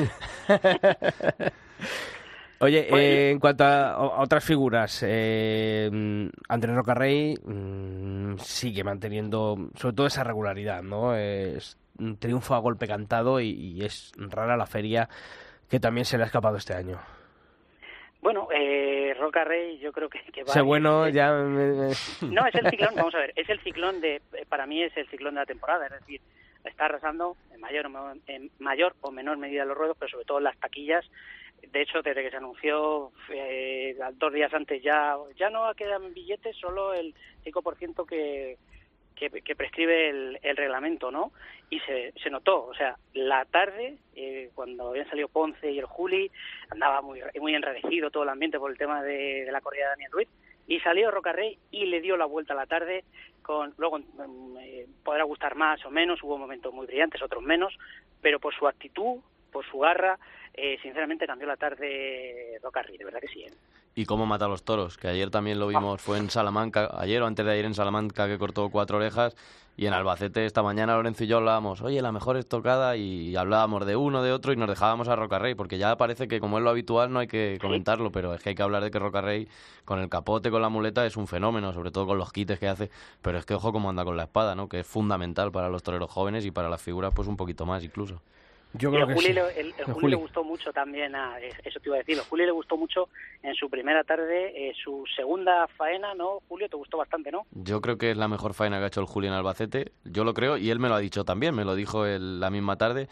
Oye, 2.61 2.87
eh, 2.93 3.31
en 3.31 3.39
cuanto 3.39 3.63
a, 3.63 3.91
a 3.93 4.21
otras 4.21 4.43
figuras, 4.43 5.01
eh, 5.07 5.89
mm, 5.91 6.25
Andrés 6.49 6.75
Rocarrey 6.75 7.35
mm, 7.41 8.37
sigue 8.39 8.83
manteniendo 8.83 9.69
sobre 9.75 9.95
todo 9.95 10.07
esa 10.07 10.25
regularidad, 10.25 10.83
¿no? 10.83 11.15
Es 11.15 11.77
un 11.99 12.17
triunfo 12.17 12.55
a 12.55 12.59
golpe 12.59 12.85
cantado 12.85 13.39
y, 13.39 13.49
y 13.51 13.85
es 13.85 14.11
rara 14.17 14.57
la 14.57 14.65
feria 14.65 15.07
que 15.69 15.79
también 15.79 16.03
se 16.03 16.17
le 16.17 16.23
ha 16.23 16.25
escapado 16.25 16.57
este 16.57 16.73
año. 16.73 16.99
Bueno, 18.21 18.49
eh, 18.53 18.88
Roca 19.29 19.43
Rey 19.43 19.77
yo 19.77 19.91
creo 19.91 20.09
que, 20.09 20.19
que 20.31 20.43
va... 20.43 20.49
Ese 20.49 20.61
bueno 20.61 21.07
ya... 21.07 21.31
No, 22.21 22.47
es 22.47 22.55
el 22.55 22.69
ciclón, 22.69 22.95
vamos 22.95 23.13
a 23.13 23.19
ver, 23.19 23.33
es 23.35 23.47
el 23.47 23.59
ciclón 23.61 24.01
de, 24.01 24.21
para 24.49 24.65
mí 24.65 24.81
es 24.81 24.95
el 24.97 25.07
ciclón 25.07 25.35
de 25.35 25.41
la 25.41 25.45
temporada, 25.45 25.85
es 25.85 25.91
decir, 25.99 26.19
está 26.65 26.85
arrasando 26.85 27.37
en 27.53 27.61
mayor 27.61 27.85
o, 27.85 27.89
menor, 27.89 28.17
en 28.25 28.49
mayor 28.57 28.95
o 29.01 29.11
menor 29.11 29.37
medida 29.37 29.65
los 29.65 29.77
ruedos, 29.77 29.97
pero 29.99 30.09
sobre 30.09 30.25
todo 30.25 30.39
las 30.39 30.57
taquillas. 30.57 31.05
De 31.71 31.81
hecho, 31.81 32.01
desde 32.01 32.23
que 32.23 32.31
se 32.31 32.37
anunció 32.37 33.11
eh, 33.29 33.95
dos 34.13 34.33
días 34.33 34.51
antes 34.53 34.81
ya 34.81 35.15
ya 35.37 35.49
no 35.49 35.71
quedan 35.75 36.13
billetes, 36.13 36.55
solo 36.57 36.93
el 36.93 37.13
5% 37.45 38.05
que, 38.07 38.57
que, 39.19 39.55
prescribe 39.55 40.09
el, 40.09 40.39
el 40.41 40.55
reglamento, 40.55 41.11
¿no? 41.11 41.31
Y 41.69 41.79
se, 41.81 42.13
se 42.23 42.29
notó, 42.29 42.65
o 42.65 42.73
sea, 42.73 42.95
la 43.13 43.45
tarde, 43.45 43.97
eh, 44.15 44.49
cuando 44.55 44.89
habían 44.89 45.09
salido 45.09 45.27
Ponce 45.27 45.71
y 45.71 45.79
el 45.79 45.85
Juli, 45.85 46.31
andaba 46.69 47.01
muy, 47.01 47.21
muy 47.39 47.53
enrarecido 47.53 48.09
todo 48.09 48.23
el 48.23 48.29
ambiente 48.29 48.57
por 48.57 48.71
el 48.71 48.77
tema 48.77 49.03
de, 49.03 49.45
de 49.45 49.51
la 49.51 49.61
corrida 49.61 49.83
de 49.83 49.89
Daniel 49.89 50.11
Ruiz, 50.11 50.29
y 50.69 50.79
salió 50.81 51.09
Rocarrey 51.11 51.57
y 51.71 51.85
le 51.87 51.99
dio 51.99 52.15
la 52.15 52.25
vuelta 52.25 52.53
a 52.53 52.55
la 52.55 52.67
tarde 52.67 53.03
con 53.41 53.73
luego 53.77 53.97
mm, 53.97 54.57
eh, 54.61 54.85
podrá 55.03 55.23
gustar 55.23 55.55
más 55.55 55.83
o 55.83 55.89
menos 55.89 56.21
hubo 56.21 56.37
momentos 56.37 56.71
muy 56.71 56.85
brillantes 56.85 57.21
otros 57.23 57.43
menos 57.43 57.75
pero 58.21 58.39
por 58.39 58.53
su 58.53 58.67
actitud 58.67 59.19
por 59.51 59.65
su 59.65 59.79
garra 59.79 60.19
eh, 60.53 60.77
sinceramente 60.83 61.25
cambió 61.25 61.47
la 61.47 61.57
tarde 61.57 62.59
Rocarrey 62.61 62.97
de 62.97 63.05
verdad 63.05 63.19
que 63.19 63.27
sí 63.27 63.43
¿eh? 63.43 63.51
Y 63.99 64.05
cómo 64.05 64.25
mata 64.25 64.45
a 64.45 64.47
los 64.47 64.63
toros, 64.63 64.97
que 64.97 65.09
ayer 65.09 65.29
también 65.29 65.59
lo 65.59 65.67
vimos, 65.67 66.01
fue 66.01 66.19
en 66.19 66.29
Salamanca, 66.29 66.89
ayer 66.97 67.21
o 67.21 67.27
antes 67.27 67.45
de 67.45 67.51
ayer 67.51 67.65
en 67.65 67.73
Salamanca 67.73 68.29
que 68.29 68.37
cortó 68.37 68.69
cuatro 68.69 68.95
orejas 68.95 69.35
y 69.75 69.87
en 69.87 69.93
Albacete 69.93 70.45
esta 70.45 70.63
mañana 70.63 70.95
Lorenzo 70.95 71.25
y 71.25 71.27
yo 71.27 71.35
hablábamos, 71.35 71.81
oye, 71.81 72.01
la 72.01 72.13
mejor 72.13 72.37
estocada 72.37 72.95
y 72.95 73.35
hablábamos 73.35 73.85
de 73.85 73.97
uno, 73.97 74.23
de 74.23 74.31
otro 74.31 74.53
y 74.53 74.55
nos 74.55 74.69
dejábamos 74.69 75.09
a 75.09 75.17
Rocarrey, 75.17 75.53
porque 75.53 75.77
ya 75.77 75.97
parece 75.97 76.29
que 76.29 76.39
como 76.39 76.59
es 76.59 76.63
lo 76.63 76.69
habitual 76.69 77.11
no 77.11 77.19
hay 77.19 77.27
que 77.27 77.57
comentarlo, 77.59 78.09
pero 78.09 78.33
es 78.33 78.41
que 78.41 78.51
hay 78.51 78.55
que 78.55 78.63
hablar 78.63 78.85
de 78.85 78.89
que 78.89 78.99
Rocarrey 78.99 79.49
con 79.83 79.99
el 79.99 80.07
capote, 80.07 80.49
con 80.49 80.61
la 80.61 80.69
muleta 80.69 81.05
es 81.05 81.17
un 81.17 81.27
fenómeno, 81.27 81.73
sobre 81.73 81.91
todo 81.91 82.07
con 82.07 82.17
los 82.17 82.31
quites 82.31 82.57
que 82.57 82.69
hace, 82.69 82.89
pero 83.21 83.37
es 83.37 83.45
que 83.45 83.53
ojo 83.53 83.73
cómo 83.73 83.89
anda 83.89 84.05
con 84.05 84.15
la 84.15 84.23
espada, 84.23 84.55
¿no? 84.55 84.69
Que 84.69 84.79
es 84.79 84.87
fundamental 84.87 85.51
para 85.51 85.67
los 85.67 85.83
toreros 85.83 86.09
jóvenes 86.09 86.45
y 86.45 86.51
para 86.51 86.69
las 86.69 86.81
figuras 86.81 87.11
pues 87.13 87.27
un 87.27 87.35
poquito 87.35 87.65
más 87.65 87.83
incluso. 87.83 88.21
Yo 88.73 88.89
Y 88.89 88.93
creo 88.93 89.01
el 89.03 89.07
que 89.07 89.13
Juli, 89.15 89.27
sí. 89.27 89.33
le, 89.33 89.41
el, 89.41 89.67
el 89.67 89.73
El 89.79 89.85
Juli 89.85 89.93
Juli. 90.01 90.11
le 90.11 90.15
gustó 90.17 90.43
mucho 90.43 90.71
también, 90.71 91.15
a, 91.15 91.39
es- 91.39 91.55
eso 91.63 91.79
te 91.79 91.89
iba 91.89 91.95
a 91.95 91.99
decir, 91.99 92.15
el 92.17 92.23
Juli 92.23 92.45
le 92.45 92.51
gustó 92.51 92.77
mucho 92.77 93.09
en 93.41 93.55
su 93.55 93.67
primera 93.69 94.03
tarde, 94.03 94.69
eh, 94.69 94.73
su 94.83 95.03
segunda 95.15 95.67
faena, 95.69 96.13
¿no? 96.13 96.39
Julio, 96.47 96.69
te 96.69 96.77
gustó 96.77 96.97
bastante, 96.97 97.31
¿no? 97.31 97.47
Yo 97.51 97.81
creo 97.81 97.97
que 97.97 98.11
es 98.11 98.17
la 98.17 98.27
mejor 98.27 98.53
faena 98.53 98.77
que 98.77 98.83
ha 98.83 98.87
hecho 98.87 99.01
el 99.01 99.07
Juli 99.07 99.27
en 99.27 99.33
Albacete. 99.33 99.91
Yo 100.05 100.23
lo 100.23 100.33
creo 100.35 100.57
y 100.57 100.69
él 100.69 100.79
me 100.79 100.87
lo 100.87 100.95
ha 100.95 100.99
dicho 100.99 101.25
también, 101.25 101.55
me 101.55 101.65
lo 101.65 101.73
dijo 101.73 102.05
él 102.05 102.39
la 102.39 102.51
misma 102.51 102.77
tarde. 102.77 103.07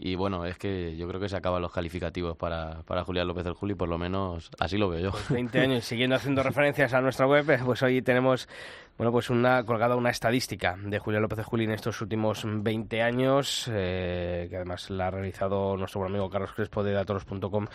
Y 0.00 0.14
bueno, 0.14 0.44
es 0.44 0.56
que 0.58 0.96
yo 0.96 1.08
creo 1.08 1.20
que 1.20 1.28
se 1.28 1.36
acaban 1.36 1.60
los 1.60 1.72
calificativos 1.72 2.36
para, 2.36 2.82
para 2.82 3.02
Julián 3.02 3.26
López 3.26 3.42
del 3.42 3.54
Juli, 3.54 3.74
por 3.74 3.88
lo 3.88 3.98
menos 3.98 4.48
así 4.60 4.78
lo 4.78 4.88
veo 4.88 5.10
yo. 5.10 5.18
20 5.30 5.60
años, 5.60 5.84
siguiendo 5.84 6.14
haciendo 6.14 6.44
referencias 6.44 6.94
a 6.94 7.00
nuestra 7.00 7.26
web, 7.26 7.50
eh, 7.50 7.58
pues 7.64 7.82
hoy 7.82 8.00
tenemos 8.00 8.48
bueno 8.96 9.10
pues 9.10 9.28
una 9.28 9.64
colgada 9.64 9.96
una 9.96 10.10
estadística 10.10 10.76
de 10.80 11.00
Julio 11.00 11.18
López 11.18 11.38
de 11.38 11.42
Juli 11.42 11.64
en 11.64 11.72
estos 11.72 12.00
últimos 12.00 12.44
20 12.46 13.02
años, 13.02 13.68
eh, 13.72 14.46
que 14.48 14.54
además 14.54 14.88
la 14.88 15.08
ha 15.08 15.10
realizado 15.10 15.76
nuestro 15.76 16.00
buen 16.00 16.12
amigo 16.12 16.30
Carlos 16.30 16.52
Crespo 16.52 16.84
de 16.84 16.92
datoros.com 16.92 17.66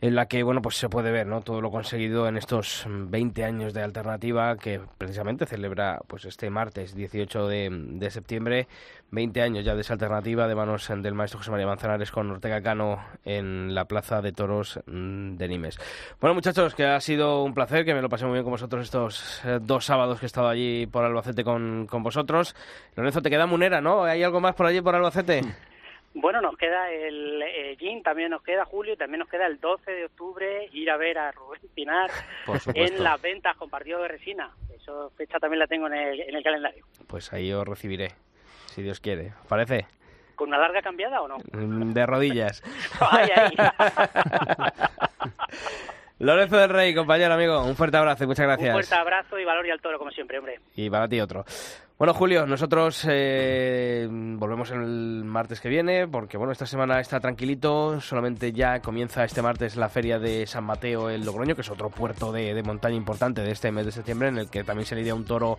en 0.00 0.14
la 0.14 0.26
que 0.26 0.42
bueno 0.42 0.60
pues 0.60 0.76
se 0.76 0.88
puede 0.88 1.10
ver 1.10 1.26
no 1.26 1.40
todo 1.40 1.60
lo 1.60 1.70
conseguido 1.70 2.28
en 2.28 2.36
estos 2.36 2.84
20 2.86 3.44
años 3.44 3.72
de 3.72 3.82
alternativa 3.82 4.56
que 4.56 4.80
precisamente 4.98 5.46
celebra 5.46 6.00
pues 6.06 6.26
este 6.26 6.50
martes 6.50 6.94
18 6.94 7.48
de, 7.48 7.70
de 7.70 8.10
septiembre 8.10 8.68
20 9.10 9.40
años 9.40 9.64
ya 9.64 9.74
de 9.74 9.80
esa 9.80 9.94
alternativa 9.94 10.48
de 10.48 10.54
manos 10.54 10.88
del 10.88 11.14
maestro 11.14 11.38
José 11.38 11.50
María 11.50 11.66
Manzanares 11.66 12.10
con 12.10 12.30
Ortega 12.30 12.60
Cano 12.60 13.02
en 13.24 13.74
la 13.74 13.86
plaza 13.86 14.20
de 14.20 14.32
toros 14.32 14.80
mm, 14.86 15.36
de 15.36 15.48
Nimes 15.48 15.78
bueno 16.20 16.34
muchachos 16.34 16.74
que 16.74 16.84
ha 16.84 17.00
sido 17.00 17.42
un 17.42 17.54
placer 17.54 17.86
que 17.86 17.94
me 17.94 18.02
lo 18.02 18.10
pasé 18.10 18.26
muy 18.26 18.34
bien 18.34 18.44
con 18.44 18.52
vosotros 18.52 18.84
estos 18.84 19.40
eh, 19.46 19.58
dos 19.62 19.86
sábados 19.86 20.20
que 20.20 20.26
he 20.26 20.28
estado 20.28 20.48
allí 20.48 20.86
por 20.86 21.04
Albacete 21.04 21.42
con, 21.42 21.86
con 21.86 22.02
vosotros 22.02 22.54
Lorenzo 22.96 23.22
te 23.22 23.30
queda 23.30 23.46
Munera 23.46 23.80
¿no? 23.80 24.04
¿hay 24.04 24.22
algo 24.22 24.40
más 24.40 24.54
por 24.54 24.66
allí 24.66 24.82
por 24.82 24.94
Albacete? 24.94 25.40
Bueno, 26.18 26.40
nos 26.40 26.56
queda 26.56 26.90
el 26.90 27.42
eh, 27.42 27.76
Gin, 27.78 28.02
también 28.02 28.30
nos 28.30 28.42
queda 28.42 28.64
Julio, 28.64 28.94
y 28.94 28.96
también 28.96 29.20
nos 29.20 29.28
queda 29.28 29.46
el 29.46 29.60
12 29.60 29.90
de 29.90 30.04
octubre 30.06 30.66
ir 30.72 30.90
a 30.90 30.96
ver 30.96 31.18
a 31.18 31.30
Rubén 31.30 31.60
Pinar 31.74 32.10
en 32.74 33.04
las 33.04 33.20
ventas 33.20 33.54
con 33.56 33.68
partido 33.68 34.00
de 34.00 34.08
resina. 34.08 34.50
Esa 34.74 34.92
fecha 35.16 35.38
también 35.38 35.58
la 35.58 35.66
tengo 35.66 35.88
en 35.88 35.94
el, 35.94 36.20
en 36.20 36.34
el 36.34 36.42
calendario. 36.42 36.86
pues 37.06 37.32
ahí 37.34 37.52
os 37.52 37.66
recibiré 37.68 38.12
si 38.66 38.82
Dios 38.82 38.98
quiere 39.00 39.32
¿os 39.42 39.46
parece? 39.46 39.86
¿Con 40.36 40.48
una 40.48 40.58
larga 40.58 40.80
cambiada 40.82 41.20
o 41.22 41.28
no? 41.28 41.36
Mm, 41.52 41.92
de 41.92 42.06
rodillas 42.06 42.62
Ay, 43.00 43.28
ay. 43.36 43.56
Lorenzo 46.18 46.56
del 46.56 46.70
Rey, 46.70 46.94
compañero 46.94 47.34
amigo, 47.34 47.62
un 47.62 47.76
fuerte 47.76 47.98
abrazo 47.98 48.24
y 48.24 48.26
muchas 48.26 48.44
Un 48.44 48.48
gracias. 48.52 48.72
fuerte 48.72 48.94
abrazo 48.94 49.38
y 49.38 49.44
valor 49.44 49.66
y 49.66 49.70
al 49.70 49.80
toro, 49.82 49.98
como 49.98 50.10
siempre, 50.10 50.38
hombre. 50.38 50.60
Y 50.74 50.88
para 50.88 51.08
ti 51.08 51.20
otro. 51.20 51.44
Bueno, 51.98 52.12
Julio, 52.12 52.44
nosotros 52.46 53.06
eh, 53.08 54.06
volvemos 54.10 54.70
el 54.70 55.24
martes 55.24 55.62
que 55.62 55.70
viene, 55.70 56.06
porque 56.06 56.36
bueno, 56.36 56.52
esta 56.52 56.66
semana 56.66 57.00
está 57.00 57.20
tranquilito, 57.20 58.02
solamente 58.02 58.52
ya 58.52 58.80
comienza 58.80 59.24
este 59.24 59.40
martes 59.40 59.76
la 59.76 59.88
feria 59.88 60.18
de 60.18 60.46
San 60.46 60.64
Mateo 60.64 61.08
en 61.08 61.24
Logroño, 61.24 61.54
que 61.54 61.62
es 61.62 61.70
otro 61.70 61.88
puerto 61.88 62.32
de, 62.32 62.52
de 62.52 62.62
montaña 62.62 62.96
importante 62.96 63.40
de 63.40 63.50
este 63.50 63.72
mes 63.72 63.86
de 63.86 63.92
septiembre, 63.92 64.28
en 64.28 64.36
el 64.36 64.50
que 64.50 64.62
también 64.62 64.84
se 64.84 64.94
lidia 64.94 65.14
un 65.14 65.24
toro 65.24 65.58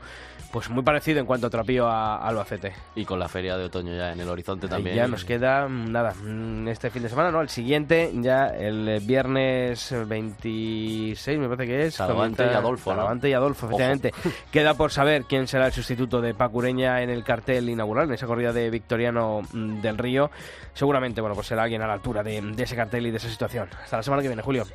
pues 0.51 0.69
muy 0.69 0.83
parecido 0.83 1.19
en 1.19 1.25
cuanto 1.25 1.47
a 1.47 1.49
trapío 1.49 1.88
a, 1.88 2.17
a 2.17 2.27
Albacete. 2.27 2.71
Y 2.93 3.03
con 3.03 3.17
la 3.17 3.27
feria 3.27 3.57
de 3.57 3.63
otoño 3.65 3.95
ya 3.97 4.13
en 4.13 4.19
el 4.19 4.29
horizonte 4.29 4.67
también. 4.67 4.95
ya 4.95 5.07
nos 5.07 5.25
queda 5.25 5.67
mm, 5.67 5.91
nada, 5.91 6.13
mm, 6.13 6.67
este 6.67 6.91
fin 6.91 7.01
de 7.01 7.09
semana, 7.09 7.31
¿no? 7.31 7.41
El 7.41 7.49
siguiente, 7.49 8.11
ya 8.13 8.45
el 8.49 8.88
eh, 8.88 8.99
viernes 8.99 9.91
26, 10.07 11.39
me 11.39 11.47
parece 11.49 11.65
que 11.65 11.85
es. 11.88 11.97
Comienza- 11.97 12.45
y 12.45 12.53
Adolfo, 12.53 12.91
¿no? 12.91 12.97
Talavante 12.97 13.27
y 13.27 13.33
Adolfo, 13.33 13.65
Ojo. 13.65 13.75
efectivamente. 13.75 14.11
queda 14.51 14.75
por 14.75 14.91
saber 14.91 15.23
quién 15.23 15.47
será 15.47 15.65
el 15.65 15.73
sustituto 15.73 16.21
de 16.21 16.26
de 16.28 16.34
Pacureña 16.34 17.01
en 17.01 17.09
el 17.09 17.23
cartel 17.23 17.69
inaugural, 17.69 18.07
en 18.07 18.13
esa 18.13 18.28
corrida 18.28 18.53
de 18.53 18.69
Victoriano 18.69 19.41
mm, 19.51 19.82
del 19.82 19.97
Río, 19.97 20.30
seguramente 20.73 21.21
bueno, 21.21 21.36
pues 21.36 21.47
será 21.47 21.63
alguien 21.63 21.82
a 21.82 21.88
la 21.88 21.93
altura 21.93 22.23
de, 22.23 22.41
de 22.41 22.63
ese 22.63 22.75
cartel 22.75 23.07
y 23.07 23.11
de 23.11 23.17
esa 23.17 23.30
situación. 23.30 23.69
Hasta 23.84 23.97
la 23.97 24.03
semana 24.03 24.21
que 24.21 24.28
viene, 24.28 24.41
Julio. 24.41 24.65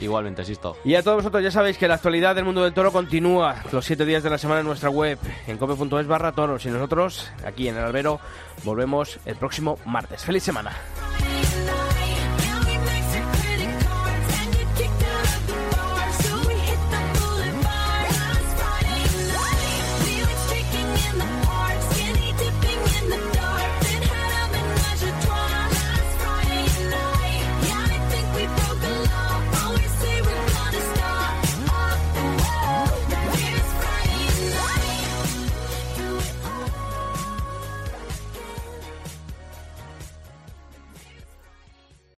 Igualmente, 0.00 0.44
Sisto. 0.44 0.76
Y 0.84 0.94
a 0.94 1.02
todos 1.02 1.18
vosotros 1.18 1.42
ya 1.42 1.50
sabéis 1.50 1.78
que 1.78 1.86
la 1.86 1.94
actualidad 1.94 2.34
del 2.34 2.44
mundo 2.44 2.64
del 2.64 2.72
toro 2.72 2.92
continúa 2.92 3.56
los 3.70 3.84
siete 3.84 4.04
días 4.04 4.22
de 4.22 4.30
la 4.30 4.38
semana 4.38 4.60
en 4.60 4.66
nuestra 4.66 4.90
web, 4.90 5.18
en 5.46 5.58
cope.es 5.58 6.06
barra 6.06 6.32
toros. 6.32 6.64
Y 6.66 6.70
nosotros, 6.70 7.30
aquí 7.44 7.68
en 7.68 7.76
el 7.76 7.84
albero, 7.84 8.18
volvemos 8.64 9.20
el 9.26 9.36
próximo 9.36 9.78
martes. 9.84 10.24
¡Feliz 10.24 10.42
semana! 10.42 10.72